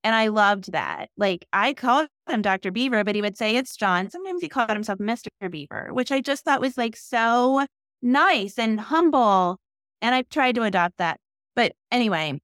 And 0.03 0.15
I 0.15 0.27
loved 0.27 0.71
that. 0.71 1.09
Like 1.17 1.45
I 1.53 1.73
called 1.73 2.07
him 2.29 2.41
Dr. 2.41 2.71
Beaver, 2.71 3.03
but 3.03 3.15
he 3.15 3.21
would 3.21 3.37
say 3.37 3.55
it's 3.55 3.75
John. 3.75 4.09
Sometimes 4.09 4.41
he 4.41 4.49
called 4.49 4.69
himself 4.69 4.99
Mr. 4.99 5.27
Beaver, 5.49 5.89
which 5.91 6.11
I 6.11 6.21
just 6.21 6.45
thought 6.45 6.61
was 6.61 6.77
like 6.77 6.95
so 6.95 7.65
nice 8.01 8.57
and 8.57 8.79
humble. 8.79 9.59
And 10.01 10.13
I've 10.13 10.29
tried 10.29 10.55
to 10.55 10.63
adopt 10.63 10.97
that. 10.97 11.19
But 11.55 11.73
anyway, 11.91 12.39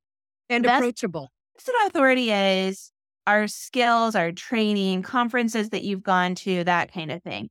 and 0.50 0.64
That's- 0.66 0.80
approachable. 0.80 1.32
vested 1.56 1.76
authority 1.86 2.32
is 2.32 2.92
our 3.28 3.48
skills, 3.48 4.16
our 4.16 4.32
training, 4.32 5.04
conferences 5.04 5.70
that 5.70 5.84
you've 5.84 6.04
gone 6.04 6.36
to, 6.36 6.64
that 6.64 6.92
kind 6.92 7.12
of 7.12 7.22
thing. 7.24 7.50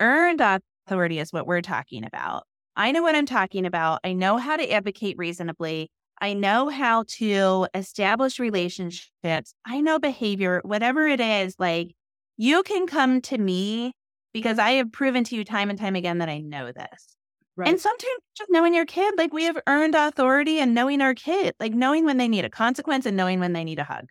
Earned 0.00 0.40
authority 0.40 1.18
is 1.18 1.32
what 1.32 1.46
we're 1.46 1.60
talking 1.60 2.04
about. 2.04 2.44
I 2.76 2.92
know 2.92 3.02
what 3.02 3.14
I'm 3.14 3.26
talking 3.26 3.66
about. 3.66 4.00
I 4.04 4.12
know 4.14 4.38
how 4.38 4.56
to 4.56 4.70
advocate 4.70 5.16
reasonably. 5.18 5.90
I 6.22 6.32
know 6.34 6.68
how 6.68 7.04
to 7.18 7.66
establish 7.74 8.38
relationships. 8.38 9.54
I 9.64 9.80
know 9.80 9.98
behavior, 9.98 10.60
whatever 10.64 11.06
it 11.06 11.20
is, 11.20 11.56
like 11.58 11.94
you 12.36 12.62
can 12.62 12.86
come 12.86 13.20
to 13.22 13.36
me 13.38 13.92
because 14.32 14.58
I 14.58 14.72
have 14.72 14.92
proven 14.92 15.24
to 15.24 15.36
you 15.36 15.44
time 15.44 15.70
and 15.70 15.78
time 15.78 15.96
again 15.96 16.18
that 16.18 16.28
I 16.28 16.38
know 16.38 16.72
this. 16.72 17.16
Right. 17.60 17.68
And 17.68 17.78
sometimes 17.78 18.20
just 18.34 18.50
knowing 18.50 18.72
your 18.72 18.86
kid, 18.86 19.14
like 19.18 19.34
we 19.34 19.44
have 19.44 19.58
earned 19.66 19.94
authority 19.94 20.60
and 20.60 20.74
knowing 20.74 21.02
our 21.02 21.12
kid, 21.12 21.54
like 21.60 21.74
knowing 21.74 22.06
when 22.06 22.16
they 22.16 22.26
need 22.26 22.46
a 22.46 22.48
consequence 22.48 23.04
and 23.04 23.18
knowing 23.18 23.38
when 23.38 23.52
they 23.52 23.64
need 23.64 23.78
a 23.78 23.84
hug. 23.84 24.06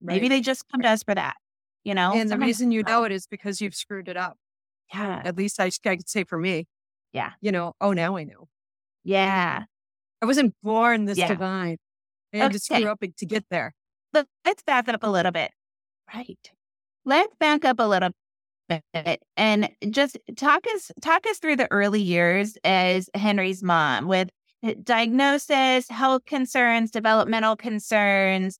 Maybe 0.00 0.30
they 0.30 0.40
just 0.40 0.64
come 0.72 0.80
to 0.80 0.88
us 0.88 1.02
for 1.02 1.14
that, 1.14 1.34
you 1.84 1.94
know? 1.94 2.14
and 2.14 2.30
the 2.30 2.38
reason 2.38 2.72
you 2.72 2.82
know 2.84 3.04
it 3.04 3.12
is 3.12 3.26
because 3.26 3.60
you've 3.60 3.74
screwed 3.74 4.08
it 4.08 4.16
up. 4.16 4.38
Yeah. 4.94 5.20
At 5.26 5.36
least 5.36 5.60
I, 5.60 5.66
I 5.84 5.96
could 5.96 6.08
say 6.08 6.24
for 6.24 6.38
me. 6.38 6.68
Yeah. 7.12 7.32
You 7.42 7.52
know, 7.52 7.74
oh, 7.82 7.92
now 7.92 8.16
I 8.16 8.24
know. 8.24 8.48
Yeah. 9.04 9.64
I 10.22 10.26
wasn't 10.26 10.54
born 10.62 11.04
this 11.04 11.18
Yeah. 11.18 11.28
divine. 11.28 11.76
I 12.32 12.38
had 12.38 12.52
to 12.52 12.58
screw 12.58 12.86
up 12.86 13.00
to 13.00 13.26
get 13.26 13.44
there. 13.50 13.74
But 14.10 14.26
let's 14.46 14.62
back 14.62 14.88
up 14.88 15.02
a 15.02 15.10
little 15.10 15.32
bit. 15.32 15.50
Right. 16.14 16.38
Let's 17.04 17.34
back 17.38 17.66
up 17.66 17.78
a 17.78 17.86
little 17.86 18.10
and 19.36 19.68
just 19.90 20.18
talk 20.36 20.64
us 20.74 20.90
talk 21.00 21.26
us 21.26 21.38
through 21.38 21.56
the 21.56 21.70
early 21.70 22.02
years 22.02 22.56
as 22.64 23.08
Henry's 23.14 23.62
mom 23.62 24.06
with 24.06 24.28
diagnosis, 24.82 25.88
health 25.88 26.24
concerns, 26.26 26.90
developmental 26.90 27.56
concerns, 27.56 28.58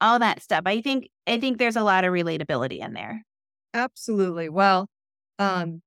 all 0.00 0.18
that 0.18 0.42
stuff. 0.42 0.62
I 0.66 0.80
think 0.80 1.08
I 1.26 1.40
think 1.40 1.58
there's 1.58 1.76
a 1.76 1.82
lot 1.82 2.04
of 2.04 2.12
relatability 2.12 2.78
in 2.78 2.92
there. 2.92 3.22
Absolutely. 3.74 4.48
Well, 4.48 4.88
um, 5.38 5.82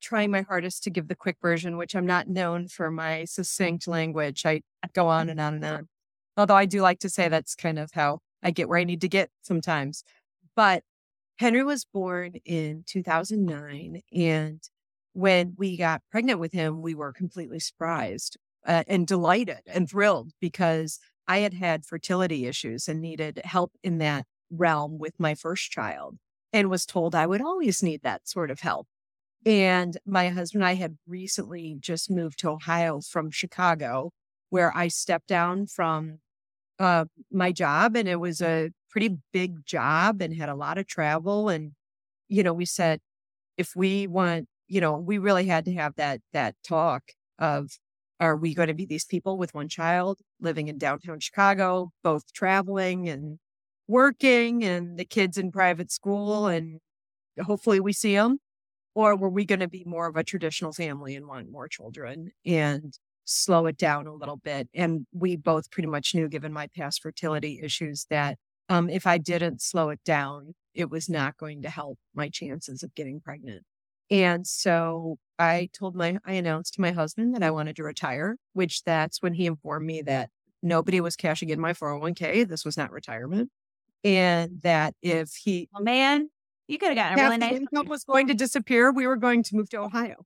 trying 0.00 0.30
my 0.30 0.42
hardest 0.42 0.82
to 0.84 0.90
give 0.90 1.08
the 1.08 1.14
quick 1.14 1.36
version, 1.40 1.76
which 1.76 1.94
I'm 1.94 2.06
not 2.06 2.28
known 2.28 2.68
for 2.68 2.90
my 2.90 3.24
succinct 3.24 3.86
language. 3.86 4.44
I 4.44 4.62
go 4.92 5.08
on 5.08 5.28
and 5.28 5.40
on 5.40 5.54
and 5.54 5.64
on. 5.64 5.88
Although 6.36 6.56
I 6.56 6.66
do 6.66 6.82
like 6.82 6.98
to 7.00 7.08
say 7.08 7.28
that's 7.28 7.54
kind 7.54 7.78
of 7.78 7.90
how 7.92 8.18
I 8.42 8.50
get 8.50 8.68
where 8.68 8.78
I 8.78 8.84
need 8.84 9.00
to 9.02 9.08
get 9.08 9.30
sometimes. 9.42 10.02
But 10.56 10.82
Henry 11.42 11.64
was 11.64 11.84
born 11.84 12.34
in 12.44 12.84
2009. 12.86 14.00
And 14.12 14.62
when 15.12 15.54
we 15.58 15.76
got 15.76 16.00
pregnant 16.08 16.38
with 16.38 16.52
him, 16.52 16.82
we 16.82 16.94
were 16.94 17.12
completely 17.12 17.58
surprised 17.58 18.36
uh, 18.64 18.84
and 18.86 19.08
delighted 19.08 19.58
and 19.66 19.90
thrilled 19.90 20.30
because 20.40 21.00
I 21.26 21.38
had 21.38 21.54
had 21.54 21.84
fertility 21.84 22.46
issues 22.46 22.86
and 22.86 23.00
needed 23.00 23.40
help 23.44 23.72
in 23.82 23.98
that 23.98 24.24
realm 24.52 25.00
with 25.00 25.18
my 25.18 25.34
first 25.34 25.72
child 25.72 26.16
and 26.52 26.70
was 26.70 26.86
told 26.86 27.12
I 27.12 27.26
would 27.26 27.42
always 27.42 27.82
need 27.82 28.02
that 28.02 28.28
sort 28.28 28.52
of 28.52 28.60
help. 28.60 28.86
And 29.44 29.96
my 30.06 30.28
husband 30.28 30.62
and 30.62 30.68
I 30.68 30.74
had 30.74 30.96
recently 31.08 31.76
just 31.80 32.08
moved 32.08 32.38
to 32.38 32.50
Ohio 32.50 33.00
from 33.00 33.32
Chicago, 33.32 34.12
where 34.50 34.70
I 34.76 34.86
stepped 34.86 35.26
down 35.26 35.66
from 35.66 36.20
uh, 36.82 37.04
my 37.30 37.52
job. 37.52 37.96
And 37.96 38.08
it 38.08 38.20
was 38.20 38.42
a 38.42 38.70
pretty 38.90 39.16
big 39.32 39.64
job 39.64 40.20
and 40.20 40.34
had 40.36 40.48
a 40.48 40.54
lot 40.54 40.78
of 40.78 40.86
travel. 40.86 41.48
And, 41.48 41.72
you 42.28 42.42
know, 42.42 42.52
we 42.52 42.66
said, 42.66 43.00
if 43.56 43.72
we 43.76 44.06
want, 44.08 44.48
you 44.68 44.80
know, 44.80 44.98
we 44.98 45.18
really 45.18 45.46
had 45.46 45.64
to 45.66 45.74
have 45.74 45.94
that, 45.96 46.20
that 46.32 46.56
talk 46.66 47.04
of, 47.38 47.70
are 48.20 48.36
we 48.36 48.54
going 48.54 48.68
to 48.68 48.74
be 48.74 48.86
these 48.86 49.04
people 49.04 49.38
with 49.38 49.54
one 49.54 49.68
child 49.68 50.18
living 50.40 50.68
in 50.68 50.78
downtown 50.78 51.20
Chicago, 51.20 51.90
both 52.02 52.32
traveling 52.32 53.08
and 53.08 53.38
working 53.88 54.64
and 54.64 54.98
the 54.98 55.04
kids 55.04 55.38
in 55.38 55.52
private 55.52 55.90
school 55.92 56.46
and 56.46 56.80
hopefully 57.44 57.80
we 57.80 57.92
see 57.92 58.14
them 58.14 58.38
or 58.94 59.16
were 59.16 59.28
we 59.28 59.44
going 59.44 59.60
to 59.60 59.68
be 59.68 59.84
more 59.86 60.06
of 60.06 60.16
a 60.16 60.24
traditional 60.24 60.72
family 60.72 61.16
and 61.16 61.26
want 61.26 61.50
more 61.50 61.68
children 61.68 62.30
and 62.46 62.94
slow 63.24 63.66
it 63.66 63.76
down 63.76 64.06
a 64.06 64.14
little 64.14 64.36
bit 64.36 64.68
and 64.74 65.06
we 65.12 65.36
both 65.36 65.70
pretty 65.70 65.88
much 65.88 66.14
knew 66.14 66.28
given 66.28 66.52
my 66.52 66.66
past 66.76 67.02
fertility 67.02 67.60
issues 67.62 68.06
that 68.10 68.38
um, 68.68 68.88
if 68.90 69.06
i 69.06 69.18
didn't 69.18 69.60
slow 69.62 69.90
it 69.90 70.02
down 70.04 70.54
it 70.74 70.90
was 70.90 71.08
not 71.08 71.36
going 71.36 71.62
to 71.62 71.70
help 71.70 71.98
my 72.14 72.28
chances 72.28 72.82
of 72.82 72.94
getting 72.94 73.20
pregnant 73.20 73.62
and 74.10 74.46
so 74.46 75.16
i 75.38 75.68
told 75.72 75.94
my 75.94 76.18
i 76.24 76.32
announced 76.32 76.74
to 76.74 76.80
my 76.80 76.90
husband 76.92 77.34
that 77.34 77.42
i 77.42 77.50
wanted 77.50 77.76
to 77.76 77.84
retire 77.84 78.36
which 78.54 78.82
that's 78.84 79.22
when 79.22 79.34
he 79.34 79.46
informed 79.46 79.86
me 79.86 80.02
that 80.02 80.30
nobody 80.62 81.00
was 81.00 81.16
cashing 81.16 81.48
in 81.50 81.60
my 81.60 81.72
401k 81.72 82.44
this 82.44 82.64
was 82.64 82.76
not 82.76 82.90
retirement 82.90 83.50
and 84.04 84.60
that 84.62 84.94
if 85.02 85.30
he 85.34 85.68
Well, 85.72 85.82
man, 85.82 86.30
you 86.68 86.78
could 86.78 86.88
have 86.88 86.96
gotten 86.96 87.14
a 87.14 87.18
really 87.18 87.38
nice 87.38 87.56
income 87.56 87.88
was 87.88 88.04
going 88.04 88.26
to 88.28 88.34
disappear, 88.34 88.92
we 88.92 89.06
were 89.06 89.16
going 89.16 89.42
to 89.44 89.56
move 89.56 89.68
to 89.70 89.78
Ohio. 89.78 90.24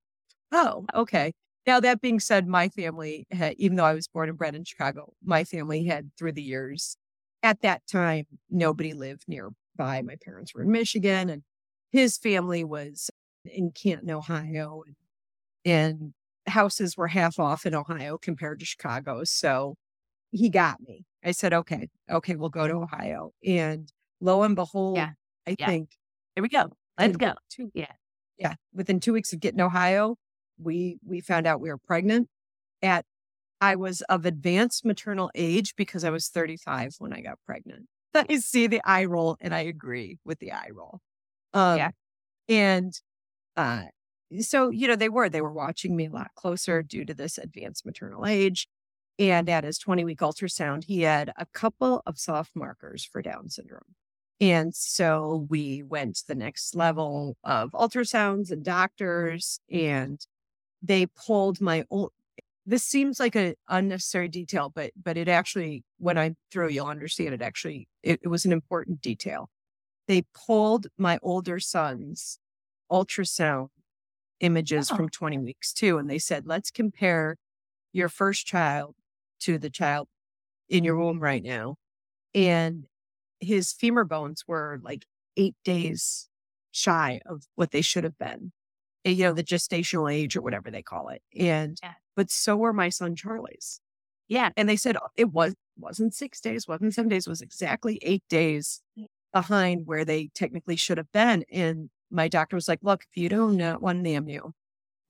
Oh, 0.53 0.87
okay. 0.95 1.33
Now 1.67 1.81
that 1.81 2.01
being 2.01 2.21
said, 2.21 2.47
my 2.47 2.69
family, 2.69 3.27
had, 3.31 3.55
even 3.59 3.77
though 3.77 3.85
I 3.85 3.95
was 3.95 4.07
born 4.09 4.29
and 4.29 4.39
bred 4.39 4.55
in 4.55 4.65
Chicago, 4.65 5.13
my 5.25 5.45
family 5.45 5.85
had 5.85 6.11
through 6.17 6.33
the 6.33 6.43
years. 6.43 6.97
At 7.43 7.61
that 7.63 7.83
time, 7.91 8.27
nobody 8.51 8.93
lived 8.93 9.25
nearby. 9.29 10.03
My 10.03 10.17
parents 10.25 10.55
were 10.55 10.63
in 10.63 10.71
Michigan, 10.71 11.29
and 11.29 11.43
his 11.93 12.17
family 12.19 12.65
was 12.65 13.11
in 13.45 13.71
Canton, 13.73 14.11
Ohio, 14.11 14.83
and, 14.87 14.97
and 15.65 16.15
houses 16.47 16.97
were 16.97 17.09
half 17.09 17.39
off 17.39 17.67
in 17.67 17.75
Ohio 17.75 18.19
compared 18.19 18.61
to 18.61 18.67
Chicago. 18.67 19.23
So 19.25 19.77
he 20.31 20.49
got 20.49 20.81
me. 20.81 21.05
I 21.25 21.33
said, 21.33 21.53
okay, 21.53 21.89
okay, 22.11 22.37
we'll 22.37 22.49
go 22.49 22.67
to 22.69 22.75
Ohio. 22.75 23.33
And 23.45 23.91
lo 24.21 24.43
and 24.43 24.55
behold, 24.55 24.97
Yeah. 24.97 25.11
I 25.47 25.57
Yeah. 25.59 25.67
think 25.67 25.91
Here 26.35 26.43
we 26.43 26.49
go. 26.49 26.71
Let's 26.99 27.17
go. 27.17 27.35
Two, 27.51 27.71
Yeah. 27.75 27.93
yeah. 28.39 28.55
Within 28.73 29.01
two 29.01 29.13
weeks 29.13 29.33
of 29.33 29.41
getting 29.41 29.61
Ohio, 29.61 30.17
we 30.59 30.99
we 31.05 31.21
found 31.21 31.47
out 31.47 31.61
we 31.61 31.71
were 31.71 31.79
pregnant. 31.79 32.29
At 32.83 33.05
I 33.61 33.77
was 33.77 34.03
of 34.03 34.27
advanced 34.27 34.85
maternal 34.85 35.31
age 35.35 35.75
because 35.77 36.05
I 36.05 36.11
was 36.11 36.29
35 36.29 36.97
when 36.99 37.13
I 37.13 37.21
got 37.21 37.39
pregnant. 37.47 37.87
I 38.15 38.37
see 38.37 38.67
the 38.67 38.81
eye 38.85 39.05
roll, 39.05 39.37
and 39.41 39.55
I 39.55 39.61
agree 39.61 40.19
with 40.25 40.39
the 40.39 40.53
eye 40.53 40.71
roll. 40.73 41.01
Um, 41.53 41.79
Yeah. 41.79 41.91
And 42.49 42.99
uh, 43.57 43.85
so 44.41 44.71
you 44.71 44.89
know 44.89 44.97
they 44.97 45.09
were 45.09 45.29
they 45.29 45.41
were 45.41 45.53
watching 45.53 45.97
me 45.97 46.07
a 46.07 46.11
lot 46.11 46.31
closer 46.35 46.83
due 46.83 47.05
to 47.05 47.15
this 47.15 47.39
advanced 47.39 47.85
maternal 47.85 48.27
age. 48.27 48.69
And 49.19 49.49
at 49.49 49.65
his 49.65 49.79
20 49.79 50.05
week 50.05 50.19
ultrasound, 50.21 50.85
he 50.85 51.03
had 51.03 51.33
a 51.39 51.47
couple 51.47 52.03
of 52.05 52.19
soft 52.19 52.55
markers 52.55 53.03
for 53.05 53.23
Down 53.23 53.49
syndrome. 53.49 53.95
And 54.41 54.75
so 54.75 55.47
we 55.49 55.83
went 55.83 56.17
to 56.17 56.27
the 56.27 56.35
next 56.35 56.75
level 56.77 57.39
of 57.43 57.71
ultrasounds 57.71 58.51
and 58.51 58.63
doctors, 58.63 59.61
and 59.71 60.21
they 60.83 61.07
pulled 61.07 61.61
my 61.61 61.85
old. 61.91 62.13
This 62.67 62.85
seems 62.85 63.21
like 63.21 63.37
an 63.37 63.55
unnecessary 63.69 64.29
detail, 64.29 64.71
but 64.75 64.93
but 65.03 65.17
it 65.17 65.29
actually, 65.29 65.85
when 65.99 66.19
I'm 66.19 66.37
through, 66.51 66.71
you'll 66.71 66.87
understand 66.89 67.35
it. 67.35 67.43
Actually, 67.43 67.89
it, 68.03 68.21
it 68.25 68.29
was 68.29 68.45
an 68.45 68.53
important 68.53 69.01
detail. 69.01 69.51
They 70.09 70.25
pulled 70.35 70.89
my 70.99 71.19
older 71.23 71.61
son's 71.61 72.39
ultrasound 72.91 73.69
images 74.41 74.91
Oh. 74.93 74.97
from 74.97 75.09
20 75.09 75.39
weeks 75.39 75.73
too, 75.73 75.99
and 75.99 76.09
they 76.11 76.19
said, 76.19 76.47
let's 76.47 76.71
compare 76.71 77.37
your 77.93 78.09
first 78.09 78.47
child 78.47 78.95
to 79.41 79.59
the 79.59 79.71
child 79.71 80.09
in 80.69 80.85
your 80.85 80.97
womb 80.97 81.21
right 81.21 81.43
now, 81.43 81.77
and 82.35 82.87
his 83.41 83.73
femur 83.73 84.05
bones 84.05 84.45
were 84.49 84.81
like 84.83 85.05
eight 85.37 85.57
days 85.65 86.29
shy 86.73 87.21
of 87.27 87.45
what 87.57 87.71
they 87.73 87.83
should 87.83 88.05
have 88.05 88.19
been. 88.19 88.53
Eh, 89.07 89.11
You 89.13 89.25
know, 89.25 89.33
the 89.33 89.45
gestational 89.45 90.13
age 90.13 90.37
or 90.37 90.43
whatever 90.43 90.71
they 90.71 90.83
call 90.83 91.09
it. 91.09 91.23
And 91.39 91.79
Yeah. 91.83 91.95
but 92.17 92.31
so 92.31 92.57
were 92.57 92.73
my 92.75 92.91
son 92.91 93.17
Charlie's. 93.17 93.81
Yeah. 94.29 94.51
And 94.57 94.69
they 94.69 94.77
said 94.77 94.97
"Oh, 94.97 95.09
it 95.17 95.31
was 95.33 95.55
wasn't 95.79 96.15
six 96.15 96.41
days, 96.41 96.67
wasn't 96.69 96.95
seven 96.95 97.09
days, 97.11 97.27
was 97.29 97.43
exactly 97.43 97.99
eight 98.03 98.25
days 98.29 98.83
behind 99.33 99.87
where 99.87 100.05
they 100.07 100.29
technically 100.35 100.77
should 100.77 100.99
have 100.99 101.13
been. 101.13 101.45
And 101.53 101.91
my 102.11 102.29
doctor 102.29 102.57
was 102.57 102.67
like, 102.69 102.79
look, 102.83 103.05
if 103.11 103.17
you 103.23 103.29
do 103.29 103.53
not 103.53 103.83
want 103.83 103.99
an 103.99 104.05
amnio, 104.07 104.53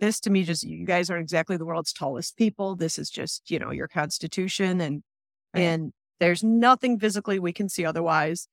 this 0.01 0.21
to 0.21 0.31
me 0.31 0.43
just 0.45 0.65
you 0.65 0.85
guys 0.87 1.09
aren't 1.11 1.23
exactly 1.23 1.57
the 1.57 1.65
world's 1.67 1.93
tallest 1.93 2.37
people. 2.37 2.77
This 2.77 2.99
is 2.99 3.11
just, 3.11 3.51
you 3.51 3.59
know, 3.61 3.71
your 3.71 3.89
constitution 3.89 4.81
and 4.81 5.03
Right. 5.55 5.63
and 5.63 5.93
there's 6.21 6.43
nothing 6.45 6.99
physically 6.99 7.39
we 7.39 7.53
can 7.53 7.69
see 7.69 7.85
otherwise. 7.87 8.49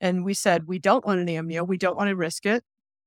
And 0.00 0.24
we 0.24 0.34
said 0.34 0.66
we 0.68 0.78
don't 0.78 1.04
want 1.06 1.20
an 1.20 1.26
amnio. 1.28 1.66
We 1.66 1.76
don't 1.78 1.96
want 1.96 2.08
to 2.08 2.16
risk 2.16 2.46
it. 2.46 2.64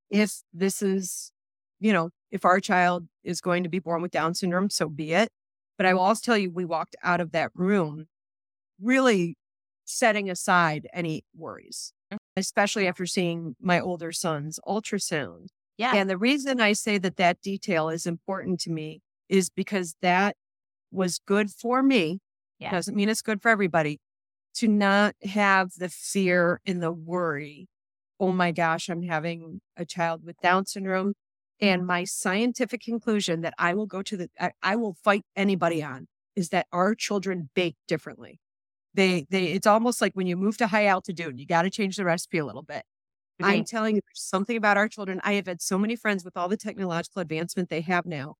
If 0.10 0.44
this 0.54 0.82
is, 0.82 1.32
you 1.82 1.92
know, 1.92 2.12
if 2.32 2.46
our 2.46 2.62
child 2.62 3.08
is 3.24 3.42
going 3.42 3.64
to 3.64 3.70
be 3.70 3.80
born 3.80 4.02
with 4.02 4.12
Down 4.12 4.34
syndrome, 4.34 4.70
so 4.70 4.88
be 4.88 5.12
it. 5.12 5.30
But 5.78 5.86
I 5.86 5.94
will 5.94 6.02
also 6.02 6.22
tell 6.24 6.38
you, 6.38 6.52
we 6.52 6.64
walked 6.64 6.96
out 7.04 7.20
of 7.20 7.32
that 7.32 7.52
room 7.56 8.06
really 8.80 9.36
setting 9.86 10.30
aside 10.30 10.88
any 10.94 11.24
worries, 11.36 11.92
mm-hmm. 12.14 12.18
especially 12.38 12.88
after 12.88 13.06
seeing 13.06 13.56
my 13.60 13.80
older 13.80 14.12
son's 14.12 14.60
ultrasound. 14.66 15.48
Yeah. 15.78 15.96
And 15.96 16.10
the 16.10 16.18
reason 16.18 16.62
I 16.62 16.74
say 16.74 17.00
that 17.00 17.18
that 17.18 17.42
detail 17.42 17.90
is 17.90 18.06
important 18.06 18.60
to 18.62 18.72
me 18.72 19.02
is 19.28 19.50
because 19.50 19.96
that 20.02 20.36
was 20.92 21.20
good 21.26 21.50
for 21.50 21.82
me. 21.82 22.20
Yeah. 22.60 22.72
Doesn't 22.72 22.96
mean 22.96 23.10
it's 23.10 23.24
good 23.24 23.42
for 23.42 23.50
everybody 23.50 24.00
to 24.56 24.68
not 24.68 25.16
have 25.24 25.72
the 25.78 25.90
fear 25.90 26.62
and 26.66 26.84
the 26.84 26.92
worry. 26.92 27.68
Oh 28.20 28.32
my 28.32 28.52
gosh, 28.52 28.90
I'm 28.90 29.02
having 29.02 29.62
a 29.76 29.86
child 29.86 30.24
with 30.24 30.40
Down 30.42 30.68
syndrome. 30.68 31.14
And 31.62 31.86
my 31.86 32.04
scientific 32.06 32.82
conclusion 32.82 33.42
that 33.42 33.54
I 33.60 33.76
will 33.76 33.86
go 33.86 34.02
to 34.02 34.18
the, 34.18 34.30
I, 34.40 34.52
I 34.64 34.76
will 34.76 34.96
fight 35.04 35.24
anybody 35.36 35.84
on 35.84 36.08
is 36.36 36.50
that 36.50 36.66
our 36.72 36.96
children 36.96 37.50
bake 37.54 37.76
differently. 37.88 38.40
They, 38.94 39.26
they, 39.30 39.46
it's 39.46 39.68
almost 39.68 40.02
like 40.02 40.14
when 40.14 40.28
you 40.28 40.36
move 40.36 40.58
to 40.58 40.68
high 40.68 40.88
altitude, 40.88 41.40
you 41.40 41.46
got 41.46 41.62
to 41.62 41.70
change 41.70 41.98
the 41.98 42.04
recipe 42.04 42.40
a 42.40 42.46
little 42.46 42.64
bit. 42.64 42.84
I'm 43.42 43.60
mm-hmm. 43.60 43.64
telling 43.64 43.96
you, 43.96 44.02
there's 44.02 44.22
something 44.22 44.58
about 44.58 44.78
our 44.78 44.88
children. 44.88 45.22
I 45.24 45.34
have 45.34 45.48
had 45.48 45.62
so 45.62 45.78
many 45.78 45.96
friends 45.96 46.26
with 46.26 46.36
all 46.36 46.48
the 46.48 46.58
technological 46.58 47.22
advancement 47.22 47.70
they 47.70 47.82
have 47.82 48.06
now, 48.06 48.36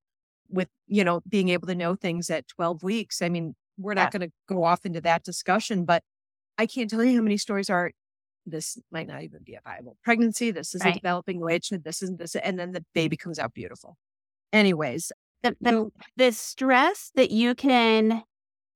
with, 0.50 0.68
you 0.88 1.04
know, 1.04 1.22
being 1.28 1.50
able 1.50 1.68
to 1.68 1.76
know 1.76 1.96
things 1.96 2.30
at 2.30 2.48
12 2.48 2.84
weeks. 2.84 3.22
I 3.22 3.30
mean, 3.30 3.56
we're 3.78 3.94
not 3.94 4.12
going 4.12 4.22
to 4.22 4.32
go 4.48 4.64
off 4.64 4.86
into 4.86 5.02
that 5.02 5.24
discussion, 5.24 5.86
but 5.86 6.04
I 6.58 6.66
can't 6.66 6.90
tell 6.90 7.04
you 7.04 7.16
how 7.16 7.24
many 7.24 7.38
stories 7.38 7.70
are 7.70 7.92
this 8.46 8.78
might 8.92 9.08
not 9.08 9.24
even 9.24 9.44
be 9.44 9.56
a 9.56 9.62
viable 9.64 9.98
pregnancy. 10.04 10.52
This 10.52 10.74
isn't 10.76 10.86
Right. 10.86 10.96
developing 10.96 11.40
the 11.40 11.46
way 11.46 11.56
it. 11.58 11.84
This 11.84 12.02
isn't 12.02 12.20
this. 12.20 12.36
And 12.36 12.58
then 12.60 12.72
the 12.72 12.84
baby 12.94 13.18
comes 13.18 13.40
out 13.40 13.54
beautiful. 13.54 13.98
Anyways, 14.54 15.12
the, 15.44 15.56
the, 15.62 15.90
the 16.18 16.32
stress 16.32 17.12
that 17.16 17.32
you 17.32 17.56
can 17.56 18.24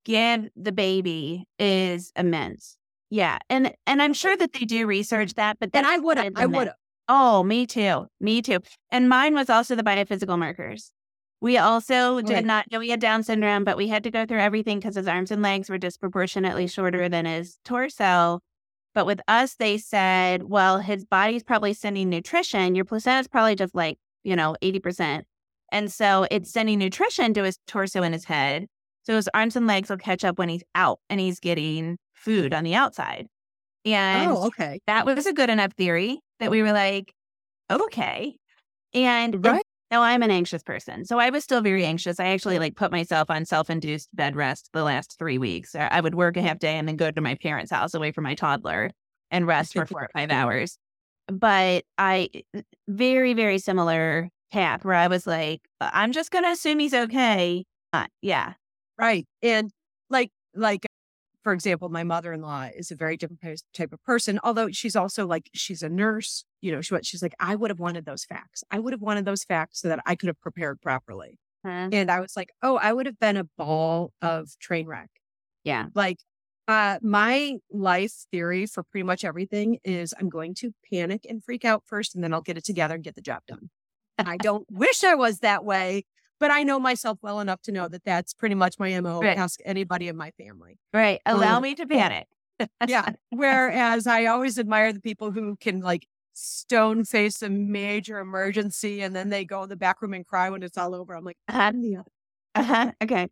give 0.05 0.49
the 0.55 0.71
baby 0.71 1.45
is 1.59 2.11
immense. 2.15 2.77
Yeah. 3.09 3.37
And 3.49 3.73
and 3.85 4.01
I'm 4.01 4.13
sure 4.13 4.35
that 4.37 4.53
they 4.53 4.65
do 4.65 4.85
research 4.87 5.33
that, 5.35 5.57
but 5.59 5.73
then 5.73 5.85
I 5.85 5.97
would 5.97 6.17
have, 6.17 6.33
I 6.35 6.45
would 6.45 6.67
have. 6.67 6.75
Oh, 7.07 7.43
me 7.43 7.67
too. 7.67 8.07
Me 8.19 8.41
too. 8.41 8.59
And 8.91 9.07
mine 9.09 9.35
was 9.35 9.49
also 9.49 9.75
the 9.75 9.83
biophysical 9.83 10.39
markers. 10.39 10.91
We 11.39 11.57
also 11.59 12.21
did 12.21 12.33
Right. 12.33 12.45
not 12.45 12.71
know 12.71 12.79
he 12.79 12.89
had 12.89 12.99
Down 12.99 13.21
syndrome, 13.21 13.63
but 13.63 13.77
we 13.77 13.87
had 13.87 14.03
to 14.05 14.11
go 14.11 14.25
through 14.25 14.39
everything 14.39 14.79
because 14.79 14.95
his 14.95 15.07
arms 15.07 15.29
and 15.29 15.41
legs 15.43 15.69
were 15.69 15.77
disproportionately 15.77 16.65
shorter 16.65 17.07
than 17.07 17.25
his 17.25 17.59
torso. 17.63 18.39
But 18.95 19.05
with 19.05 19.19
us, 19.27 19.55
they 19.55 19.77
said, 19.77 20.43
well, 20.43 20.79
his 20.79 21.05
body's 21.05 21.43
probably 21.43 21.73
sending 21.73 22.09
nutrition. 22.09 22.73
Your 22.75 22.85
placenta's 22.85 23.27
probably 23.27 23.55
just 23.55 23.75
like, 23.75 23.97
you 24.23 24.35
know, 24.35 24.55
80%. 24.63 25.23
And 25.71 25.91
so 25.91 26.25
it's 26.31 26.49
sending 26.49 26.79
nutrition 26.79 27.33
to 27.33 27.43
his 27.43 27.59
torso 27.67 28.01
and 28.01 28.13
his 28.13 28.25
head. 28.25 28.67
So 29.03 29.15
his 29.15 29.29
arms 29.33 29.55
and 29.55 29.67
legs 29.67 29.89
will 29.89 29.97
catch 29.97 30.23
up 30.23 30.39
when 30.39 30.49
he's 30.49 30.63
out 30.73 30.99
and 31.09 31.19
he's 31.19 31.39
getting 31.39 31.97
food 32.13 32.53
on 32.53 32.63
the 32.63 32.73
outside. 32.73 33.27
And 33.83 34.31
Oh, 34.31 34.47
okay. 34.47 34.79
that 34.87 35.05
was 35.05 35.25
a 35.27 35.33
good 35.33 35.49
enough 35.49 35.73
theory 35.73 36.21
that 36.39 36.49
we 36.49 36.63
were 36.63 36.71
like, 36.71 37.13
okay. 37.69 38.37
And 38.93 39.35
and 39.35 39.45
Right. 39.45 39.65
Now 39.91 40.01
I'm 40.01 40.23
an 40.23 40.31
anxious 40.31 40.63
person. 40.63 41.05
So 41.05 41.19
I 41.19 41.29
was 41.29 41.43
still 41.43 41.61
very 41.61 41.85
anxious. 41.85 42.19
I 42.19 42.27
actually 42.27 42.59
like 42.59 42.75
put 42.75 42.91
myself 42.91 43.29
on 43.29 43.45
self-induced 43.45 44.09
bed 44.15 44.35
rest 44.35 44.69
the 44.73 44.83
last 44.83 45.15
three 45.17 45.37
weeks. 45.37 45.75
I 45.75 46.01
would 46.01 46.15
work 46.15 46.37
a 46.37 46.41
half 46.41 46.59
day 46.59 46.75
and 46.75 46.87
then 46.87 46.95
go 46.95 47.11
to 47.11 47.21
my 47.21 47.35
parents' 47.35 47.71
house 47.71 47.93
away 47.93 48.11
from 48.11 48.23
my 48.23 48.35
toddler 48.35 48.91
and 49.31 49.45
rest 49.45 49.73
for 49.73 49.85
four 49.85 50.03
or 50.03 50.09
five 50.13 50.31
hours. 50.31 50.77
But 51.27 51.83
I 51.97 52.29
very, 52.87 53.33
very 53.33 53.59
similar 53.59 54.29
path 54.51 54.85
where 54.85 54.95
I 54.95 55.07
was 55.07 55.27
like, 55.27 55.61
I'm 55.81 56.11
just 56.11 56.31
gonna 56.31 56.49
assume 56.49 56.79
he's 56.79 56.93
okay. 56.93 57.65
Uh, 57.93 58.07
yeah. 58.21 58.53
Right. 58.97 59.25
And 59.41 59.71
like, 60.09 60.31
like, 60.55 60.84
for 61.45 61.53
example, 61.53 61.89
my 61.89 62.03
mother-in-law 62.03 62.69
is 62.75 62.89
a 62.89 62.95
very 62.95 63.17
different 63.17 63.61
type 63.71 63.93
of 63.93 64.03
person, 64.03 64.39
although 64.43 64.71
she's 64.71 64.95
also 64.95 65.27
like, 65.27 65.47
she's 65.53 65.83
a 65.83 65.89
nurse, 65.89 66.43
you 66.59 66.71
know, 66.71 66.81
she, 66.81 66.95
she's 67.03 67.21
like, 67.21 67.35
I 67.39 67.55
would 67.55 67.69
have 67.69 67.79
wanted 67.79 68.03
those 68.03 68.25
facts. 68.25 68.63
I 68.71 68.79
would 68.79 68.93
have 68.93 69.01
wanted 69.03 69.25
those 69.25 69.43
facts 69.43 69.79
so 69.79 69.89
that 69.89 69.99
I 70.07 70.15
could 70.15 70.25
have 70.25 70.41
prepared 70.41 70.81
properly. 70.81 71.37
Huh? 71.63 71.89
And 71.91 72.09
I 72.09 72.19
was 72.19 72.35
like, 72.35 72.49
oh, 72.63 72.77
I 72.77 72.91
would 72.91 73.05
have 73.05 73.19
been 73.19 73.37
a 73.37 73.43
ball 73.59 74.11
of 74.23 74.57
train 74.59 74.87
wreck. 74.87 75.11
Yeah. 75.63 75.85
Like, 75.93 76.17
uh, 76.67 76.97
my 77.03 77.57
life 77.71 78.25
theory 78.31 78.65
for 78.65 78.81
pretty 78.81 79.03
much 79.03 79.23
everything 79.23 79.77
is 79.83 80.15
I'm 80.19 80.29
going 80.29 80.55
to 80.55 80.71
panic 80.91 81.27
and 81.29 81.43
freak 81.43 81.63
out 81.63 81.83
first, 81.85 82.15
and 82.15 82.23
then 82.23 82.33
I'll 82.33 82.41
get 82.41 82.57
it 82.57 82.65
together 82.65 82.95
and 82.95 83.03
get 83.03 83.13
the 83.13 83.21
job 83.21 83.43
done. 83.47 83.69
I 84.17 84.37
don't 84.37 84.65
wish 84.71 85.03
I 85.03 85.13
was 85.13 85.41
that 85.41 85.63
way, 85.63 86.05
but 86.39 86.51
I 86.51 86.63
know 86.63 86.79
myself 86.79 87.19
well 87.21 87.39
enough 87.39 87.61
to 87.63 87.71
know 87.71 87.87
that 87.87 88.03
that's 88.03 88.33
pretty 88.33 88.55
much 88.55 88.79
my 88.79 88.99
MO. 88.99 89.21
Right. 89.21 89.37
Ask 89.37 89.59
anybody 89.65 90.07
in 90.07 90.15
my 90.17 90.31
family. 90.31 90.77
Right. 90.93 91.21
Allow 91.25 91.57
Um, 91.57 91.63
me 91.63 91.75
to 91.75 91.85
panic. 91.85 92.27
Yeah. 92.87 93.09
Whereas 93.31 94.07
I 94.07 94.25
always 94.25 94.57
admire 94.59 94.93
the 94.93 95.01
people 95.01 95.31
who 95.31 95.55
can 95.57 95.81
like 95.81 96.07
stone 96.33 97.05
face 97.05 97.41
a 97.41 97.49
major 97.49 98.19
emergency 98.19 99.01
and 99.01 99.15
then 99.15 99.29
they 99.29 99.45
go 99.45 99.63
in 99.63 99.69
the 99.69 99.75
back 99.75 100.01
room 100.01 100.13
and 100.13 100.25
cry 100.25 100.49
when 100.49 100.63
it's 100.63 100.77
all 100.77 100.93
over. 100.95 101.15
I'm 101.15 101.23
like, 101.23 101.37
Uh-huh. 101.47 101.59
I'm 101.61 101.81
the 101.81 101.97
other. 101.97 102.11
Uh-huh. 102.55 102.91
Okay. 103.03 103.27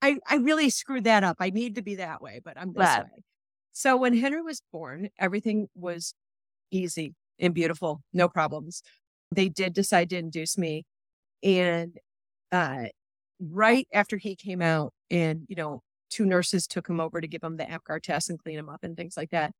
I, 0.00 0.18
I 0.28 0.36
really 0.36 0.70
screwed 0.70 1.04
that 1.04 1.24
up. 1.24 1.38
I 1.40 1.50
need 1.50 1.74
to 1.74 1.82
be 1.82 1.96
that 1.96 2.22
way, 2.22 2.40
but 2.44 2.56
I'm 2.56 2.72
this 2.72 2.98
way. 2.98 3.24
So 3.72 3.96
when 3.96 4.16
Henry 4.16 4.42
was 4.42 4.62
born, 4.72 5.08
everything 5.18 5.68
was 5.74 6.14
easy 6.70 7.14
and 7.38 7.54
beautiful, 7.54 8.02
no 8.12 8.28
problems. 8.28 8.82
They 9.34 9.48
did 9.48 9.72
decide 9.72 10.10
to 10.10 10.16
induce 10.18 10.56
me. 10.58 10.84
And 11.42 11.98
uh, 12.52 12.86
right 13.40 13.86
after 13.92 14.16
he 14.16 14.36
came 14.36 14.62
out, 14.62 14.92
and, 15.10 15.44
you 15.48 15.56
know, 15.56 15.82
two 16.10 16.24
nurses 16.24 16.66
took 16.66 16.88
him 16.88 17.00
over 17.00 17.20
to 17.20 17.28
give 17.28 17.42
him 17.42 17.56
the 17.56 17.64
APGAR 17.64 18.02
test 18.02 18.30
and 18.30 18.38
clean 18.38 18.58
him 18.58 18.68
up 18.68 18.82
and 18.82 18.96
things 18.96 19.16
like 19.16 19.30
that. 19.30 19.52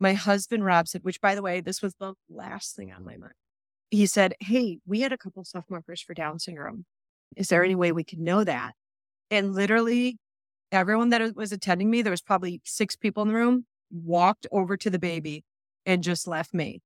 My 0.00 0.14
husband, 0.14 0.64
Rob, 0.64 0.86
said, 0.88 1.02
which 1.02 1.20
by 1.20 1.34
the 1.34 1.42
way, 1.42 1.60
this 1.60 1.82
was 1.82 1.94
the 1.98 2.14
last 2.30 2.76
thing 2.76 2.92
on 2.92 3.04
my 3.04 3.16
mind. 3.16 3.32
He 3.90 4.06
said, 4.06 4.34
Hey, 4.40 4.78
we 4.86 5.00
had 5.00 5.12
a 5.12 5.18
couple 5.18 5.44
soft 5.44 5.70
markers 5.70 6.00
for 6.00 6.14
Down 6.14 6.38
syndrome. 6.38 6.84
Is 7.36 7.48
there 7.48 7.64
any 7.64 7.74
way 7.74 7.90
we 7.90 8.04
can 8.04 8.22
know 8.22 8.44
that? 8.44 8.74
And 9.30 9.54
literally, 9.54 10.18
everyone 10.70 11.08
that 11.10 11.34
was 11.34 11.52
attending 11.52 11.90
me, 11.90 12.02
there 12.02 12.10
was 12.10 12.22
probably 12.22 12.60
six 12.64 12.96
people 12.96 13.22
in 13.22 13.28
the 13.28 13.34
room, 13.34 13.66
walked 13.90 14.46
over 14.52 14.76
to 14.76 14.90
the 14.90 14.98
baby 14.98 15.44
and 15.86 16.02
just 16.02 16.28
left 16.28 16.54
me. 16.54 16.80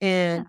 And 0.00 0.46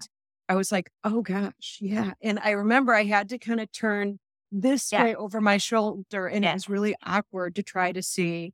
I 0.50 0.56
was 0.56 0.72
like, 0.72 0.90
oh 1.04 1.22
gosh, 1.22 1.78
yeah. 1.80 2.14
And 2.22 2.40
I 2.40 2.52
remember 2.52 2.94
I 2.94 3.04
had 3.04 3.30
to 3.30 3.38
kind 3.38 3.60
of 3.60 3.72
turn 3.72 4.20
this 4.54 4.92
Yeah. 4.92 5.04
way 5.04 5.16
over 5.16 5.42
my 5.42 5.58
shoulder. 5.58 6.28
And 6.28 6.44
Yeah. 6.44 6.52
it 6.52 6.54
was 6.54 6.70
really 6.70 6.96
awkward 7.04 7.56
to 7.56 7.64
try 7.64 7.92
to 7.92 8.04
see 8.04 8.54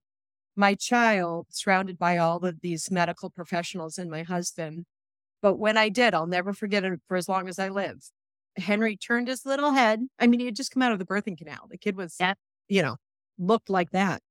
my 0.56 0.76
child 0.76 1.48
surrounded 1.52 1.98
by 2.00 2.18
all 2.18 2.46
of 2.46 2.62
these 2.62 2.90
medical 2.92 3.30
professionals 3.30 3.98
and 3.98 4.10
my 4.10 4.24
husband. 4.24 4.86
But 5.42 5.56
when 5.58 5.78
I 5.78 5.90
did, 5.90 6.14
I'll 6.14 6.28
never 6.28 6.54
forget 6.54 6.84
it 6.86 7.02
for 7.08 7.18
as 7.18 7.30
long 7.30 7.48
as 7.50 7.60
I 7.60 7.70
live. 7.70 8.00
Henry 8.58 8.98
turned 8.98 9.28
his 9.28 9.46
little 9.46 9.72
head. 9.72 10.02
I 10.20 10.28
mean, 10.28 10.40
he 10.40 10.48
had 10.48 10.56
just 10.56 10.72
come 10.72 10.82
out 10.84 10.92
of 10.92 11.00
the 11.00 11.06
birthing 11.06 11.38
canal. 11.38 11.68
The 11.70 11.78
kid 11.78 11.96
was, 11.96 12.18
Yeah. 12.20 12.34
you 12.68 12.82
know, 12.82 12.98
looked 13.38 13.70
like 13.70 13.92
that. 13.92 14.22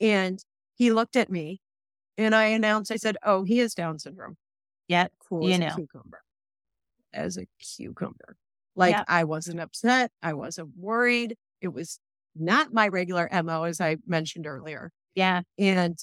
And 0.00 0.42
he 0.74 0.92
looked 0.92 1.16
at 1.16 1.30
me 1.30 1.60
and 2.18 2.34
I 2.34 2.46
announced, 2.46 2.90
I 2.92 2.96
said, 2.96 3.16
Oh, 3.22 3.44
he 3.44 3.58
has 3.58 3.74
Down 3.74 3.98
syndrome. 3.98 4.36
Yeah. 4.88 5.08
cool 5.28 5.46
You 5.48 5.54
as 5.54 5.60
know. 5.60 5.68
a 5.68 5.74
cucumber. 5.76 6.22
As 7.12 7.36
a 7.38 7.46
cucumber. 7.58 8.36
Like. 8.76 8.96
I 9.08 9.24
wasn't 9.24 9.60
upset. 9.60 10.10
I 10.22 10.34
wasn't 10.34 10.70
worried. 10.76 11.36
It 11.60 11.68
was 11.68 11.98
not 12.36 12.72
my 12.72 12.88
regular 12.88 13.28
MO, 13.42 13.64
as 13.64 13.80
I 13.80 13.96
mentioned 14.06 14.46
earlier. 14.46 14.90
Yeah. 15.14 15.42
And 15.58 15.98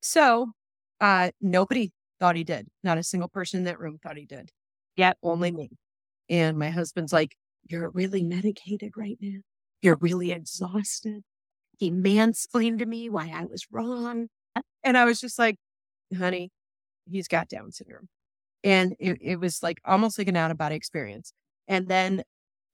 so 0.00 0.52
uh 1.00 1.30
nobody 1.40 1.90
thought 2.20 2.36
he 2.36 2.44
did. 2.44 2.68
Not 2.84 2.98
a 2.98 3.02
single 3.02 3.28
person 3.28 3.58
in 3.58 3.64
that 3.64 3.80
room 3.80 3.98
thought 4.02 4.16
he 4.16 4.26
did. 4.26 4.50
Yep. 4.96 5.18
Only 5.22 5.50
me. 5.50 5.70
And 6.28 6.58
my 6.58 6.70
husband's 6.70 7.12
like, 7.12 7.34
You're 7.68 7.90
really 7.90 8.22
medicated 8.22 8.92
right 8.96 9.18
now. 9.20 9.40
You're 9.82 9.98
really 10.00 10.30
exhausted. 10.32 11.22
He 11.78 11.90
mansplained 11.90 12.78
to 12.78 12.86
me 12.86 13.10
why 13.10 13.32
I 13.34 13.44
was 13.44 13.66
wrong. 13.72 14.28
And 14.84 14.96
I 14.96 15.04
was 15.04 15.20
just 15.20 15.38
like, 15.38 15.56
honey, 16.16 16.50
he's 17.10 17.28
got 17.28 17.48
Down 17.48 17.72
syndrome. 17.72 18.08
And 18.64 18.94
it, 19.00 19.18
it 19.20 19.40
was 19.40 19.62
like 19.62 19.80
almost 19.84 20.18
like 20.18 20.28
an 20.28 20.36
out 20.36 20.50
of 20.52 20.58
body 20.58 20.76
experience. 20.76 21.32
And 21.72 21.88
then 21.88 22.22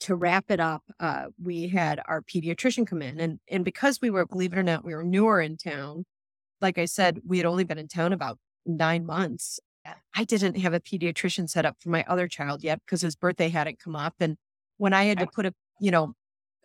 to 0.01 0.17
wrap 0.17 0.51
it 0.51 0.59
up, 0.59 0.83
uh, 0.99 1.27
we 1.41 1.69
had 1.69 2.01
our 2.07 2.21
pediatrician 2.21 2.85
come 2.85 3.01
in. 3.01 3.21
And, 3.21 3.39
and 3.49 3.65
because 3.65 4.01
we 4.03 4.11
were, 4.11 4.27
believe 4.27 4.53
it 4.53 4.59
or 4.59 4.65
not, 4.65 4.85
we 4.85 4.93
were 4.93 5.05
newer 5.05 5.41
in 5.41 5.57
town. 5.57 6.05
Like 6.61 6.79
I 6.79 6.87
said, 6.87 7.21
we 7.25 7.37
had 7.37 7.47
only 7.47 7.63
been 7.63 7.79
in 7.79 7.87
town 7.87 8.13
about 8.13 8.39
nine 8.67 9.07
months. 9.07 9.61
I 10.17 10.25
didn't 10.25 10.59
have 10.59 10.75
a 10.75 10.81
pediatrician 10.81 11.49
set 11.49 11.65
up 11.65 11.77
for 11.79 11.91
my 11.91 12.05
other 12.09 12.27
child 12.27 12.65
yet 12.65 12.81
because 12.85 13.01
his 13.03 13.15
birthday 13.15 13.51
hadn't 13.51 13.79
come 13.79 13.95
up. 13.95 14.15
And 14.19 14.37
when 14.79 14.93
I 14.93 15.05
had 15.05 15.21
to 15.21 15.29
put 15.29 15.47
a, 15.47 15.55
you 15.81 15.93
know, 15.93 16.15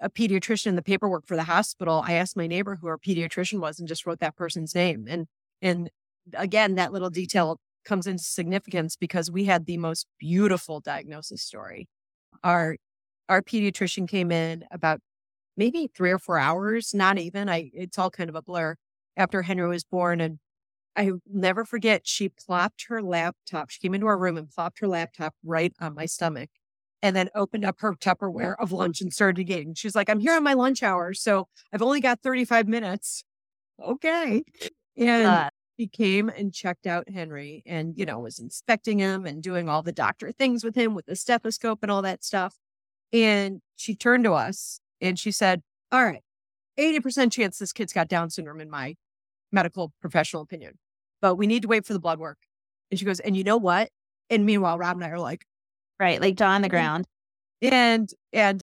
a 0.01 0.09
pediatrician 0.09 0.67
in 0.67 0.75
the 0.75 0.81
paperwork 0.81 1.27
for 1.27 1.35
the 1.35 1.43
hospital, 1.43 2.03
I 2.03 2.13
asked 2.13 2.35
my 2.35 2.47
neighbor 2.47 2.79
who 2.81 2.87
our 2.87 2.97
pediatrician 2.97 3.59
was 3.59 3.77
and 3.77 3.87
just 3.87 4.07
wrote 4.07 4.21
that 4.21 4.35
person's 4.35 4.73
name. 4.73 5.05
And 5.07 5.27
and 5.61 5.91
again, 6.33 6.75
that 6.75 6.91
little 6.91 7.11
detail 7.11 7.59
comes 7.85 8.07
into 8.07 8.23
significance 8.23 8.95
because 8.95 9.29
we 9.29 9.45
had 9.45 9.67
the 9.67 9.77
most 9.77 10.07
beautiful 10.19 10.79
diagnosis 10.79 11.43
story. 11.43 11.87
Our 12.43 12.77
our 13.29 13.41
pediatrician 13.41 14.07
came 14.07 14.31
in 14.31 14.65
about 14.71 14.99
maybe 15.57 15.89
three 15.95 16.11
or 16.11 16.19
four 16.19 16.39
hours, 16.39 16.93
not 16.93 17.17
even. 17.19 17.49
I 17.49 17.71
it's 17.73 17.97
all 17.99 18.11
kind 18.11 18.29
of 18.29 18.35
a 18.35 18.41
blur 18.41 18.75
after 19.17 19.43
Henry 19.43 19.67
was 19.69 19.83
born. 19.83 20.21
And 20.21 20.39
I 20.95 21.11
never 21.27 21.65
forget, 21.65 22.07
she 22.07 22.29
plopped 22.29 22.85
her 22.89 23.01
laptop. 23.01 23.69
She 23.71 23.79
came 23.79 23.93
into 23.95 24.07
our 24.07 24.17
room 24.17 24.37
and 24.37 24.49
plopped 24.49 24.79
her 24.79 24.87
laptop 24.87 25.35
right 25.43 25.73
on 25.81 25.95
my 25.95 26.05
stomach 26.05 26.49
and 27.01 27.15
then 27.15 27.29
opened 27.35 27.65
up 27.65 27.79
her 27.81 27.93
Tupperware 27.95 28.55
of 28.59 28.71
lunch 28.71 29.01
and 29.01 29.13
started 29.13 29.49
eating. 29.49 29.73
She's 29.75 29.95
like, 29.95 30.09
I'm 30.09 30.19
here 30.19 30.33
on 30.35 30.43
my 30.43 30.53
lunch 30.53 30.83
hour. 30.83 31.13
So 31.13 31.47
I've 31.73 31.81
only 31.81 32.01
got 32.01 32.21
35 32.23 32.67
minutes. 32.67 33.23
Okay. 33.83 34.43
And 34.97 35.25
Uh, 35.25 35.49
she 35.79 35.87
came 35.87 36.29
and 36.29 36.53
checked 36.53 36.87
out 36.87 37.09
Henry 37.09 37.63
and, 37.65 37.93
you 37.97 38.05
know, 38.05 38.19
was 38.19 38.39
inspecting 38.39 38.99
him 38.99 39.25
and 39.25 39.41
doing 39.41 39.69
all 39.69 39.81
the 39.83 39.91
doctor 39.91 40.31
things 40.31 40.63
with 40.63 40.75
him 40.75 40.93
with 40.95 41.05
the 41.07 41.15
stethoscope 41.15 41.79
and 41.81 41.91
all 41.91 42.01
that 42.03 42.23
stuff. 42.23 42.57
And 43.11 43.61
she 43.75 43.95
turned 43.95 44.23
to 44.25 44.33
us 44.33 44.79
and 45.01 45.17
she 45.19 45.31
said, 45.31 45.61
All 45.91 46.05
right, 46.05 46.21
80% 46.79 47.31
chance 47.31 47.59
this 47.59 47.73
kid's 47.73 47.93
got 47.93 48.07
Down 48.07 48.29
syndrome, 48.29 48.61
in 48.61 48.69
my 48.69 48.95
medical 49.51 49.93
professional 50.01 50.43
opinion, 50.43 50.79
but 51.21 51.35
we 51.35 51.47
need 51.47 51.63
to 51.63 51.67
wait 51.67 51.85
for 51.85 51.93
the 51.93 51.99
blood 51.99 52.19
work. 52.19 52.39
And 52.91 52.99
she 52.99 53.05
goes, 53.05 53.19
And 53.19 53.35
you 53.37 53.43
know 53.43 53.57
what? 53.57 53.89
And 54.29 54.45
meanwhile, 54.45 54.77
Rob 54.77 54.97
and 54.97 55.05
I 55.05 55.09
are 55.09 55.19
like, 55.19 55.45
right. 55.99 56.21
Like 56.21 56.35
jaw 56.37 56.49
on 56.51 56.61
the 56.61 56.69
ground. 56.69 57.05
and 57.61 58.09
and 58.33 58.61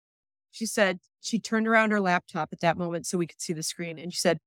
she 0.51 0.67
said 0.67 0.99
she 1.21 1.39
turned 1.39 1.69
around 1.69 1.91
her 1.93 2.01
laptop 2.01 2.51
at 2.53 2.61
that 2.61 2.77
moment 2.79 3.07
so 3.07 3.19
we 3.19 3.27
could 3.27 3.41
see 3.41 3.53
the 3.53 3.63
screen 3.63 3.99
and 3.99 4.13
she 4.13 4.21
said 4.21 4.39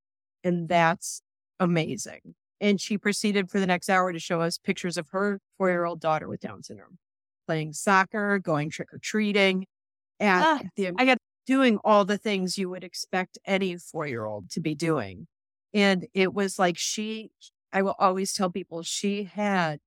and 0.44 0.68
that's 0.68 1.22
amazing 1.60 2.34
and 2.60 2.80
she 2.80 2.96
proceeded 2.98 3.50
for 3.50 3.60
the 3.60 3.66
next 3.66 3.88
hour 3.90 4.12
to 4.12 4.18
show 4.18 4.40
us 4.40 4.58
pictures 4.58 4.96
of 4.96 5.08
her 5.10 5.40
four-year-old 5.58 6.00
daughter 6.00 6.28
with 6.28 6.40
down 6.40 6.62
syndrome 6.62 6.98
playing 7.46 7.72
soccer 7.72 8.38
going 8.38 8.70
trick-or-treating 8.70 9.66
and 10.20 10.44
Ah, 10.44 10.62
the- 10.76 10.92
I 10.98 11.04
got- 11.06 11.18
doing 11.46 11.78
all 11.84 12.04
the 12.06 12.16
things 12.18 12.56
you 12.56 12.70
would 12.70 12.84
expect 12.84 13.36
any 13.44 13.76
four-year-old 13.76 14.50
to 14.50 14.60
be 14.60 14.74
doing 14.74 15.26
and 15.74 16.06
it 16.14 16.32
was 16.34 16.58
like 16.58 16.78
she 16.78 17.30
i 17.72 17.82
will 17.82 17.96
always 17.98 18.32
tell 18.32 18.50
people 18.50 18.82
she 18.82 19.24
had 19.24 19.80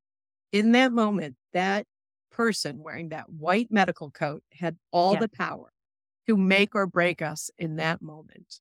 in 0.51 0.71
that 0.73 0.91
moment 0.91 1.35
that 1.53 1.85
person 2.31 2.79
wearing 2.83 3.09
that 3.09 3.29
white 3.29 3.71
medical 3.71 4.11
coat 4.11 4.43
had 4.53 4.77
all 4.91 5.13
Yeah. 5.13 5.21
the 5.21 5.29
power 5.29 5.71
to 6.27 6.37
make 6.37 6.75
or 6.75 6.85
break 6.87 7.21
us 7.21 7.49
in 7.57 7.77
that 7.77 8.01
moment. 8.01 8.59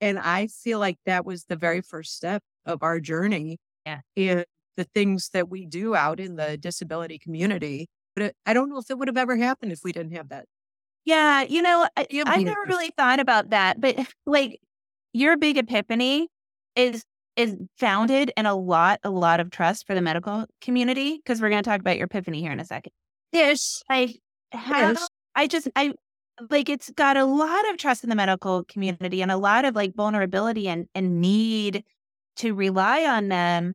And 0.00 0.18
I 0.18 0.48
feel 0.48 0.78
like 0.80 0.98
that 1.06 1.24
was 1.24 1.44
the 1.44 1.56
very 1.56 1.80
first 1.80 2.14
step 2.16 2.42
of 2.66 2.82
our 2.82 3.00
journey. 3.00 3.58
Yeah. 3.86 4.00
And 4.16 4.44
the 4.76 4.84
things 4.84 5.30
that 5.32 5.48
we 5.48 5.66
do 5.66 5.94
out 5.94 6.18
in 6.20 6.36
the 6.36 6.56
disability 6.56 7.18
community. 7.18 7.86
But 8.16 8.24
it, 8.26 8.36
I 8.46 8.52
don't 8.54 8.68
know 8.70 8.78
if 8.78 8.90
it 8.90 8.98
would 8.98 9.08
have 9.08 9.16
ever 9.16 9.36
happened 9.36 9.72
if 9.72 9.80
we 9.84 9.92
didn't 9.92 10.14
have 10.16 10.28
that. 10.30 10.46
Yeah, 11.04 11.42
you 11.42 11.60
know, 11.62 11.86
I, 11.96 12.06
Yeah, 12.10 12.24
I 12.26 12.36
but- 12.38 12.44
never 12.44 12.60
really 12.66 12.90
thought 12.96 13.20
about 13.20 13.50
that, 13.50 13.80
but 13.80 13.96
like 14.26 14.58
your 15.12 15.36
big 15.36 15.58
epiphany 15.58 16.28
is 16.76 17.04
is 17.36 17.56
founded 17.78 18.32
in 18.36 18.46
a 18.46 18.54
lot, 18.54 19.00
a 19.02 19.10
lot 19.10 19.40
of 19.40 19.50
trust 19.50 19.86
for 19.88 19.94
the 19.94 20.00
medical 20.00 20.46
community. 20.60 21.16
Because 21.16 21.40
we're 21.42 21.50
going 21.50 21.62
to 21.62 21.68
talk 21.68 21.80
about 21.80 21.96
your 21.96 22.06
epiphany 22.06 22.40
here 22.40 22.52
in 22.52 22.60
a 22.60 22.64
second. 22.64 22.92
Yes. 23.32 23.82
I 23.90 24.14
have. 24.52 24.98
I 25.34 25.48
just 25.48 25.68
I 25.74 25.92
like 26.50 26.68
it's 26.68 26.90
got 26.90 27.16
a 27.16 27.24
lot 27.24 27.68
of 27.70 27.76
trust 27.76 28.04
in 28.04 28.10
the 28.10 28.16
medical 28.16 28.64
community 28.64 29.20
and 29.22 29.30
a 29.32 29.36
lot 29.36 29.64
of 29.64 29.74
like 29.74 29.94
vulnerability 29.94 30.68
and 30.68 30.86
and 30.94 31.20
need 31.20 31.84
to 32.36 32.54
rely 32.54 33.04
on 33.04 33.28
them. 33.28 33.74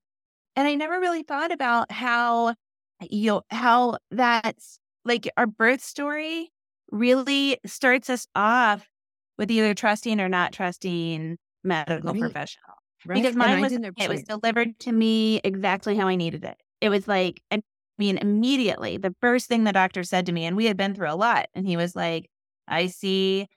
And 0.56 0.68
I 0.68 0.76
never 0.76 1.00
really 1.00 1.24
thought 1.24 1.52
about 1.52 1.92
how 1.92 2.56
you 3.02 3.28
know, 3.32 3.42
how 3.52 3.98
that's 4.12 4.80
like 5.06 5.30
our 5.38 5.48
birth 5.48 5.82
story 5.82 6.52
really 6.92 7.60
starts 7.66 8.10
us 8.10 8.28
off 8.36 8.88
with 9.38 9.52
either 9.52 9.74
trusting 9.74 10.20
or 10.22 10.30
not 10.30 10.54
trusting 10.54 11.38
medical 11.64 12.14
Right. 12.14 12.16
professional. 12.16 12.76
Right. 13.06 13.24
Because 13.24 13.36
mine 13.36 13.60
was 13.60 13.80
it 13.98 14.10
was 14.10 14.24
delivered 14.24 14.80
to 14.82 14.92
me 14.92 15.42
exactly 15.44 15.96
how 15.98 16.08
I 16.08 16.16
needed 16.16 16.44
it. 16.44 16.58
It 16.82 16.90
was 16.90 17.08
like 17.08 17.42
I 17.52 17.62
mean 17.98 18.18
immediately 18.20 18.98
the 18.98 19.16
first 19.22 19.48
thing 19.48 19.64
the 19.64 19.74
doctor 19.74 20.04
said 20.04 20.26
to 20.28 20.32
me, 20.32 20.46
and 20.46 20.58
we 20.58 20.66
had 20.66 20.78
been 20.78 20.96
through 20.96 21.12
a 21.12 21.16
lot, 21.16 21.48
and 21.56 21.68
he 21.68 21.78
was 21.78 21.96
like, 21.96 22.30
"I 22.68 22.88
see." 22.88 23.48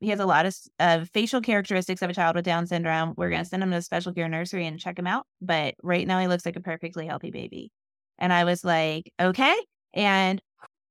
He 0.00 0.10
has 0.10 0.20
a 0.20 0.26
lot 0.26 0.46
of 0.46 0.56
of 0.78 1.10
facial 1.10 1.40
characteristics 1.40 2.02
of 2.02 2.10
a 2.10 2.14
child 2.14 2.36
with 2.36 2.44
Down 2.44 2.66
syndrome. 2.66 3.14
We're 3.16 3.30
going 3.30 3.42
to 3.42 3.48
send 3.48 3.62
him 3.62 3.70
to 3.72 3.78
a 3.78 3.82
special 3.82 4.12
care 4.12 4.28
nursery 4.28 4.66
and 4.66 4.78
check 4.78 4.98
him 4.98 5.06
out. 5.06 5.26
But 5.40 5.74
right 5.82 6.06
now, 6.06 6.20
he 6.20 6.28
looks 6.28 6.46
like 6.46 6.56
a 6.56 6.60
perfectly 6.60 7.06
healthy 7.06 7.30
baby. 7.30 7.72
And 8.18 8.32
I 8.32 8.44
was 8.44 8.64
like, 8.64 9.12
okay. 9.20 9.54
And, 9.94 10.40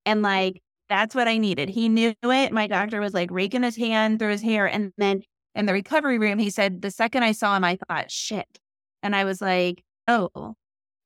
and 0.06 0.22
like, 0.22 0.62
that's 0.89 1.13
what 1.13 1.28
I 1.28 1.38
needed. 1.38 1.70
He 1.70 1.89
knew 1.89 2.13
it. 2.24 2.52
My 2.52 2.67
doctor 2.67 3.00
was 3.00 3.13
like 3.13 3.30
raking 3.32 3.63
his 3.63 3.76
hand 3.76 4.20
through 4.20 4.32
his 4.32 4.41
hair. 4.41 4.65
And 4.65 4.93
then 4.98 5.22
in 5.56 5.65
the 5.65 5.74
recovery 5.74 6.17
room, 6.17 6.39
he 6.39 6.50
said, 6.50 6.82
the 6.82 6.91
second 6.91 7.24
I 7.24 7.34
saw 7.34 7.56
him, 7.58 7.63
I 7.63 7.78
thought, 7.88 8.12
shit. 8.12 8.60
And 9.04 9.15
I 9.15 9.26
was 9.26 9.41
like, 9.41 9.84
oh, 10.08 10.56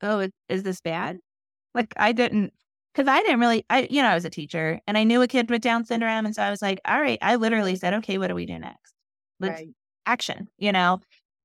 oh, 0.01 0.19
is, 0.19 0.31
is 0.49 0.63
this 0.63 0.81
bad? 0.81 1.17
Like, 1.73 1.93
I 1.97 2.11
didn't, 2.11 2.53
because 2.93 3.07
I 3.07 3.21
didn't 3.21 3.39
really, 3.39 3.65
I, 3.69 3.87
you 3.89 4.01
know, 4.01 4.09
I 4.09 4.15
was 4.15 4.25
a 4.25 4.29
teacher 4.29 4.79
and 4.87 4.97
I 4.97 5.03
knew 5.03 5.21
a 5.21 5.27
kid 5.27 5.49
with 5.49 5.61
Down 5.61 5.85
syndrome. 5.85 6.25
And 6.25 6.35
so 6.35 6.43
I 6.43 6.49
was 6.49 6.61
like, 6.61 6.79
all 6.85 6.99
right, 7.01 7.19
I 7.21 7.35
literally 7.35 7.75
said, 7.75 7.93
okay, 7.95 8.17
what 8.17 8.27
do 8.27 8.35
we 8.35 8.45
do 8.45 8.59
next? 8.59 8.93
Let's 9.39 9.61
Right. 9.61 9.69
action, 10.05 10.47
you 10.57 10.71
know? 10.71 10.99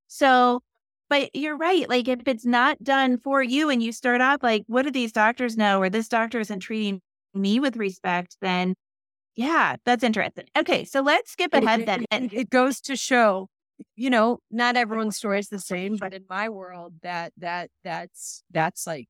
So, 0.09 0.63
but 1.09 1.31
you're 1.35 1.57
right. 1.57 1.89
Like, 1.89 2.09
if 2.09 2.21
it's 2.27 2.45
not 2.45 2.83
done 2.83 3.19
for 3.19 3.43
you 3.43 3.71
and 3.71 3.83
you 3.83 3.93
start 3.93 4.21
off 4.21 4.43
like, 4.43 4.65
what 4.67 4.83
do 4.83 4.91
these 4.91 5.13
doctors 5.13 5.57
know? 5.57 5.81
Or 5.81 5.89
this 5.89 6.09
doctor 6.09 6.41
isn't 6.41 6.61
treating 6.61 7.01
me 7.35 7.61
with 7.61 7.77
respect, 7.77 8.37
then 8.41 8.75
yeah, 9.37 9.77
that's 9.85 10.03
interesting. 10.03 10.47
Okay. 10.57 10.85
So 10.85 11.01
let's 11.03 11.31
skip 11.33 11.53
ahead 11.55 11.81
it- 11.81 11.87
then. 11.87 12.01
It, 12.03 12.07
And- 12.11 12.33
it 12.33 12.51
goes 12.51 12.81
to 12.83 12.97
show, 12.97 13.49
you 13.95 14.09
know, 14.11 14.39
not 14.51 14.77
everyone's 14.77 15.17
story 15.17 15.39
is 15.39 15.49
the 15.49 15.59
same, 15.59 15.97
but 15.97 16.15
in 16.15 16.25
my 16.29 16.49
world, 16.49 16.95
that 17.03 17.33
that 17.37 17.71
that's 17.85 18.43
that's 18.51 18.87
like 18.87 19.07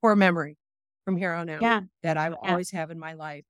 poor 0.00 0.14
memory 0.14 0.56
from 1.06 1.16
here 1.16 1.32
on 1.32 1.48
out 1.48 1.62
yeah. 1.62 1.80
that 2.02 2.18
I 2.18 2.28
will 2.28 2.38
Yeah. 2.42 2.50
always 2.50 2.72
have 2.72 2.90
in 2.90 2.98
my 2.98 3.14
life. 3.14 3.44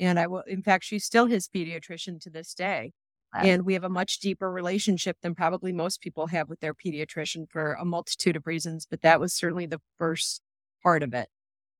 And 0.00 0.18
I 0.18 0.26
will, 0.26 0.40
in 0.40 0.62
fact, 0.62 0.84
she's 0.84 1.04
still 1.04 1.26
his 1.26 1.46
pediatrician 1.46 2.18
to 2.22 2.30
this 2.30 2.54
day. 2.54 2.92
Wow. 3.32 3.42
And 3.42 3.64
we 3.64 3.74
have 3.74 3.84
a 3.84 3.88
much 3.90 4.18
deeper 4.20 4.50
relationship 4.50 5.18
than 5.22 5.34
probably 5.34 5.72
most 5.72 6.00
people 6.00 6.28
have 6.28 6.48
with 6.48 6.60
their 6.60 6.74
pediatrician 6.74 7.44
for 7.50 7.74
a 7.74 7.84
multitude 7.84 8.36
of 8.36 8.46
reasons. 8.46 8.86
But 8.90 9.02
that 9.02 9.20
was 9.20 9.34
certainly 9.34 9.66
the 9.66 9.80
first 9.98 10.40
part 10.82 11.02
of 11.02 11.12
it. 11.14 11.28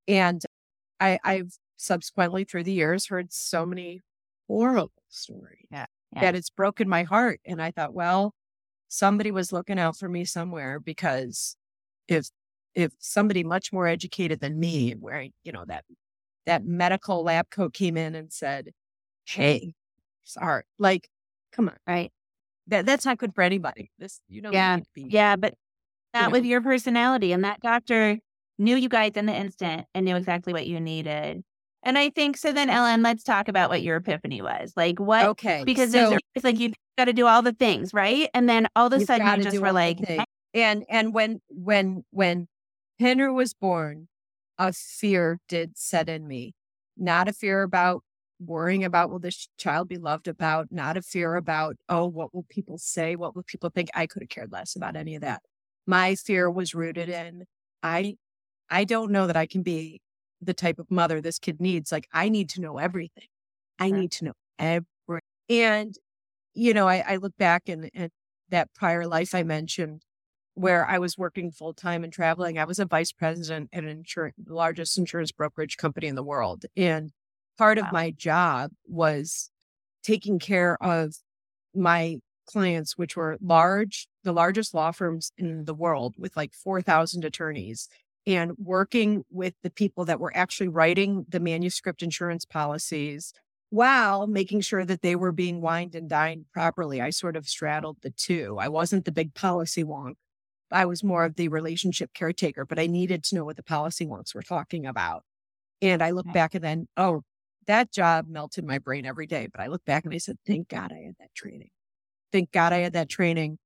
And 0.06 0.42
I, 1.00 1.18
I've 1.24 1.56
subsequently 1.76 2.44
through 2.44 2.64
the 2.64 2.72
years 2.72 3.06
heard 3.06 3.32
so 3.32 3.64
many 3.64 4.02
horrible 4.46 4.92
stories 5.08 5.66
Yeah. 5.70 5.86
Yeah. 6.12 6.20
that 6.20 6.34
it's 6.36 6.50
broken 6.50 6.88
my 6.88 7.04
heart. 7.04 7.40
And 7.46 7.62
I 7.62 7.70
thought, 7.70 7.94
well, 7.94 8.34
somebody 8.88 9.30
was 9.30 9.52
looking 9.52 9.78
out 9.78 9.96
for 9.96 10.08
me 10.08 10.24
somewhere 10.26 10.78
because 10.78 11.56
if 12.08 12.26
if 12.74 12.92
somebody 12.98 13.44
much 13.44 13.72
more 13.72 13.86
educated 13.86 14.40
than 14.40 14.58
me 14.58 14.94
wearing, 14.98 15.32
you 15.44 15.52
know, 15.52 15.64
that 15.66 15.84
that 16.46 16.64
medical 16.64 17.22
lab 17.22 17.50
coat 17.50 17.72
came 17.72 17.96
in 17.96 18.14
and 18.14 18.32
said, 18.32 18.70
Hey, 19.26 19.74
sorry, 20.24 20.64
like, 20.78 21.08
come 21.52 21.68
on. 21.68 21.76
Right. 21.86 22.12
That 22.66 22.86
that's 22.86 23.04
not 23.04 23.18
good 23.18 23.34
for 23.34 23.42
anybody. 23.42 23.90
This 23.98 24.20
you 24.28 24.42
know 24.42 24.50
Yeah. 24.52 24.80
be 24.94 25.06
Yeah. 25.08 25.36
But 25.36 25.54
not 26.12 26.30
know. 26.30 26.30
with 26.30 26.44
your 26.44 26.60
personality. 26.60 27.32
And 27.32 27.44
that 27.44 27.60
doctor, 27.60 28.18
knew 28.58 28.76
you 28.76 28.88
guys 28.88 29.12
in 29.16 29.26
the 29.26 29.34
instant 29.34 29.86
and 29.94 30.04
knew 30.04 30.16
exactly 30.16 30.52
what 30.52 30.66
you 30.66 30.80
needed. 30.80 31.42
And 31.82 31.98
I 31.98 32.10
think 32.10 32.36
so. 32.36 32.52
Then, 32.52 32.70
Ellen, 32.70 33.02
let's 33.02 33.22
talk 33.22 33.48
about 33.48 33.68
what 33.68 33.82
your 33.82 33.96
epiphany 33.96 34.40
was. 34.40 34.72
Like, 34.74 34.98
what? 34.98 35.26
Okay. 35.26 35.64
Because 35.66 35.92
so, 35.92 36.16
it's 36.34 36.44
like 36.44 36.58
you 36.58 36.72
got 36.96 37.06
to 37.06 37.12
do 37.12 37.26
all 37.26 37.42
the 37.42 37.52
things, 37.52 37.92
right? 37.92 38.30
And 38.32 38.48
then 38.48 38.68
all 38.74 38.86
of 38.86 38.92
a 38.94 39.04
sudden, 39.04 39.26
you 39.36 39.44
just 39.44 39.60
were 39.60 39.72
like, 39.72 39.98
and 40.54 40.84
and 40.88 41.12
when 41.12 41.42
when 41.50 42.04
when 42.10 42.48
Henry 42.98 43.32
was 43.32 43.54
born, 43.54 44.08
a 44.58 44.72
fear 44.72 45.38
did 45.48 45.76
set 45.76 46.08
in 46.08 46.26
me. 46.26 46.54
Not 46.96 47.28
a 47.28 47.32
fear 47.32 47.62
about 47.62 48.02
worrying 48.38 48.84
about 48.84 49.10
will 49.10 49.18
this 49.18 49.48
child 49.58 49.88
be 49.88 49.96
loved 49.96 50.28
about, 50.28 50.68
not 50.70 50.96
a 50.96 51.02
fear 51.02 51.34
about, 51.34 51.76
oh, 51.88 52.06
what 52.06 52.34
will 52.34 52.46
people 52.48 52.78
say? 52.78 53.16
What 53.16 53.34
will 53.34 53.42
people 53.42 53.70
think? 53.70 53.88
I 53.94 54.06
could 54.06 54.22
have 54.22 54.28
cared 54.28 54.52
less 54.52 54.76
about 54.76 54.96
any 54.96 55.14
of 55.14 55.22
that. 55.22 55.42
My 55.86 56.14
fear 56.14 56.50
was 56.50 56.74
rooted 56.74 57.08
in 57.08 57.44
I 57.82 58.16
I 58.70 58.84
don't 58.84 59.12
know 59.12 59.26
that 59.26 59.36
I 59.36 59.46
can 59.46 59.62
be 59.62 60.00
the 60.40 60.54
type 60.54 60.78
of 60.78 60.90
mother 60.90 61.20
this 61.20 61.38
kid 61.38 61.60
needs. 61.60 61.92
Like 61.92 62.08
I 62.12 62.28
need 62.28 62.48
to 62.50 62.60
know 62.60 62.78
everything. 62.78 63.28
I 63.78 63.90
need 63.90 64.12
to 64.12 64.26
know 64.26 64.32
everything. 64.58 65.20
And, 65.48 65.94
you 66.54 66.72
know, 66.72 66.88
I, 66.88 67.04
I 67.06 67.16
look 67.16 67.36
back 67.36 67.68
and, 67.68 67.90
and 67.94 68.10
that 68.50 68.72
prior 68.74 69.06
life 69.06 69.34
I 69.34 69.42
mentioned 69.42 70.02
where 70.54 70.82
mm-hmm. 70.82 70.94
I 70.94 70.98
was 70.98 71.18
working 71.18 71.50
full 71.50 71.74
time 71.74 72.04
and 72.04 72.12
traveling. 72.12 72.58
I 72.58 72.64
was 72.64 72.78
a 72.78 72.86
vice 72.86 73.12
president 73.12 73.70
at 73.72 73.84
an 73.84 73.90
insurance, 73.90 74.34
the 74.38 74.54
largest 74.54 74.96
insurance 74.96 75.32
brokerage 75.32 75.76
company 75.76 76.06
in 76.06 76.14
the 76.14 76.22
world. 76.22 76.64
And 76.76 77.10
part 77.58 77.78
of 77.78 77.92
my 77.92 78.10
job 78.10 78.72
was 78.86 79.50
taking 80.02 80.38
care 80.38 80.82
of 80.82 81.14
my 81.74 82.18
clients, 82.46 82.96
which 82.96 83.16
were 83.16 83.38
large, 83.40 84.06
the 84.22 84.32
largest 84.32 84.74
law 84.74 84.90
firms 84.90 85.32
in 85.38 85.64
the 85.64 85.74
world 85.74 86.14
with 86.18 86.36
like 86.36 86.52
4,000 86.52 87.24
attorneys 87.24 87.88
and 88.26 88.52
working 88.58 89.24
with 89.30 89.54
the 89.62 89.70
people 89.70 90.04
that 90.06 90.20
were 90.20 90.34
actually 90.36 90.68
writing 90.68 91.26
the 91.28 91.40
manuscript 91.40 92.02
insurance 92.02 92.44
policies 92.44 93.32
while 93.70 94.26
making 94.26 94.60
sure 94.60 94.84
that 94.84 95.02
they 95.02 95.16
were 95.16 95.32
being 95.32 95.60
wined 95.60 95.94
and 95.94 96.08
dined 96.08 96.46
properly. 96.52 97.00
I 97.00 97.10
sort 97.10 97.36
of 97.36 97.48
straddled 97.48 97.98
the 98.02 98.10
two. 98.10 98.56
I 98.60 98.68
wasn't 98.68 99.04
the 99.04 99.12
big 99.12 99.34
policy 99.34 99.84
wonk. 99.84 100.14
I 100.70 100.86
was 100.86 101.04
more 101.04 101.24
of 101.24 101.36
the 101.36 101.48
relationship 101.48 102.12
caretaker, 102.14 102.64
but 102.64 102.78
I 102.78 102.86
needed 102.86 103.24
to 103.24 103.34
know 103.36 103.44
what 103.44 103.56
the 103.56 103.62
policy 103.62 104.06
wonks 104.06 104.34
were 104.34 104.42
talking 104.42 104.86
about. 104.86 105.24
And 105.82 106.02
I 106.02 106.10
look 106.12 106.30
back 106.32 106.54
and 106.54 106.64
then, 106.64 106.88
oh, 106.96 107.22
that 107.66 107.92
job 107.92 108.28
melted 108.28 108.64
my 108.64 108.78
brain 108.78 109.06
every 109.06 109.26
day. 109.26 109.48
But 109.52 109.62
I 109.62 109.68
look 109.68 109.84
back 109.84 110.04
and 110.04 110.14
I 110.14 110.18
said, 110.18 110.38
thank 110.46 110.68
God 110.68 110.92
I 110.92 111.02
had 111.06 111.16
that 111.20 111.34
training. 111.34 111.70
Thank 112.32 112.52
God 112.52 112.72
I 112.72 112.78
had 112.78 112.92
that 112.94 113.08
training 113.08 113.58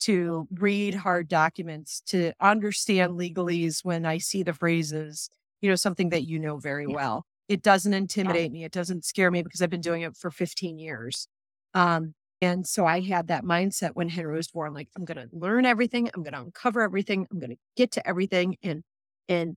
to 0.00 0.48
read 0.52 0.94
hard 0.94 1.28
documents, 1.28 2.00
to 2.02 2.32
understand 2.40 3.14
legalese 3.18 3.84
when 3.84 4.06
I 4.06 4.18
see 4.18 4.42
the 4.42 4.54
phrases, 4.54 5.30
you 5.60 5.70
know, 5.70 5.76
something 5.76 6.10
that 6.10 6.24
you 6.24 6.38
know 6.38 6.58
very 6.58 6.86
Yeah. 6.86 6.96
well. 6.96 7.26
It 7.48 7.62
doesn't 7.62 7.94
intimidate 7.94 8.52
me. 8.52 8.64
It 8.64 8.72
doesn't 8.72 9.04
scare 9.04 9.30
me 9.30 9.42
because 9.42 9.62
I've 9.62 9.70
been 9.70 9.80
doing 9.82 10.02
it 10.02 10.16
for 10.16 10.30
15 10.30 10.78
years. 10.78 11.28
Um, 11.74 12.14
and 12.42 12.66
so 12.66 12.86
I 12.86 13.00
had 13.00 13.28
that 13.28 13.44
mindset 13.44 13.90
when 13.94 14.08
Henry 14.08 14.36
was 14.36 14.48
born, 14.48 14.72
like, 14.74 14.88
I'm 14.96 15.04
going 15.04 15.18
to 15.18 15.28
learn 15.36 15.66
everything. 15.66 16.10
I'm 16.14 16.22
going 16.22 16.32
to 16.34 16.40
uncover 16.40 16.82
everything. 16.82 17.26
I'm 17.30 17.38
going 17.38 17.50
to 17.50 17.58
get 17.76 17.92
to 17.92 18.08
everything. 18.08 18.56
And, 18.62 18.82
and, 19.28 19.56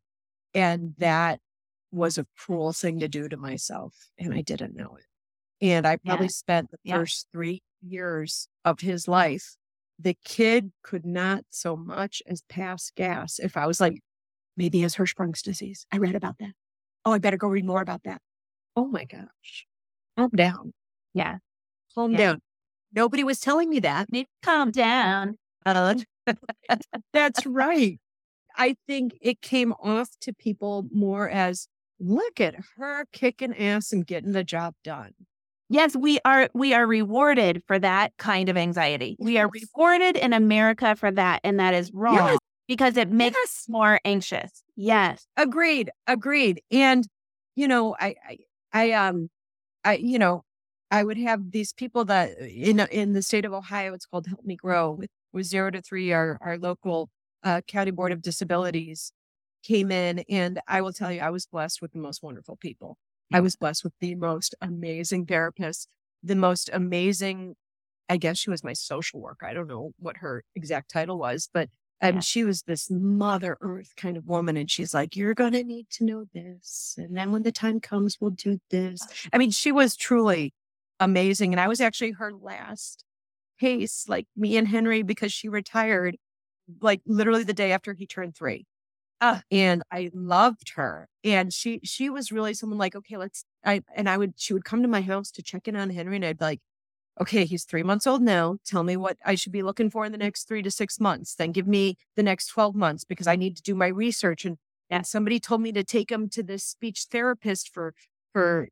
and 0.53 0.95
that 0.99 1.39
was 1.91 2.17
a 2.17 2.25
cruel 2.37 2.73
thing 2.73 2.99
to 2.99 3.07
do 3.07 3.29
to 3.29 3.37
myself. 3.37 3.93
And 4.19 4.33
I 4.33 4.41
didn't 4.41 4.75
know 4.75 4.97
it. 4.97 5.05
And 5.65 5.87
I 5.87 5.97
probably 5.97 6.27
Yeah. 6.27 6.29
spent 6.29 6.71
the 6.71 6.77
Yeah. 6.83 6.95
first 6.97 7.27
three 7.31 7.63
years 7.81 8.47
of 8.65 8.81
his 8.81 9.07
life. 9.07 9.55
The 9.99 10.17
kid 10.25 10.71
could 10.83 11.05
not 11.05 11.45
so 11.51 11.75
much 11.77 12.21
as 12.27 12.41
pass 12.49 12.91
gas. 12.95 13.39
If 13.39 13.57
I 13.57 13.67
was 13.67 13.79
like, 13.81 14.01
maybe 14.57 14.79
he 14.79 14.83
has 14.83 14.95
Hirschsprung's 14.95 15.41
disease. 15.43 15.85
I 15.91 15.97
read 15.97 16.15
about 16.15 16.37
that. 16.39 16.53
Oh, 17.05 17.13
I 17.13 17.19
better 17.19 17.37
go 17.37 17.47
read 17.49 17.65
more 17.65 17.81
about 17.81 18.03
that. 18.03 18.21
Oh 18.75 18.87
my 18.87 19.05
gosh. 19.05 19.67
Calm 20.17 20.31
down. 20.35 20.73
yeah, 21.13 21.37
Calm 21.95 22.11
Yeah. 22.11 22.17
down. 22.17 22.41
Nobody 22.93 23.23
was 23.23 23.39
telling 23.39 23.69
me 23.69 23.79
that. 23.79 24.11
need 24.11 24.25
to 24.25 24.29
calm 24.43 24.71
down. 24.71 25.37
Ellen. 25.65 26.03
That's 27.13 27.45
right. 27.45 27.99
I 28.55 28.75
think 28.87 29.13
it 29.21 29.41
came 29.41 29.73
off 29.73 30.09
to 30.21 30.33
people 30.33 30.85
more 30.91 31.29
as 31.29 31.67
look 31.99 32.39
at 32.39 32.55
her 32.77 33.05
kicking 33.11 33.55
ass 33.57 33.91
and 33.91 34.05
getting 34.05 34.31
the 34.33 34.43
job 34.43 34.75
done. 34.83 35.11
Yes, 35.69 35.95
we 35.95 36.19
are 36.25 36.49
we 36.53 36.73
are 36.73 36.85
rewarded 36.85 37.63
for 37.65 37.79
that 37.79 38.11
kind 38.17 38.49
of 38.49 38.57
anxiety. 38.57 39.15
We 39.19 39.37
are 39.37 39.49
rewarded 39.49 40.17
in 40.17 40.33
America 40.33 40.95
for 40.95 41.09
that, 41.11 41.39
and 41.43 41.59
that 41.59 41.73
is 41.73 41.91
wrong 41.93 42.15
Yes. 42.15 42.37
because 42.67 42.95
it 42.97 43.09
makes 43.09 43.35
Yes. 43.37 43.45
us 43.47 43.65
more 43.69 43.99
anxious. 44.05 44.63
Yes. 44.75 45.25
Agreed. 45.35 45.89
Agreed. 46.05 46.61
And, 46.69 47.07
you 47.55 47.67
know, 47.67 47.95
I, 47.99 48.15
I, 48.27 48.37
I, 48.73 48.91
um, 48.91 49.29
I, 49.83 49.95
you 49.95 50.19
know, 50.19 50.43
I 50.93 51.03
would 51.03 51.17
have 51.17 51.49
these 51.49 51.73
people 51.73 52.05
that 52.05 52.37
uh, 52.39 52.45
in, 52.45 52.79
in 52.91 53.13
the 53.13 53.23
state 53.23 53.45
of 53.45 53.53
Ohio, 53.53 53.95
it's 53.95 54.05
called 54.05 54.27
Help 54.27 54.45
Me 54.45 54.55
Grow 54.55 54.91
with, 54.91 55.09
with 55.33 55.47
zero 55.47 55.71
to 55.71 55.81
three, 55.81 56.13
our, 56.13 56.37
our 56.39 56.55
local, 56.59 57.09
uh, 57.43 57.61
county 57.67 57.89
board 57.89 58.11
of 58.11 58.21
disabilities 58.21 59.11
came 59.63 59.91
in 59.91 60.23
and 60.29 60.61
I 60.67 60.81
will 60.81 60.93
tell 60.93 61.11
you, 61.11 61.19
I 61.19 61.31
was 61.31 61.47
blessed 61.47 61.81
with 61.81 61.93
the 61.93 61.97
most 61.99 62.21
wonderful 62.21 62.57
people. 62.57 62.97
I 63.33 63.39
was 63.39 63.55
blessed 63.55 63.83
with 63.83 63.93
the 64.01 64.13
most 64.13 64.53
amazing 64.61 65.25
therapists, 65.25 65.87
the 66.21 66.35
most 66.35 66.69
amazing, 66.71 67.55
I 68.07 68.17
guess 68.17 68.37
she 68.37 68.51
was 68.51 68.63
my 68.63 68.73
social 68.73 69.19
worker. 69.19 69.47
I 69.47 69.53
don't 69.55 69.67
know 69.67 69.93
what 69.97 70.17
her 70.17 70.43
exact 70.55 70.91
title 70.91 71.17
was, 71.17 71.49
but 71.51 71.69
um, 72.03 72.15
Yeah. 72.15 72.19
she 72.19 72.43
was 72.43 72.61
this 72.63 72.91
mother 72.91 73.57
earth 73.61 73.93
kind 73.97 74.15
of 74.15 74.27
woman. 74.27 74.57
And 74.57 74.69
she's 74.69 74.93
like, 74.93 75.15
you're 75.15 75.33
going 75.33 75.53
to 75.53 75.63
need 75.63 75.89
to 75.93 76.05
know 76.05 76.25
this. 76.35 76.93
And 76.99 77.17
then 77.17 77.31
when 77.31 77.41
the 77.41 77.51
time 77.51 77.79
comes, 77.79 78.17
we'll 78.21 78.29
do 78.29 78.59
this. 78.69 79.01
I 79.33 79.39
mean, 79.39 79.49
she 79.49 79.71
was 79.71 79.95
truly 79.95 80.53
amazing. 81.03 81.53
And 81.53 81.59
I 81.59 81.67
was 81.67 81.81
actually 81.81 82.11
her 82.11 82.31
last 82.33 83.03
case, 83.59 84.05
like 84.07 84.27
me 84.35 84.57
and 84.57 84.67
Henry, 84.67 85.03
because 85.03 85.33
she 85.33 85.49
retired 85.49 86.17
like 86.81 87.01
literally 87.05 87.43
the 87.43 87.53
day 87.53 87.71
after 87.71 87.93
he 87.93 88.07
turned 88.07 88.35
three. 88.35 88.65
Uh, 89.21 89.39
and 89.51 89.83
I 89.91 90.11
loved 90.13 90.73
her. 90.75 91.07
And 91.23 91.53
she 91.53 91.79
she 91.83 92.09
was 92.09 92.31
really 92.31 92.53
someone 92.53 92.79
like, 92.79 92.95
okay, 92.95 93.17
let's 93.17 93.45
I 93.63 93.81
and 93.95 94.09
I 94.09 94.17
would 94.17 94.33
she 94.37 94.53
would 94.53 94.65
come 94.65 94.81
to 94.81 94.87
my 94.87 95.01
house 95.01 95.31
to 95.31 95.43
check 95.43 95.67
in 95.67 95.75
on 95.75 95.89
Henry 95.91 96.17
and 96.17 96.25
I'd 96.25 96.39
be 96.39 96.45
like, 96.45 96.61
okay, 97.21 97.45
he's 97.45 97.63
three 97.65 97.83
months 97.83 98.07
old 98.07 98.21
now. 98.21 98.57
Tell 98.65 98.83
me 98.83 98.97
what 98.97 99.17
I 99.25 99.35
should 99.35 99.51
be 99.51 99.63
looking 99.63 99.89
for 99.89 100.05
in 100.05 100.11
the 100.11 100.17
next 100.17 100.47
three 100.47 100.61
to 100.63 100.71
six 100.71 100.99
months. 100.99 101.35
Then 101.35 101.51
give 101.51 101.67
me 101.67 101.97
the 102.15 102.23
next 102.23 102.47
12 102.47 102.75
months 102.75 103.03
because 103.03 103.27
I 103.27 103.35
need 103.35 103.55
to 103.57 103.61
do 103.61 103.75
my 103.75 103.87
research. 103.87 104.45
And, 104.45 104.57
and 104.89 105.05
somebody 105.05 105.39
told 105.39 105.61
me 105.61 105.71
to 105.73 105.83
take 105.83 106.11
him 106.11 106.29
to 106.29 106.43
this 106.43 106.63
speech 106.63 107.07
therapist 107.11 107.69
for, 107.71 107.93
for, 108.31 108.69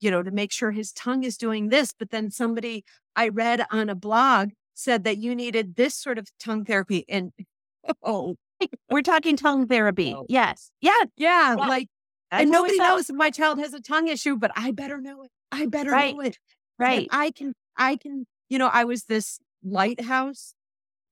you 0.00 0.10
know, 0.10 0.22
to 0.22 0.30
make 0.30 0.52
sure 0.52 0.70
his 0.70 0.92
tongue 0.92 1.24
is 1.24 1.36
doing 1.36 1.68
this. 1.68 1.92
But 1.98 2.10
then 2.10 2.30
somebody 2.30 2.84
I 3.16 3.28
read 3.28 3.64
on 3.70 3.88
a 3.88 3.94
blog 3.94 4.50
said 4.74 5.04
that 5.04 5.18
you 5.18 5.34
needed 5.34 5.76
this 5.76 5.94
sort 5.94 6.18
of 6.18 6.28
tongue 6.38 6.64
therapy. 6.64 7.04
And, 7.08 7.32
oh, 8.02 8.36
We're 8.90 9.02
talking 9.02 9.36
tongue 9.36 9.66
therapy. 9.66 10.14
Oh. 10.16 10.26
Yes. 10.28 10.70
Yeah. 10.80 11.04
yeah, 11.16 11.56
like, 11.58 11.88
that's 12.30 12.42
and 12.42 12.50
nobody 12.50 12.76
knows 12.78 13.08
if 13.08 13.16
my 13.16 13.30
child 13.30 13.58
has 13.58 13.72
a 13.72 13.80
tongue 13.80 14.08
issue, 14.08 14.36
but 14.36 14.50
I 14.56 14.70
better 14.72 15.00
know 15.00 15.22
it. 15.22 15.30
I 15.50 15.66
better 15.66 15.90
Right. 15.90 16.14
know 16.14 16.20
it. 16.20 16.26
and 16.26 16.36
Right. 16.78 17.08
I 17.10 17.30
can, 17.30 17.54
I 17.76 17.96
can, 17.96 18.26
you 18.48 18.58
know, 18.58 18.68
I 18.68 18.84
was 18.84 19.04
this 19.04 19.38
lighthouse 19.64 20.54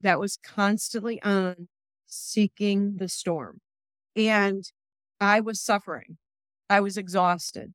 that 0.02 0.20
was 0.20 0.36
constantly 0.36 1.20
on 1.22 1.68
seeking 2.06 2.96
the 2.98 3.08
storm. 3.08 3.60
And 4.14 4.64
I 5.20 5.40
was 5.40 5.60
suffering. 5.60 6.18
I 6.68 6.80
was 6.80 6.96
exhausted. 6.96 7.72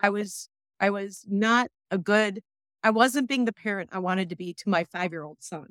I 0.00 0.10
was, 0.10 0.48
I 0.82 0.90
was 0.90 1.24
not 1.28 1.68
a 1.92 1.96
good, 1.96 2.42
I 2.82 2.90
wasn't 2.90 3.28
being 3.28 3.44
the 3.44 3.52
parent 3.52 3.90
I 3.92 4.00
wanted 4.00 4.28
to 4.30 4.36
be 4.36 4.52
to 4.52 4.68
my 4.68 4.82
five 4.82 5.12
year 5.12 5.22
old 5.22 5.38
son. 5.40 5.68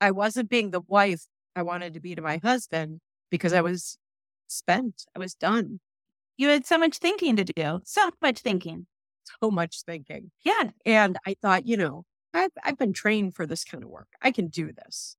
I 0.00 0.10
wasn't 0.10 0.50
being 0.50 0.72
the 0.72 0.80
wife 0.80 1.26
I 1.54 1.62
wanted 1.62 1.94
to 1.94 2.00
be 2.00 2.16
to 2.16 2.22
my 2.22 2.40
husband 2.42 3.00
because 3.30 3.52
I 3.52 3.60
was 3.60 3.96
spent. 4.48 5.04
I 5.14 5.20
was 5.20 5.34
done. 5.34 5.78
You 6.36 6.48
had 6.48 6.66
so 6.66 6.78
much 6.78 6.98
thinking 6.98 7.36
to 7.36 7.44
do. 7.44 7.80
So 7.84 8.10
much 8.20 8.40
thinking. 8.40 8.86
So 9.40 9.50
much 9.52 9.82
thinking. 9.82 10.32
Yeah. 10.44 10.70
And 10.84 11.16
I 11.24 11.36
thought, 11.40 11.66
you 11.66 11.76
know, 11.76 12.04
I've, 12.34 12.50
I've 12.64 12.78
been 12.78 12.92
trained 12.92 13.36
for 13.36 13.46
this 13.46 13.64
kind 13.64 13.84
of 13.84 13.90
work. 13.90 14.08
I 14.20 14.32
can 14.32 14.48
do 14.48 14.72
this. 14.72 15.16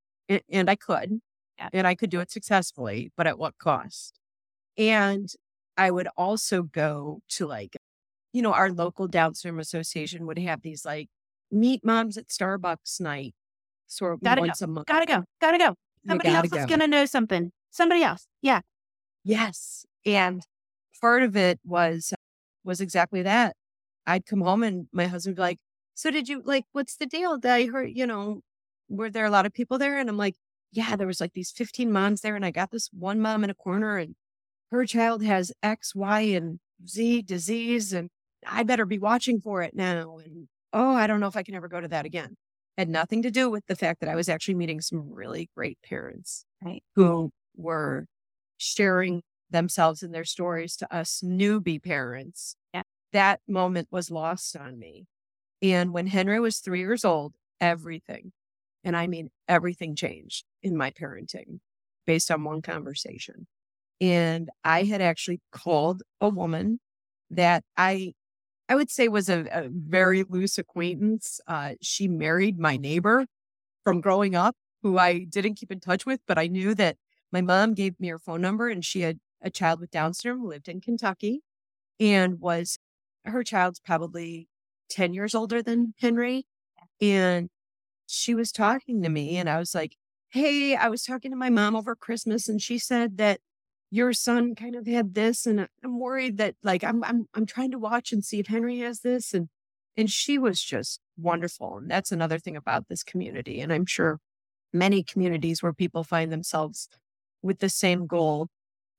And 0.50 0.70
I 0.70 0.76
could. 0.76 1.22
Yeah. 1.58 1.70
And 1.72 1.88
I 1.88 1.96
could 1.96 2.10
do 2.10 2.20
it 2.20 2.32
successfully, 2.32 3.12
but 3.16 3.28
at 3.28 3.38
what 3.38 3.58
cost? 3.60 4.20
And 4.78 5.32
I 5.78 5.92
would 5.92 6.08
also 6.18 6.64
go 6.64 7.22
to 7.30 7.48
like, 7.48 7.78
you 8.34 8.42
know, 8.42 8.54
our 8.54 8.72
local 8.72 9.08
Down 9.08 9.34
syndrome 9.36 9.60
association 9.60 10.26
would 10.28 10.40
have 10.40 10.62
these 10.62 10.86
like 10.86 11.10
meet 11.52 11.84
moms 11.84 12.18
at 12.18 12.28
Starbucks 12.28 13.00
night 13.02 13.34
sort 13.88 14.14
of 14.14 14.22
Gotta 14.22 14.42
go. 14.42 14.48
once 14.48 14.62
a 14.62 14.68
month. 14.68 14.88
Gotta 14.88 15.06
go. 15.06 15.24
Gotta 15.40 15.58
go. 15.58 15.76
Somebody 16.08 16.30
gotta 16.30 16.48
else 16.48 16.62
is 16.62 16.66
gonna 16.66 16.88
know 16.88 17.06
something. 17.06 17.52
Somebody 17.70 18.04
else. 18.04 18.26
Yeah. 18.42 18.62
Yes. 19.24 19.86
And 20.06 20.42
part 21.00 21.24
of 21.24 21.36
it 21.36 21.60
was 21.64 22.14
was 22.64 22.82
exactly 22.82 23.22
that. 23.24 23.56
I'd 24.08 24.26
come 24.26 24.42
home 24.42 24.64
and 24.64 24.88
my 24.92 25.08
husband 25.08 25.34
would 25.34 25.42
be 25.42 25.48
like, 25.48 25.60
So 25.96 26.10
did 26.12 26.30
you 26.30 26.42
like 26.46 26.66
what's 26.72 26.96
the 26.98 27.06
deal? 27.06 27.38
Did 27.38 27.52
I 27.52 27.68
heard, 27.68 27.92
you 27.94 28.08
know, 28.08 28.42
were 28.90 29.10
there 29.10 29.26
a 29.26 29.30
lot 29.30 29.46
of 29.46 29.54
people 29.54 29.78
there? 29.78 29.98
And 30.00 30.10
I'm 30.10 30.18
like, 30.18 30.36
Yeah, 30.72 30.96
there 30.96 31.08
was 31.08 31.22
like 31.22 31.34
these 31.34 31.52
15 31.52 31.92
moms 31.92 32.22
there, 32.22 32.36
and 32.36 32.46
I 32.46 32.52
got 32.52 32.72
this 32.72 32.90
one 32.94 33.20
mom 33.20 33.44
in 33.44 33.50
a 33.50 33.56
corner 33.56 33.98
and 33.98 34.16
her 34.72 34.86
child 34.86 35.22
has 35.24 35.52
X, 35.62 35.94
Y, 35.94 36.22
and 36.22 36.60
Z 36.88 37.24
disease, 37.24 37.92
and 37.94 38.10
I 38.48 38.64
better 38.64 38.86
be 38.86 39.00
watching 39.00 39.40
for 39.40 39.62
it 39.62 39.76
now. 39.76 40.18
And 40.24 40.48
oh, 40.74 40.96
I 40.96 41.08
don't 41.08 41.20
know 41.20 41.28
if 41.28 41.38
I 41.38 41.44
can 41.44 41.56
ever 41.56 41.68
go 41.68 41.82
to 41.82 41.88
that 41.90 42.06
again. 42.06 42.38
Had 42.78 42.90
nothing 42.90 43.22
to 43.24 43.32
do 43.32 43.50
with 43.50 43.66
the 43.68 43.76
fact 43.76 44.00
that 44.00 44.10
I 44.10 44.16
was 44.16 44.30
actually 44.30 44.56
meeting 44.56 44.82
some 44.82 45.12
really 45.12 45.50
great 45.56 45.78
parents 45.84 46.46
right. 46.64 46.84
who 46.96 47.32
were 47.56 48.06
sharing 48.58 49.22
themselves 49.50 50.02
and 50.02 50.14
their 50.14 50.24
stories 50.24 50.76
to 50.78 50.96
us 50.96 51.22
newbie 51.24 51.84
parents. 51.84 52.56
Yeah. 52.74 52.84
That 53.12 53.42
moment 53.48 53.90
was 53.92 54.10
lost 54.10 54.56
on 54.56 54.80
me. 54.80 55.06
And 55.62 55.94
when 55.94 56.08
Henry 56.08 56.40
was 56.40 56.60
three 56.60 56.80
years 56.80 57.06
old, 57.06 57.34
everything, 57.60 58.32
and 58.84 58.96
I 58.96 59.08
mean 59.08 59.30
everything 59.48 59.96
changed 59.96 60.46
in 60.64 60.76
my 60.76 60.92
parenting 60.92 61.60
based 62.08 62.32
on 62.32 62.44
one 62.44 62.62
conversation. 62.62 63.48
And 64.00 64.50
I 64.64 64.84
had 64.84 65.02
actually 65.02 65.42
called 65.52 66.02
a 66.20 66.30
woman 66.30 66.80
that 67.30 67.64
I 67.78 68.14
I 68.72 68.76
would 68.76 68.90
say 68.90 69.10
was 69.10 69.28
a, 69.28 69.46
a 69.52 69.68
very 69.70 70.24
loose 70.24 70.58
acquaintance. 70.58 71.42
Uh, 71.46 71.74
she 71.82 72.08
married 72.08 72.58
my 72.58 72.78
neighbor 72.78 73.26
from 73.84 74.00
growing 74.00 74.34
up, 74.34 74.56
who 74.82 74.98
I 74.98 75.26
didn't 75.26 75.56
keep 75.56 75.74
in 75.74 75.82
touch 75.82 76.06
with, 76.06 76.22
but 76.26 76.38
I 76.38 76.48
knew 76.48 76.74
that 76.76 76.96
my 77.34 77.42
mom 77.42 77.74
gave 77.74 78.00
me 78.00 78.08
her 78.08 78.18
phone 78.18 78.40
number 78.40 78.70
and 78.70 78.86
she 78.86 79.02
had 79.02 79.20
a 79.42 79.50
child 79.50 79.82
with 79.82 79.92
Down 79.92 80.14
syndrome, 80.14 80.48
lived 80.48 80.70
in 80.70 80.80
Kentucky, 80.80 81.42
and 82.00 82.40
was 82.40 82.78
her 83.26 83.44
child's 83.44 83.82
probably 83.82 84.48
10 84.90 85.14
years 85.14 85.36
older 85.36 85.62
than 85.62 85.94
Henry. 86.00 86.46
And 87.02 87.50
she 88.08 88.34
was 88.34 88.54
talking 88.54 89.04
to 89.04 89.10
me, 89.10 89.36
and 89.36 89.50
I 89.50 89.60
was 89.60 89.76
like, 89.76 89.98
Hey, 90.30 90.78
I 90.78 90.88
was 90.88 91.04
talking 91.04 91.32
to 91.32 91.38
my 91.38 91.50
mom 91.50 91.76
over 91.76 91.94
Christmas, 91.94 92.48
and 92.48 92.62
she 92.62 92.78
said 92.78 93.18
that 93.18 93.42
your 93.92 94.14
son 94.14 94.56
kind 94.56 94.76
of 94.76 94.88
had 94.88 95.14
this 95.14 95.46
and 95.46 95.60
uh, 95.60 95.68
I'm 95.84 96.00
worried 96.00 96.38
that 96.38 96.56
like 96.64 96.84
I'm 96.84 97.04
I'm 97.04 97.28
I'm 97.36 97.46
trying 97.46 97.72
to 97.72 97.78
watch 97.78 98.12
and 98.12 98.24
see 98.24 98.40
if 98.40 98.48
Henry 98.48 98.80
has 98.80 99.02
this 99.02 99.34
and 99.34 99.50
and 99.98 100.10
she 100.10 100.40
was 100.40 100.64
just 100.64 101.02
wonderful 101.18 101.78
and 101.78 101.92
that's 101.92 102.12
another 102.12 102.40
thing 102.40 102.56
about 102.56 102.88
this 102.88 103.04
community 103.04 103.60
and 103.60 103.72
I'm 103.72 103.86
sure 103.86 104.20
many 104.74 105.04
communities 105.04 105.62
where 105.62 105.74
people 105.74 106.04
find 106.04 106.32
themselves 106.32 106.88
with 107.44 107.60
the 107.60 107.70
same 107.70 108.08
goal 108.08 108.48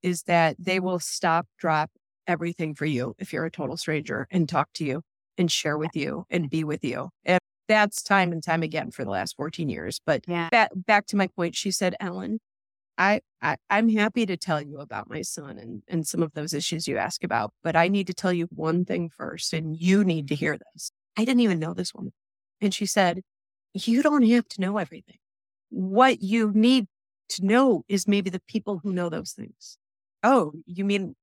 is 0.03 0.25
that 0.25 0.57
they 0.59 0.79
will 0.79 0.99
stop 0.99 1.47
drop 1.59 1.91
everything 2.27 2.75
for 2.75 2.85
you 2.85 3.15
if 3.19 3.33
you're 3.33 3.47
a 3.47 3.51
total 3.51 3.79
stranger 3.79 4.29
and 4.31 4.49
talk 4.49 4.69
to 4.75 4.85
you 4.85 5.01
and 5.39 5.51
share 5.51 5.79
with 5.79 5.97
you 5.97 6.25
and 6.29 6.51
be 6.51 6.63
with 6.63 6.85
you 6.85 7.09
and 7.25 7.41
that's 7.67 8.03
time 8.03 8.31
and 8.31 8.43
time 8.43 8.63
again 8.63 8.91
for 8.91 9.05
the 9.05 9.11
last 9.11 9.37
14 9.37 9.71
years 9.71 10.01
but 10.05 10.23
yeah. 10.29 10.51
back, 10.51 10.71
back 10.75 11.07
to 11.07 11.17
my 11.17 11.27
point 11.29 11.57
she 11.57 11.71
said 11.71 11.97
ellen 11.99 12.39
I, 12.99 13.21
I 13.41 13.57
I'm 13.71 13.89
happy 13.89 14.27
to 14.27 14.37
tell 14.37 14.61
you 14.61 14.79
about 14.79 15.09
my 15.11 15.23
son 15.23 15.59
and 15.59 15.83
and 15.89 16.07
some 16.07 16.23
of 16.23 16.33
those 16.35 16.53
issues 16.55 16.87
you 16.87 16.99
ask 16.99 17.25
about, 17.25 17.53
but 17.63 17.77
I 17.77 17.89
need 17.89 18.07
to 18.09 18.15
tell 18.15 18.33
you 18.33 18.47
one 18.51 18.85
thing 18.85 19.09
first, 19.11 19.53
and 19.53 19.77
you 19.77 20.05
need 20.05 20.29
to 20.29 20.35
hear 20.35 20.59
this. 20.75 20.93
I 21.17 21.25
didn't 21.25 21.41
even 21.41 21.59
know 21.59 21.75
this 21.75 21.95
woman, 21.95 22.13
and 22.61 22.75
she 22.75 22.87
said, 22.87 23.23
"You 23.75 24.03
don't 24.03 24.23
have 24.29 24.49
to 24.49 24.61
know 24.61 24.79
everything. 24.79 25.19
What 25.71 26.23
you 26.23 26.53
need 26.55 26.87
to 27.31 27.45
know 27.47 27.85
is 27.89 28.07
maybe 28.09 28.31
the 28.31 28.41
people 28.49 28.81
who 28.83 28.93
know 28.93 29.09
those 29.09 29.33
things." 29.33 29.79
Oh, 30.23 30.53
you 30.67 30.85
mean 30.85 31.17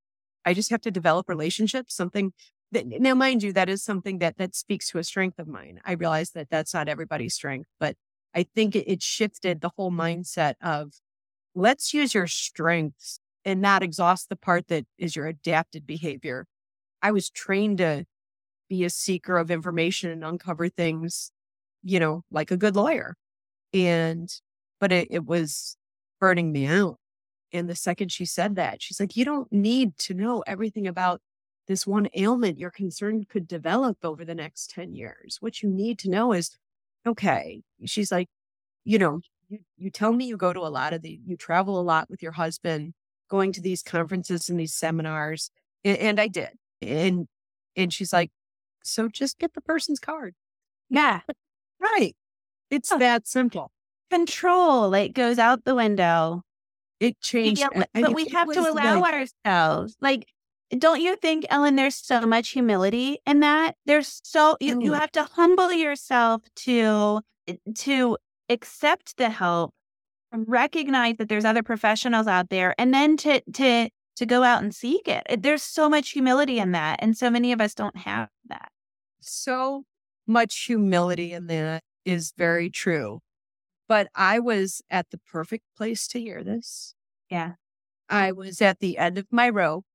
I 0.46 0.54
just 0.54 0.70
have 0.72 0.82
to 0.82 0.92
develop 0.92 1.30
relationships? 1.30 1.96
Something 1.96 2.34
that 2.72 2.88
now, 2.88 3.16
mind 3.16 3.44
you, 3.44 3.54
that 3.54 3.70
is 3.70 3.84
something 3.84 4.20
that 4.20 4.38
that 4.38 4.56
speaks 4.56 4.90
to 4.92 5.00
a 5.00 5.04
strength 5.04 5.40
of 5.40 5.48
mine. 5.48 5.80
I 5.86 5.94
realize 5.94 6.32
that 6.32 6.50
that's 6.50 6.74
not 6.74 6.88
everybody's 6.90 7.36
strength, 7.36 7.70
but 7.80 7.96
I 8.36 8.44
think 8.44 8.76
it, 8.76 8.88
it 8.92 9.02
shifted 9.04 9.62
the 9.62 9.72
whole 9.78 9.92
mindset 9.92 10.56
of 10.62 10.94
let's 11.56 11.94
use 11.94 12.14
your 12.14 12.28
strengths 12.28 13.20
and 13.46 13.62
not 13.62 13.84
exhaust 13.84 14.30
the 14.30 14.36
part 14.36 14.68
that 14.68 14.86
is 14.98 15.16
your 15.16 15.28
adapted 15.28 15.88
behavior. 15.88 16.46
I 17.02 17.12
was 17.12 17.30
trained 17.30 17.80
to 17.80 18.06
be 18.70 18.84
a 18.84 18.90
seeker 18.90 19.38
of 19.38 19.50
information 19.50 20.12
and 20.12 20.24
uncover 20.24 20.70
things, 20.70 21.32
you 21.84 22.00
know, 22.00 22.24
like 22.32 22.52
a 22.52 22.58
good 22.58 22.76
lawyer. 22.76 23.16
And, 23.74 24.30
but 24.80 24.92
it, 24.92 25.08
it 25.10 25.26
was 25.26 25.78
burning 26.20 26.52
me 26.52 26.66
out. 26.66 26.98
And 27.52 27.68
the 27.68 27.76
second 27.76 28.12
she 28.12 28.26
said 28.26 28.56
that, 28.56 28.82
she's 28.82 29.00
like, 29.00 29.16
you 29.16 29.26
don't 29.26 29.52
need 29.52 29.98
to 30.00 30.14
know 30.14 30.44
everything 30.46 30.88
about 30.88 31.22
this 31.68 31.86
one 31.86 32.10
ailment 32.16 32.60
you're 32.60 32.72
concerned 32.72 33.30
could 33.30 33.48
develop 33.48 33.98
over 34.04 34.26
the 34.26 34.36
next 34.36 34.72
10 34.72 34.94
years. 34.94 35.38
What 35.40 35.62
you 35.62 35.70
need 35.70 36.00
to 36.00 36.10
know 36.10 36.34
is, 36.34 36.52
okay, 37.08 37.62
she's 37.86 38.12
like, 38.12 38.28
you 38.84 38.98
know, 39.00 39.22
you, 39.50 39.60
you 39.78 39.90
tell 39.90 40.14
me 40.14 40.26
you 40.26 40.38
go 40.38 40.54
to 40.54 40.62
a 40.62 40.70
lot 40.70 40.94
of 40.94 41.02
the, 41.02 41.20
you 41.26 41.36
travel 41.36 41.80
a 41.80 41.82
lot 41.82 42.10
with 42.10 42.22
your 42.24 42.32
husband, 42.32 42.94
going 43.30 43.52
to 43.54 43.62
these 43.62 43.84
conferences 43.84 44.50
and 44.50 44.60
these 44.60 44.74
seminars. 44.74 45.52
And, 45.84 45.98
and 45.98 46.20
I 46.20 46.28
did. 46.28 46.52
And, 46.82 47.28
and 47.76 47.94
she's 47.94 48.14
like, 48.14 48.32
so 48.84 49.08
just 49.08 49.40
get 49.40 49.54
the 49.54 49.62
person's 49.62 50.00
card. 50.00 50.36
Yeah. 50.90 51.22
Right. 51.82 52.14
It's 52.70 52.90
that 52.90 53.26
simple. 53.26 53.72
Control 54.12 54.90
like 54.90 55.14
goes 55.14 55.40
out 55.40 55.64
the 55.64 55.76
window. 55.76 56.44
It 57.00 57.22
changed. 57.22 57.62
Yeah, 57.62 57.84
but 57.94 58.14
we 58.14 58.28
have 58.28 58.52
to 58.52 58.60
allow 58.60 59.00
like, 59.00 59.14
ourselves. 59.14 59.96
Like, 60.02 60.28
don't 60.78 61.02
you 61.02 61.16
think, 61.16 61.46
Ellen, 61.50 61.78
there's 61.78 61.96
so 61.96 62.22
much 62.22 62.50
humility 62.50 63.20
in 63.26 63.40
that? 63.40 63.76
There's 63.86 64.20
so 64.24 64.58
you, 64.60 64.82
you 64.82 64.94
have 64.94 65.12
to 65.14 65.24
humble 65.24 65.72
yourself 65.72 66.42
to 66.58 67.22
eh, 67.48 67.56
to 67.76 68.18
accept 68.50 69.18
the 69.18 69.30
help, 69.30 69.74
and 70.32 70.46
recognize 70.48 71.18
that 71.18 71.30
there's 71.30 71.46
other 71.46 71.64
professionals 71.64 72.28
out 72.28 72.50
there, 72.50 72.76
and 72.78 72.94
then 72.94 73.18
to 73.18 73.42
to 73.54 73.90
to 74.16 74.26
go 74.26 74.44
out 74.44 74.62
and 74.62 74.76
seek 74.76 75.08
it. 75.08 75.24
There's 75.42 75.64
so 75.64 75.90
much 75.90 76.12
humility 76.12 76.60
in 76.60 76.72
that, 76.74 77.00
and 77.02 77.18
so 77.18 77.30
many 77.30 77.52
of 77.52 77.62
us 77.62 77.74
don't 77.74 77.98
have 77.98 78.30
that. 78.48 78.70
So 79.22 79.86
much 80.28 80.66
humility 80.66 81.34
in 81.34 81.48
that 81.48 81.84
is 82.06 82.34
very 82.38 82.70
true. 82.70 83.22
But 83.88 84.10
I 84.16 84.40
was 84.40 84.82
at 84.90 85.10
the 85.10 85.18
perfect 85.18 85.66
place 85.76 86.08
to 86.10 86.20
hear 86.20 86.44
this. 86.44 86.94
Yeah. 87.30 87.54
I 88.10 88.32
was 88.32 88.62
at 88.62 88.80
the 88.80 88.98
end 88.98 89.18
of 89.18 89.28
my 89.32 89.50
rope 89.50 89.86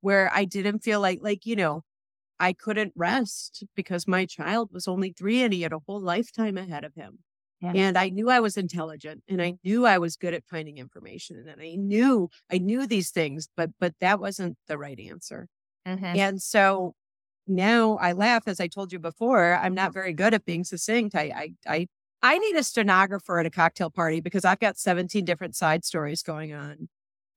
where 0.00 0.30
I 0.34 0.44
didn't 0.44 0.80
feel 0.80 1.00
like, 1.00 1.20
like, 1.22 1.46
you 1.46 1.56
know, 1.56 1.82
I 2.40 2.52
couldn't 2.52 2.92
rest 2.96 3.64
because 3.76 4.08
my 4.08 4.26
child 4.26 4.70
was 4.72 4.88
only 4.88 5.12
three 5.12 5.42
and 5.42 5.52
he 5.52 5.62
had 5.62 5.72
a 5.72 5.80
whole 5.86 6.00
lifetime 6.00 6.58
ahead 6.58 6.84
of 6.84 6.94
him. 6.94 7.20
Yeah. 7.64 7.72
And 7.74 7.96
I 7.96 8.10
knew 8.10 8.28
I 8.28 8.40
was 8.40 8.58
intelligent 8.58 9.22
and 9.26 9.40
I 9.40 9.54
knew 9.64 9.86
I 9.86 9.96
was 9.96 10.16
good 10.16 10.34
at 10.34 10.44
finding 10.44 10.76
information 10.76 11.42
and 11.48 11.60
I 11.62 11.76
knew 11.76 12.28
I 12.52 12.58
knew 12.58 12.86
these 12.86 13.10
things, 13.10 13.48
but 13.56 13.70
but 13.80 13.94
that 14.00 14.20
wasn't 14.20 14.58
the 14.68 14.76
right 14.76 15.00
answer. 15.00 15.48
Mm-hmm. 15.86 16.04
And 16.04 16.42
so 16.42 16.94
now 17.46 17.96
I 17.96 18.12
laugh, 18.12 18.42
as 18.46 18.60
I 18.60 18.66
told 18.66 18.92
you 18.92 18.98
before, 18.98 19.54
I'm 19.54 19.74
not 19.74 19.94
very 19.94 20.12
good 20.12 20.34
at 20.34 20.44
being 20.44 20.64
succinct. 20.64 21.14
I 21.14 21.54
I 21.66 21.74
I, 21.74 21.86
I 22.22 22.38
need 22.38 22.56
a 22.56 22.62
stenographer 22.62 23.38
at 23.38 23.46
a 23.46 23.50
cocktail 23.50 23.90
party 23.90 24.20
because 24.20 24.44
I've 24.44 24.60
got 24.60 24.78
17 24.78 25.24
different 25.24 25.56
side 25.56 25.84
stories 25.84 26.22
going 26.22 26.52
on. 26.52 26.88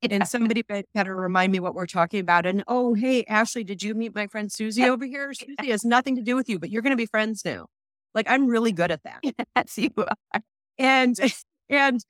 Yeah. 0.02 0.10
And 0.12 0.28
somebody 0.28 0.64
better 0.94 1.16
remind 1.16 1.52
me 1.52 1.60
what 1.60 1.74
we're 1.74 1.88
talking 1.88 2.20
about. 2.20 2.46
And 2.46 2.64
oh, 2.68 2.94
hey, 2.94 3.24
Ashley, 3.26 3.64
did 3.64 3.82
you 3.82 3.96
meet 3.96 4.14
my 4.14 4.28
friend 4.28 4.52
Susie 4.52 4.84
over 4.90 5.06
here? 5.06 5.34
Susie 5.34 5.72
has 5.72 5.86
nothing 5.86 6.16
to 6.18 6.22
do 6.22 6.36
with 6.36 6.50
you, 6.50 6.60
but 6.60 6.70
you're 6.70 6.82
going 6.82 6.92
to 6.92 6.98
be 6.98 7.06
friends 7.06 7.44
now. 7.46 7.68
Like 8.14 8.30
I'm 8.30 8.48
really 8.48 8.72
good 8.72 8.92
at 8.92 9.02
that. 9.04 9.22
You 9.78 9.92
are. 9.98 10.42
And 10.78 11.18
and 11.70 12.04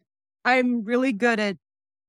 I'm 0.45 0.83
really 0.83 1.13
good 1.13 1.39
at 1.39 1.57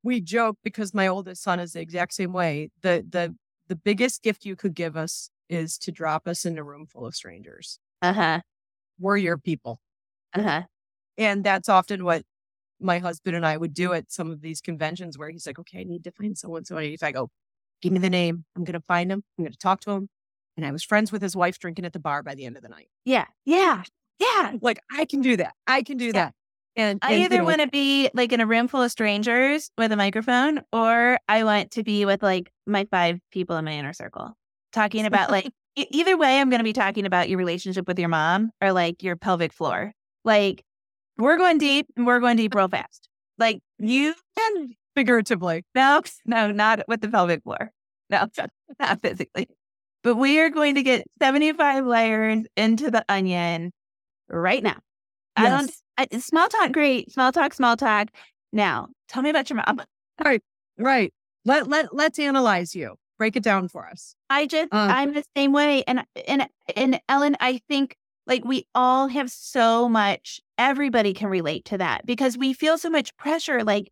we 0.02 0.20
joke 0.20 0.58
because 0.62 0.94
my 0.94 1.06
oldest 1.08 1.42
son 1.42 1.60
is 1.60 1.72
the 1.72 1.80
exact 1.80 2.14
same 2.14 2.32
way. 2.32 2.70
The 2.82 3.04
the 3.08 3.34
the 3.68 3.76
biggest 3.76 4.22
gift 4.22 4.44
you 4.44 4.56
could 4.56 4.74
give 4.74 4.96
us 4.96 5.30
is 5.48 5.78
to 5.78 5.92
drop 5.92 6.26
us 6.28 6.44
in 6.44 6.58
a 6.58 6.64
room 6.64 6.86
full 6.86 7.06
of 7.06 7.14
strangers. 7.14 7.78
Uh-huh. 8.02 8.40
We're 8.98 9.16
your 9.16 9.38
people. 9.38 9.80
Uh-huh. 10.34 10.62
And 11.16 11.44
that's 11.44 11.68
often 11.68 12.04
what 12.04 12.22
my 12.80 12.98
husband 12.98 13.36
and 13.36 13.44
I 13.44 13.56
would 13.56 13.74
do 13.74 13.92
at 13.92 14.10
some 14.12 14.30
of 14.30 14.40
these 14.40 14.60
conventions 14.60 15.18
where 15.18 15.30
he's 15.30 15.46
like, 15.46 15.58
okay, 15.58 15.80
I 15.80 15.84
need 15.84 16.04
to 16.04 16.12
find 16.12 16.36
someone. 16.36 16.64
So 16.64 16.78
I 16.78 16.96
go, 17.12 17.30
give 17.82 17.92
me 17.92 17.98
the 17.98 18.10
name. 18.10 18.44
I'm 18.56 18.64
going 18.64 18.74
to 18.78 18.84
find 18.86 19.10
him. 19.10 19.22
I'm 19.36 19.44
going 19.44 19.52
to 19.52 19.58
talk 19.58 19.80
to 19.82 19.90
him. 19.90 20.08
And 20.58 20.66
I 20.66 20.72
was 20.72 20.82
friends 20.82 21.12
with 21.12 21.22
his 21.22 21.36
wife 21.36 21.60
drinking 21.60 21.84
at 21.84 21.92
the 21.92 22.00
bar 22.00 22.24
by 22.24 22.34
the 22.34 22.44
end 22.44 22.56
of 22.56 22.62
the 22.64 22.68
night. 22.68 22.88
Yeah. 23.04 23.26
Yeah. 23.46 23.84
Yeah. 24.18 24.54
Like 24.60 24.80
I 24.92 25.04
can 25.04 25.20
do 25.20 25.36
that. 25.36 25.54
I 25.68 25.84
can 25.84 25.96
do 25.96 26.06
yeah. 26.06 26.12
that. 26.12 26.34
And, 26.74 26.98
I 27.00 27.14
either 27.14 27.36
you 27.36 27.42
know, 27.42 27.44
want 27.44 27.60
to 27.60 27.68
be 27.68 28.10
like 28.12 28.32
in 28.32 28.40
a 28.40 28.46
room 28.46 28.66
full 28.66 28.82
of 28.82 28.90
strangers 28.90 29.70
with 29.78 29.92
a 29.92 29.96
microphone, 29.96 30.62
or 30.72 31.18
I 31.28 31.44
want 31.44 31.70
to 31.72 31.84
be 31.84 32.04
with 32.04 32.24
like 32.24 32.50
my 32.66 32.86
five 32.90 33.20
people 33.30 33.56
in 33.56 33.64
my 33.64 33.72
inner 33.72 33.92
circle 33.92 34.36
talking 34.72 35.06
about 35.06 35.30
like 35.30 35.52
either 35.76 36.16
way, 36.16 36.40
I'm 36.40 36.50
going 36.50 36.58
to 36.58 36.64
be 36.64 36.72
talking 36.72 37.06
about 37.06 37.28
your 37.28 37.38
relationship 37.38 37.86
with 37.86 37.98
your 37.98 38.08
mom 38.08 38.50
or 38.60 38.72
like 38.72 39.02
your 39.02 39.14
pelvic 39.14 39.52
floor. 39.52 39.92
Like 40.24 40.64
we're 41.18 41.36
going 41.36 41.58
deep 41.58 41.86
and 41.96 42.04
we're 42.04 42.20
going 42.20 42.36
deep 42.36 42.54
real 42.54 42.68
fast. 42.68 43.08
Like 43.38 43.60
you 43.78 44.14
can 44.36 44.74
figuratively. 44.96 45.64
No, 45.76 46.02
no, 46.26 46.50
not 46.50 46.82
with 46.88 47.00
the 47.00 47.08
pelvic 47.08 47.44
floor. 47.44 47.70
No, 48.10 48.26
not 48.80 49.00
physically 49.00 49.48
but 50.02 50.16
we 50.16 50.40
are 50.40 50.50
going 50.50 50.74
to 50.76 50.82
get 50.82 51.04
75 51.20 51.86
layers 51.86 52.44
into 52.56 52.90
the 52.90 53.04
onion 53.08 53.72
right 54.28 54.62
now. 54.62 54.76
Yes. 55.38 55.46
I 55.98 56.04
don't, 56.04 56.14
I, 56.14 56.18
small 56.18 56.48
talk, 56.48 56.72
great. 56.72 57.12
Small 57.12 57.32
talk, 57.32 57.54
small 57.54 57.76
talk. 57.76 58.08
Now, 58.52 58.88
tell 59.08 59.22
me 59.22 59.30
about 59.30 59.50
your 59.50 59.56
mom. 59.56 59.82
Right, 60.24 60.42
right. 60.78 61.12
Let 61.44 61.68
let 61.68 61.94
let's 61.94 62.18
analyze 62.18 62.74
you. 62.74 62.96
Break 63.18 63.36
it 63.36 63.42
down 63.42 63.68
for 63.68 63.86
us. 63.86 64.14
I 64.30 64.46
just 64.46 64.72
Uh, 64.72 64.88
I'm 64.90 65.14
the 65.14 65.24
same 65.36 65.52
way. 65.52 65.82
And 65.86 66.04
and 66.26 66.48
and 66.76 67.00
Ellen, 67.08 67.36
I 67.40 67.60
think 67.68 67.96
like 68.26 68.44
we 68.44 68.66
all 68.74 69.08
have 69.08 69.30
so 69.30 69.88
much 69.88 70.40
everybody 70.58 71.14
can 71.14 71.28
relate 71.28 71.64
to 71.66 71.78
that 71.78 72.04
because 72.04 72.36
we 72.36 72.52
feel 72.52 72.78
so 72.78 72.90
much 72.90 73.16
pressure 73.16 73.64
like 73.64 73.90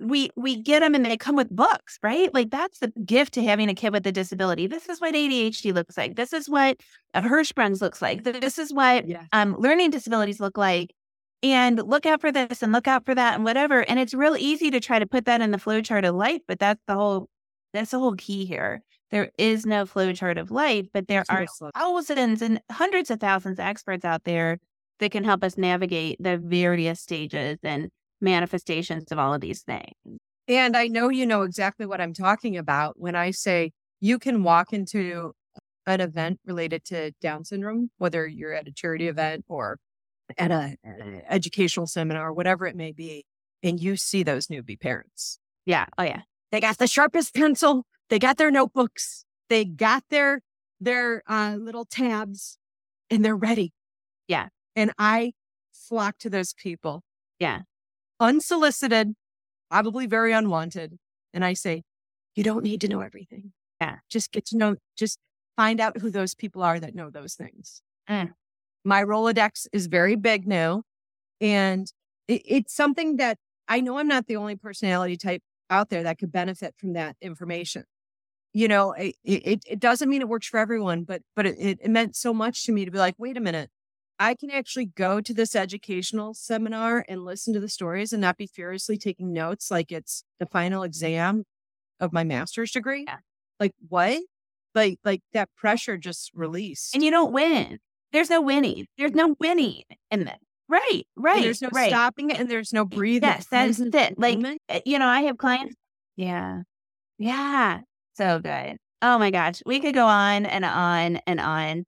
we 0.00 0.30
we 0.36 0.60
get 0.62 0.80
them 0.80 0.94
and 0.94 1.04
they 1.04 1.16
come 1.16 1.36
with 1.36 1.50
books, 1.50 1.98
right? 2.02 2.32
Like 2.32 2.50
that's 2.50 2.78
the 2.78 2.88
gift 3.04 3.34
to 3.34 3.42
having 3.42 3.68
a 3.68 3.74
kid 3.74 3.92
with 3.92 4.06
a 4.06 4.12
disability. 4.12 4.66
This 4.66 4.88
is 4.88 5.00
what 5.00 5.14
ADHD 5.14 5.74
looks 5.74 5.96
like. 5.96 6.16
This 6.16 6.32
is 6.32 6.48
what 6.48 6.80
a 7.14 7.22
Hirschsprung's 7.22 7.80
looks 7.82 8.00
like. 8.00 8.24
This 8.24 8.58
is 8.58 8.72
what 8.72 9.06
Yeah. 9.08 9.24
um, 9.32 9.56
learning 9.58 9.90
disabilities 9.90 10.40
look 10.40 10.56
like. 10.58 10.94
And 11.40 11.78
look 11.78 12.04
out 12.04 12.20
for 12.20 12.32
this 12.32 12.64
and 12.64 12.72
look 12.72 12.88
out 12.88 13.04
for 13.06 13.14
that 13.14 13.34
and 13.36 13.44
whatever. 13.44 13.82
And 13.88 14.00
it's 14.00 14.12
real 14.12 14.36
easy 14.36 14.72
to 14.72 14.80
try 14.80 14.98
to 14.98 15.06
put 15.06 15.24
that 15.26 15.40
in 15.40 15.52
the 15.52 15.58
flow 15.58 15.80
chart 15.80 16.04
of 16.04 16.16
life, 16.16 16.40
but 16.48 16.58
that's 16.58 16.82
the 16.88 16.94
whole 16.94 17.28
that's 17.72 17.92
the 17.92 18.00
whole 18.00 18.16
key 18.16 18.44
here. 18.44 18.82
There 19.12 19.30
is 19.38 19.64
no 19.64 19.86
flow 19.86 20.12
chart 20.12 20.36
of 20.36 20.50
life, 20.50 20.86
but 20.92 21.06
there 21.06 21.24
are 21.28 21.46
thousands 21.76 22.42
and 22.42 22.60
hundreds 22.72 23.10
of 23.10 23.20
thousands 23.20 23.58
of 23.60 23.64
experts 23.64 24.04
out 24.04 24.24
there 24.24 24.58
that 24.98 25.12
can 25.12 25.22
help 25.22 25.44
us 25.44 25.56
navigate 25.56 26.16
the 26.20 26.38
various 26.38 27.00
stages 27.00 27.58
and 27.62 27.88
manifestations 28.20 29.10
of 29.12 29.18
all 29.18 29.34
of 29.34 29.40
these 29.40 29.62
things. 29.62 30.20
And 30.46 30.76
I 30.76 30.86
know 30.88 31.08
you 31.08 31.26
know 31.26 31.42
exactly 31.42 31.86
what 31.86 32.00
I'm 32.00 32.14
talking 32.14 32.56
about 32.56 32.98
when 32.98 33.14
I 33.14 33.30
say 33.32 33.72
you 34.00 34.18
can 34.18 34.42
walk 34.42 34.72
into 34.72 35.32
an 35.86 36.00
event 36.00 36.40
related 36.46 36.84
to 36.86 37.12
Down 37.20 37.44
syndrome, 37.44 37.90
whether 37.98 38.26
you're 38.26 38.54
at 38.54 38.68
a 38.68 38.72
charity 38.72 39.08
event 39.08 39.44
or 39.48 39.78
at 40.36 40.50
a, 40.50 40.76
an 40.84 41.22
educational 41.28 41.86
seminar, 41.86 42.32
whatever 42.32 42.66
it 42.66 42.76
may 42.76 42.92
be, 42.92 43.24
and 43.62 43.80
you 43.80 43.96
see 43.96 44.22
those 44.22 44.48
newbie 44.48 44.80
parents. 44.80 45.38
Yeah. 45.66 45.86
Oh 45.96 46.02
yeah. 46.02 46.22
They 46.50 46.60
got 46.60 46.78
the 46.78 46.86
sharpest 46.86 47.34
pencil. 47.34 47.84
They 48.08 48.18
got 48.18 48.38
their 48.38 48.50
notebooks. 48.50 49.24
They 49.48 49.64
got 49.64 50.04
their 50.10 50.42
their 50.80 51.22
uh, 51.28 51.56
little 51.58 51.84
tabs, 51.84 52.58
and 53.10 53.24
they're 53.24 53.36
ready. 53.36 53.72
Yeah. 54.28 54.48
And 54.76 54.92
I 54.98 55.32
flock 55.72 56.18
to 56.18 56.30
those 56.30 56.54
people. 56.54 57.02
Yeah. 57.38 57.62
Unsolicited, 58.20 59.14
probably 59.70 60.06
very 60.06 60.32
unwanted. 60.32 60.98
And 61.32 61.44
I 61.44 61.54
say, 61.54 61.82
you 62.34 62.44
don't 62.44 62.64
need 62.64 62.80
to 62.82 62.88
know 62.88 63.00
everything. 63.00 63.52
Yeah. 63.80 63.96
Just 64.10 64.32
get 64.32 64.46
to 64.46 64.56
know, 64.56 64.76
just 64.96 65.18
find 65.56 65.80
out 65.80 65.98
who 65.98 66.10
those 66.10 66.34
people 66.34 66.62
are 66.62 66.80
that 66.80 66.94
know 66.94 67.10
those 67.10 67.34
things. 67.34 67.82
Mm. 68.08 68.32
My 68.84 69.02
Rolodex 69.02 69.66
is 69.72 69.86
very 69.86 70.16
big 70.16 70.46
now. 70.46 70.82
And 71.40 71.90
it, 72.26 72.42
it's 72.44 72.74
something 72.74 73.16
that 73.16 73.38
I 73.68 73.80
know 73.80 73.98
I'm 73.98 74.08
not 74.08 74.26
the 74.26 74.36
only 74.36 74.56
personality 74.56 75.16
type 75.16 75.42
out 75.70 75.90
there 75.90 76.02
that 76.02 76.18
could 76.18 76.32
benefit 76.32 76.74
from 76.78 76.94
that 76.94 77.16
information. 77.20 77.84
You 78.54 78.66
know, 78.66 78.92
it, 78.92 79.14
it, 79.24 79.62
it 79.66 79.78
doesn't 79.78 80.08
mean 80.08 80.22
it 80.22 80.28
works 80.28 80.46
for 80.46 80.58
everyone, 80.58 81.04
but 81.04 81.22
but 81.36 81.46
it, 81.46 81.56
it, 81.58 81.78
it 81.82 81.90
meant 81.90 82.16
so 82.16 82.32
much 82.32 82.64
to 82.64 82.72
me 82.72 82.84
to 82.84 82.90
be 82.90 82.98
like, 82.98 83.14
wait 83.18 83.36
a 83.36 83.40
minute, 83.40 83.70
I 84.18 84.34
can 84.34 84.50
actually 84.50 84.86
go 84.86 85.20
to 85.20 85.32
this 85.32 85.54
educational 85.54 86.34
seminar 86.34 87.04
and 87.08 87.24
listen 87.24 87.54
to 87.54 87.60
the 87.60 87.68
stories 87.68 88.12
and 88.12 88.20
not 88.20 88.36
be 88.36 88.46
furiously 88.46 88.98
taking 88.98 89.32
notes 89.32 89.70
like 89.70 89.92
it's 89.92 90.24
the 90.40 90.46
final 90.46 90.82
exam 90.82 91.44
of 92.00 92.12
my 92.12 92.24
master's 92.24 92.72
degree. 92.72 93.04
Yeah. 93.06 93.18
Like 93.60 93.72
what? 93.88 94.20
Like 94.74 94.98
like 95.04 95.22
that 95.32 95.48
pressure 95.56 95.96
just 95.96 96.30
released. 96.34 96.94
And 96.94 97.02
you 97.02 97.10
don't 97.10 97.32
win. 97.32 97.78
There's 98.12 98.30
no 98.30 98.40
winning. 98.40 98.86
There's 98.96 99.12
no 99.12 99.36
winning 99.38 99.82
in 100.10 100.24
this. 100.24 100.38
Right. 100.68 101.02
Right. 101.16 101.36
And 101.36 101.44
there's 101.44 101.62
no 101.62 101.70
right. 101.72 101.90
stopping 101.90 102.30
it 102.30 102.38
and 102.38 102.50
there's 102.50 102.72
no 102.72 102.84
breathing. 102.84 103.28
Yes, 103.28 103.46
that's 103.50 103.80
it. 103.80 104.18
Like, 104.18 104.38
uh, 104.68 104.80
you 104.84 104.98
know, 104.98 105.06
I 105.06 105.22
have 105.22 105.38
clients. 105.38 105.74
Yeah. 106.16 106.62
Yeah. 107.18 107.80
So 108.14 108.40
good. 108.40 108.76
Oh 109.00 109.18
my 109.18 109.30
gosh. 109.30 109.62
We 109.64 109.80
could 109.80 109.94
go 109.94 110.06
on 110.06 110.44
and 110.44 110.64
on 110.64 111.20
and 111.26 111.40
on. 111.40 111.84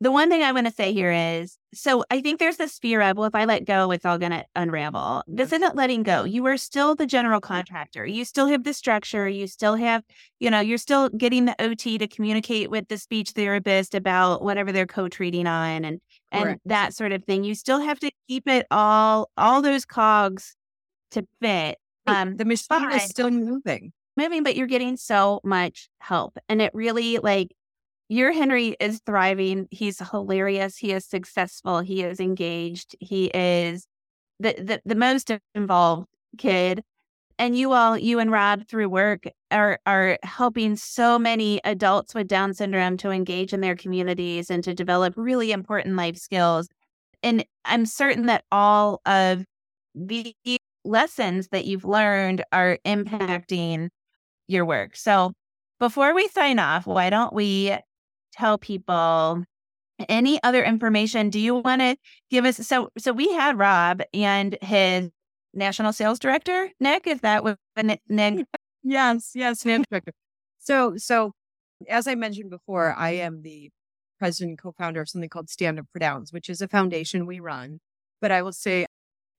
The 0.00 0.12
one 0.12 0.30
thing 0.30 0.42
I 0.42 0.52
want 0.52 0.66
to 0.66 0.72
say 0.72 0.92
here 0.92 1.10
is 1.10 1.58
so 1.74 2.04
I 2.10 2.20
think 2.20 2.38
there's 2.38 2.56
this 2.56 2.78
fear 2.78 3.02
of, 3.02 3.16
well, 3.16 3.26
if 3.26 3.34
I 3.34 3.44
let 3.44 3.64
go, 3.64 3.90
it's 3.90 4.06
all 4.06 4.16
going 4.16 4.30
to 4.30 4.44
unravel. 4.54 5.22
This 5.26 5.52
isn't 5.52 5.74
letting 5.74 6.02
go. 6.02 6.24
You 6.24 6.46
are 6.46 6.56
still 6.56 6.94
the 6.94 7.06
general 7.06 7.40
contractor. 7.40 8.06
You 8.06 8.24
still 8.24 8.46
have 8.46 8.64
the 8.64 8.72
structure. 8.72 9.28
You 9.28 9.46
still 9.46 9.74
have, 9.74 10.04
you 10.38 10.50
know, 10.50 10.60
you're 10.60 10.78
still 10.78 11.08
getting 11.08 11.46
the 11.46 11.56
OT 11.60 11.98
to 11.98 12.06
communicate 12.06 12.70
with 12.70 12.88
the 12.88 12.96
speech 12.96 13.30
therapist 13.30 13.94
about 13.94 14.42
whatever 14.42 14.72
they're 14.72 14.86
co 14.86 15.08
treating 15.08 15.46
on 15.46 15.84
and, 15.84 16.00
and 16.30 16.44
Correct. 16.44 16.60
that 16.66 16.94
sort 16.94 17.12
of 17.12 17.24
thing. 17.24 17.44
You 17.44 17.54
still 17.54 17.80
have 17.80 17.98
to 18.00 18.10
keep 18.28 18.48
it 18.48 18.66
all, 18.70 19.30
all 19.36 19.62
those 19.62 19.84
cogs 19.84 20.54
to 21.10 21.26
fit. 21.40 21.78
Um, 22.06 22.36
the 22.36 22.44
machine 22.46 22.90
is 22.92 23.02
still 23.02 23.30
moving. 23.30 23.92
moving, 24.16 24.42
but 24.42 24.56
you're 24.56 24.66
getting 24.66 24.96
so 24.96 25.40
much 25.44 25.90
help. 25.98 26.38
And 26.48 26.62
it 26.62 26.70
really 26.72 27.18
like 27.18 27.50
your 28.08 28.32
Henry 28.32 28.76
is 28.80 29.00
thriving. 29.04 29.68
He's 29.70 29.98
hilarious. 30.10 30.76
He 30.76 30.92
is 30.92 31.04
successful. 31.04 31.80
He 31.80 32.02
is 32.02 32.20
engaged. 32.20 32.96
He 33.00 33.26
is 33.26 33.86
the 34.40 34.54
the, 34.58 34.80
the 34.84 34.94
most 34.94 35.30
involved 35.54 36.08
kid. 36.38 36.82
And 37.40 37.56
you 37.56 37.72
all, 37.72 37.96
you 37.96 38.18
and 38.18 38.32
Rob 38.32 38.66
through 38.66 38.88
work 38.88 39.24
are 39.50 39.78
are 39.86 40.18
helping 40.22 40.74
so 40.76 41.18
many 41.18 41.60
adults 41.64 42.14
with 42.14 42.26
Down 42.26 42.54
syndrome 42.54 42.96
to 42.98 43.10
engage 43.10 43.52
in 43.52 43.60
their 43.60 43.76
communities 43.76 44.50
and 44.50 44.64
to 44.64 44.74
develop 44.74 45.14
really 45.16 45.52
important 45.52 45.94
life 45.94 46.16
skills. 46.16 46.68
And 47.22 47.44
I'm 47.64 47.86
certain 47.86 48.26
that 48.26 48.44
all 48.50 49.00
of 49.06 49.44
the 49.94 50.34
lessons 50.84 51.48
that 51.52 51.64
you've 51.66 51.84
learned 51.84 52.42
are 52.52 52.78
impacting 52.84 53.88
your 54.48 54.64
work. 54.64 54.96
So 54.96 55.32
before 55.78 56.14
we 56.14 56.28
sign 56.28 56.58
off, 56.58 56.86
why 56.86 57.10
don't 57.10 57.32
we 57.32 57.76
tell 58.32 58.58
people 58.58 59.44
any 60.08 60.42
other 60.42 60.64
information? 60.64 61.30
Do 61.30 61.40
you 61.40 61.56
want 61.56 61.80
to 61.80 61.96
give 62.30 62.44
us 62.44 62.56
so 62.66 62.90
so 62.98 63.12
we 63.12 63.32
had 63.32 63.58
Rob 63.58 64.02
and 64.14 64.56
his 64.62 65.10
national 65.54 65.92
sales 65.92 66.18
director, 66.18 66.70
Nick, 66.80 67.06
is 67.06 67.20
that 67.20 67.42
what 67.44 67.58
Nick 68.08 68.46
Yes, 68.82 69.32
yes, 69.34 69.60
Sam 69.60 69.84
Director. 69.90 70.12
So, 70.58 70.96
so 70.96 71.32
as 71.88 72.06
I 72.06 72.14
mentioned 72.14 72.50
before, 72.50 72.94
I 72.96 73.10
am 73.10 73.42
the 73.42 73.70
president 74.18 74.52
and 74.52 74.58
co-founder 74.58 75.00
of 75.00 75.08
something 75.08 75.28
called 75.28 75.50
Stand 75.50 75.78
Up 75.78 75.86
for 75.92 75.98
Downs, 75.98 76.32
which 76.32 76.48
is 76.48 76.60
a 76.60 76.68
foundation 76.68 77.26
we 77.26 77.40
run. 77.40 77.80
But 78.20 78.32
I 78.32 78.42
will 78.42 78.52
say, 78.52 78.86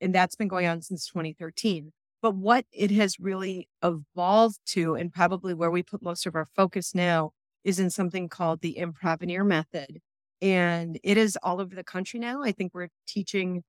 and 0.01 0.13
that's 0.13 0.35
been 0.35 0.47
going 0.47 0.67
on 0.67 0.81
since 0.81 1.07
2013. 1.07 1.91
But 2.21 2.35
what 2.35 2.65
it 2.71 2.91
has 2.91 3.19
really 3.19 3.69
evolved 3.83 4.59
to, 4.67 4.95
and 4.95 5.11
probably 5.11 5.53
where 5.53 5.71
we 5.71 5.83
put 5.83 6.01
most 6.01 6.25
of 6.25 6.35
our 6.35 6.45
focus 6.45 6.93
now, 6.93 7.31
is 7.63 7.79
in 7.79 7.89
something 7.89 8.29
called 8.29 8.61
the 8.61 8.77
Improveneer 8.77 9.43
method. 9.43 9.99
And 10.41 10.99
it 11.03 11.17
is 11.17 11.37
all 11.43 11.59
over 11.59 11.75
the 11.75 11.83
country 11.83 12.19
now. 12.19 12.43
I 12.43 12.51
think 12.51 12.73
we're 12.73 12.89
teaching 13.07 13.63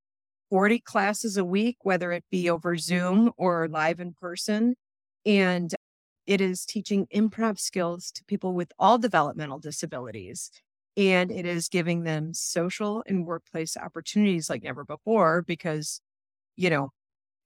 40 0.51 0.80
classes 0.80 1.36
a 1.36 1.45
week, 1.45 1.78
whether 1.82 2.12
it 2.12 2.24
be 2.30 2.51
over 2.51 2.76
Zoom 2.76 3.32
or 3.36 3.68
live 3.68 4.01
in 4.01 4.14
person. 4.14 4.74
And 5.26 5.74
it 6.26 6.41
is 6.41 6.64
teaching 6.64 7.07
improv 7.14 7.59
skills 7.59 8.12
to 8.12 8.24
people 8.24 8.55
with 8.55 8.72
all 8.78 8.99
developmental 8.99 9.59
disabilities. 9.59 10.51
And 10.97 11.30
it 11.30 11.47
is 11.47 11.68
giving 11.68 12.05
them 12.05 12.34
social 12.34 13.03
and 13.07 13.26
workplace 13.26 13.76
opportunities 13.76 14.51
like 14.51 14.62
never 14.62 14.84
before 14.84 15.43
because, 15.43 16.01
you 16.57 16.70
know, 16.70 16.91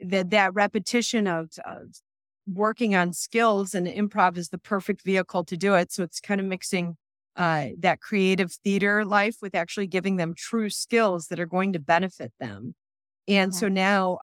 that 0.00 0.30
that 0.30 0.54
repetition 0.54 1.26
of, 1.26 1.50
of 1.64 2.00
working 2.46 2.94
on 2.94 3.12
skills 3.12 3.74
and 3.74 3.86
improv 3.86 4.36
is 4.36 4.48
the 4.48 4.58
perfect 4.58 5.02
vehicle 5.02 5.44
to 5.44 5.56
do 5.56 5.74
it. 5.74 5.92
So 5.92 6.02
it's 6.02 6.20
kind 6.20 6.40
of 6.40 6.46
mixing 6.46 6.96
uh, 7.36 7.68
that 7.78 8.00
creative 8.00 8.52
theater 8.52 9.04
life 9.04 9.36
with 9.42 9.54
actually 9.54 9.86
giving 9.86 10.16
them 10.16 10.34
true 10.36 10.70
skills 10.70 11.28
that 11.28 11.40
are 11.40 11.46
going 11.46 11.72
to 11.72 11.80
benefit 11.80 12.32
them. 12.38 12.74
And 13.26 13.54
so 13.54 13.68
now 13.68 14.18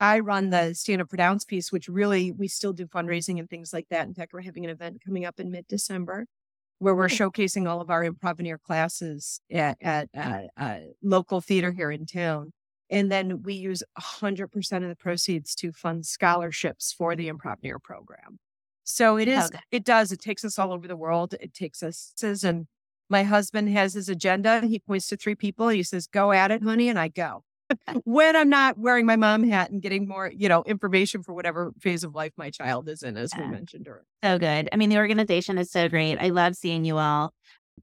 I 0.00 0.20
run 0.20 0.50
the 0.50 0.74
Stand 0.74 1.02
Up 1.02 1.10
for 1.10 1.16
Downs 1.16 1.44
piece, 1.44 1.72
which 1.72 1.88
really 1.88 2.32
we 2.32 2.48
still 2.48 2.72
do 2.72 2.86
fundraising 2.86 3.38
and 3.38 3.50
things 3.50 3.72
like 3.72 3.86
that. 3.90 4.06
In 4.06 4.14
fact, 4.14 4.32
we're 4.32 4.42
having 4.42 4.64
an 4.64 4.70
event 4.70 5.02
coming 5.04 5.24
up 5.24 5.40
in 5.40 5.50
mid 5.50 5.66
December 5.66 6.26
where 6.78 6.94
we're 6.94 7.06
showcasing 7.06 7.68
all 7.68 7.80
of 7.80 7.90
our 7.90 8.04
improveneer 8.04 8.58
classes 8.58 9.40
at, 9.50 9.76
at 9.80 10.08
uh, 10.16 10.42
uh, 10.56 10.78
local 11.02 11.40
theater 11.40 11.72
here 11.72 11.90
in 11.90 12.06
town. 12.06 12.52
And 12.90 13.10
then 13.10 13.42
we 13.42 13.54
use 13.54 13.82
100% 13.98 14.82
of 14.82 14.88
the 14.88 14.96
proceeds 14.96 15.54
to 15.56 15.72
fund 15.72 16.04
scholarships 16.06 16.92
for 16.92 17.16
the 17.16 17.28
improveneer 17.28 17.78
program. 17.78 18.38
So 18.84 19.16
it 19.16 19.28
is, 19.28 19.46
Okay. 19.46 19.60
it 19.70 19.84
does, 19.84 20.12
it 20.12 20.20
takes 20.20 20.44
us 20.44 20.58
all 20.58 20.72
over 20.72 20.86
the 20.86 20.96
world. 20.96 21.34
It 21.40 21.54
takes 21.54 21.82
us, 21.82 22.12
and 22.22 22.66
my 23.08 23.22
husband 23.22 23.70
has 23.70 23.94
his 23.94 24.08
agenda. 24.08 24.60
He 24.60 24.78
points 24.78 25.08
to 25.08 25.16
three 25.16 25.34
people. 25.34 25.68
He 25.68 25.82
says, 25.82 26.06
go 26.06 26.32
at 26.32 26.50
it, 26.50 26.62
honey. 26.62 26.88
And 26.90 26.98
I 26.98 27.08
go 27.08 27.44
when 28.04 28.36
I'm 28.36 28.50
not 28.50 28.78
wearing 28.78 29.06
my 29.06 29.16
mom 29.16 29.42
hat 29.48 29.70
and 29.70 29.80
getting 29.80 30.06
more, 30.06 30.30
you 30.34 30.48
know, 30.50 30.62
information 30.64 31.22
for 31.22 31.32
whatever 31.32 31.72
phase 31.80 32.04
of 32.04 32.14
life 32.14 32.32
my 32.36 32.50
child 32.50 32.88
is 32.88 33.02
in, 33.02 33.16
as 33.16 33.32
we 33.38 33.46
mentioned 33.46 33.88
earlier. 33.88 34.04
So 34.22 34.38
good. 34.38 34.68
I 34.70 34.76
mean, 34.76 34.90
the 34.90 34.98
organization 34.98 35.56
is 35.56 35.70
so 35.70 35.88
great. 35.88 36.18
I 36.18 36.28
love 36.28 36.54
seeing 36.54 36.84
you 36.84 36.98
all. 36.98 37.32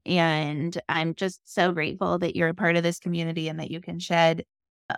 And 0.06 0.80
I'm 0.88 1.14
just 1.14 1.40
so 1.44 1.72
grateful 1.72 2.18
that 2.18 2.34
you're 2.34 2.48
a 2.48 2.54
part 2.54 2.76
of 2.76 2.82
this 2.82 2.98
community 2.98 3.48
and 3.48 3.58
that 3.60 3.70
you 3.70 3.80
can 3.80 3.98
shed 3.98 4.44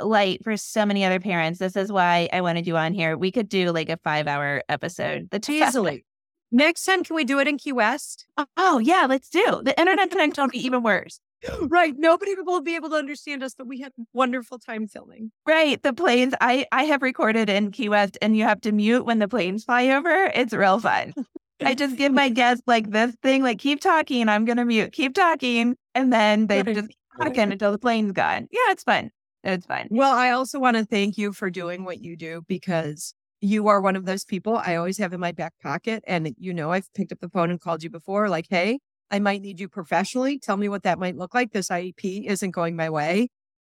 light 0.01 0.42
for 0.42 0.57
so 0.57 0.84
many 0.86 1.05
other 1.05 1.20
parents. 1.20 1.59
This 1.59 1.76
is 1.76 1.90
why 1.90 2.28
I 2.32 2.40
wanted 2.40 2.66
you 2.66 2.76
on 2.76 2.95
here. 2.95 3.16
We 3.16 3.30
could 3.30 3.49
do 3.49 3.70
like 3.70 3.88
a 3.88 3.97
five 3.99 4.26
hour 4.26 4.62
episode. 4.68 5.28
The 5.30 5.38
two 5.38 5.53
Easily. 5.53 6.05
Next 6.51 6.84
time, 6.84 7.03
can 7.03 7.16
we 7.16 7.24
do 7.24 7.40
it 7.40 7.49
in 7.49 7.59
Key 7.59 7.72
West? 7.72 8.26
Oh, 8.36 8.47
oh 8.57 8.78
yeah, 8.78 9.07
let's 9.09 9.28
do. 9.28 9.61
The 9.64 9.78
internet 9.78 10.11
connection 10.11 10.45
will 10.45 10.51
be 10.51 10.64
even 10.64 10.82
worse. 10.82 11.18
right. 11.62 11.95
Nobody 11.97 12.34
will 12.38 12.61
be 12.61 12.76
able 12.76 12.90
to 12.90 12.97
understand 12.97 13.42
us, 13.42 13.55
but 13.57 13.66
we 13.66 13.80
had 13.80 13.92
a 13.99 14.03
wonderful 14.12 14.59
time 14.59 14.86
filming. 14.86 15.32
Right. 15.47 15.82
The 15.82 15.92
planes, 15.92 16.34
I, 16.40 16.66
I 16.72 16.84
have 16.84 17.03
recorded 17.03 17.49
in 17.49 17.70
Key 17.70 17.88
West 17.88 18.18
and 18.22 18.36
you 18.36 18.45
have 18.45 18.61
to 18.62 18.72
mute 18.72 19.05
when 19.05 19.18
the 19.18 19.28
planes 19.28 19.64
fly 19.64 19.88
over. 19.88 20.30
It's 20.34 20.53
real 20.53 20.78
fun. 20.78 21.14
I 21.61 21.74
just 21.74 21.97
give 21.97 22.12
my 22.12 22.28
guests 22.28 22.62
like 22.66 22.90
this 22.90 23.14
thing, 23.22 23.42
like 23.42 23.59
keep 23.59 23.80
talking, 23.80 24.28
I'm 24.28 24.45
gonna 24.45 24.64
mute, 24.64 24.92
keep 24.92 25.14
talking, 25.14 25.76
and 25.95 26.12
then 26.12 26.47
they 26.47 26.62
just 26.62 26.88
keep 26.88 26.99
talking 27.20 27.53
until 27.53 27.72
the 27.72 27.78
plane's 27.78 28.12
gone. 28.12 28.49
Yeah, 28.51 28.70
it's 28.70 28.82
fun. 28.82 29.11
It's 29.45 29.66
fine. 29.66 29.88
Well, 29.90 30.14
I 30.14 30.30
also 30.30 30.59
want 30.59 30.76
to 30.76 30.84
thank 30.84 31.18
you 31.18 31.32
for 31.32 31.51
doing 31.51 31.84
what 31.84 32.03
you 32.03 32.16
do 32.16 32.42
because 32.49 33.14
you 33.42 33.68
are 33.68 33.80
one 33.80 33.95
of 33.95 34.07
those 34.07 34.24
people 34.24 34.57
I 34.57 34.74
always 34.74 34.97
have 34.99 35.12
in 35.12 35.20
my 35.20 35.32
back 35.32 35.53
pocket. 35.62 36.03
And 36.07 36.34
you 36.38 36.55
know, 36.55 36.72
I've 36.72 36.92
picked 36.95 37.12
up 37.12 37.20
the 37.20 37.28
phone 37.28 37.51
and 37.51 37.61
called 37.61 37.82
you 37.82 37.90
before, 37.90 38.30
like, 38.30 38.47
hey, 38.49 38.78
I 39.11 39.18
might 39.18 39.42
need 39.42 39.61
you 39.61 39.68
professionally. 39.68 40.38
Tell 40.38 40.57
me 40.57 40.68
what 40.68 40.82
that 40.84 40.99
might 40.99 41.16
look 41.16 41.34
like. 41.34 41.53
This 41.53 41.68
IEP 41.68 42.24
isn't 42.26 42.53
going 42.53 42.74
my 42.74 42.88
way. 42.88 43.28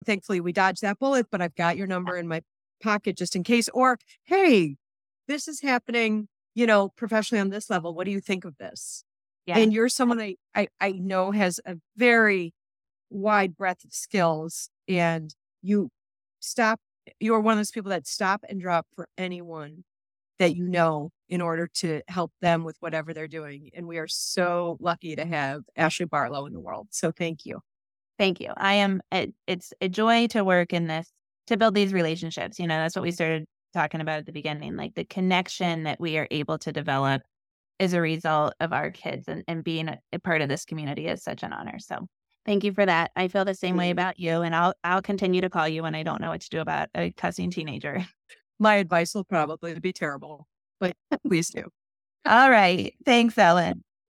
Thankfully, 0.05 0.39
we 0.39 0.53
dodged 0.53 0.83
that 0.83 0.99
bullet, 0.99 1.27
but 1.31 1.41
I've 1.41 1.55
got 1.55 1.77
your 1.77 1.87
number 1.87 2.15
in 2.15 2.27
my 2.27 2.41
pocket 2.81 3.17
just 3.17 3.35
in 3.35 3.43
case. 3.43 3.67
Or, 3.73 3.97
hey, 4.25 4.75
this 5.27 5.47
is 5.47 5.61
happening, 5.61 6.27
you 6.53 6.67
know, 6.67 6.89
professionally 6.89 7.41
on 7.41 7.49
this 7.49 7.71
level. 7.71 7.95
What 7.95 8.05
do 8.05 8.11
you 8.11 8.21
think 8.21 8.45
of 8.45 8.57
this? 8.57 9.03
Yeah. 9.47 9.57
And 9.57 9.73
you're 9.73 9.89
someone 9.89 10.21
I, 10.21 10.35
I, 10.53 10.67
I 10.79 10.91
know 10.91 11.31
has 11.31 11.59
a 11.65 11.77
very 11.97 12.53
wide 13.09 13.57
breadth 13.57 13.83
of 13.83 13.93
skills 13.93 14.69
and 14.87 15.33
you 15.65 15.89
stop 16.39 16.79
you're 17.19 17.39
one 17.39 17.53
of 17.53 17.59
those 17.59 17.71
people 17.71 17.91
that 17.91 18.07
stop 18.07 18.43
and 18.49 18.61
drop 18.61 18.87
for 18.95 19.07
anyone 19.17 19.83
that 20.39 20.55
you 20.55 20.67
know 20.67 21.11
in 21.29 21.41
order 21.41 21.67
to 21.67 22.01
help 22.07 22.31
them 22.41 22.63
with 22.63 22.75
whatever 22.79 23.13
they're 23.13 23.27
doing. 23.27 23.69
And 23.73 23.87
we 23.87 23.97
are 23.97 24.07
so 24.07 24.77
lucky 24.79 25.15
to 25.15 25.25
have 25.25 25.61
Ashley 25.75 26.05
Barlow 26.05 26.45
in 26.45 26.53
the 26.53 26.59
world. 26.59 26.87
So 26.91 27.11
thank 27.11 27.45
you. 27.45 27.59
Thank 28.17 28.39
you. 28.39 28.51
I 28.55 28.75
am, 28.75 29.01
it, 29.11 29.33
it's 29.47 29.73
a 29.81 29.89
joy 29.89 30.27
to 30.27 30.43
work 30.43 30.73
in 30.73 30.87
this, 30.87 31.11
to 31.47 31.57
build 31.57 31.75
these 31.75 31.93
relationships. 31.93 32.59
You 32.59 32.67
know, 32.67 32.77
that's 32.77 32.95
what 32.95 33.03
we 33.03 33.11
started 33.11 33.45
talking 33.73 34.01
about 34.01 34.19
at 34.19 34.25
the 34.25 34.31
beginning. 34.31 34.75
Like 34.75 34.95
the 34.95 35.03
connection 35.03 35.83
that 35.83 35.99
we 35.99 36.17
are 36.17 36.27
able 36.31 36.57
to 36.59 36.71
develop 36.71 37.21
is 37.79 37.93
a 37.93 38.01
result 38.01 38.53
of 38.59 38.71
our 38.71 38.91
kids 38.91 39.27
and, 39.27 39.43
and 39.47 39.63
being 39.63 39.89
a, 39.89 39.99
a 40.13 40.19
part 40.19 40.41
of 40.41 40.49
this 40.49 40.63
community 40.63 41.07
is 41.07 41.23
such 41.23 41.43
an 41.43 41.51
honor. 41.53 41.79
So 41.79 42.07
thank 42.45 42.63
you 42.63 42.73
for 42.73 42.85
that. 42.85 43.11
I 43.15 43.27
feel 43.27 43.45
the 43.45 43.55
same 43.55 43.77
way 43.77 43.89
Mhm. 43.89 43.93
about 43.93 44.19
you. 44.19 44.41
And 44.41 44.55
I'll, 44.55 44.73
I'll 44.83 45.01
continue 45.01 45.41
to 45.41 45.49
call 45.49 45.67
you 45.67 45.83
when 45.83 45.95
I 45.95 46.03
don't 46.03 46.21
know 46.21 46.29
what 46.29 46.41
to 46.41 46.49
do 46.49 46.59
about 46.61 46.89
a 46.95 47.11
cussing 47.11 47.51
teenager. 47.51 48.05
My 48.59 48.75
advice 48.75 49.13
will 49.13 49.23
probably 49.25 49.77
be 49.79 49.91
terrible, 49.93 50.47
but 50.79 50.95
please 51.27 51.49
do. 51.49 51.65
All 52.25 52.49
right. 52.51 52.93
Thanks, 53.05 53.37
Ellen. 53.37 53.83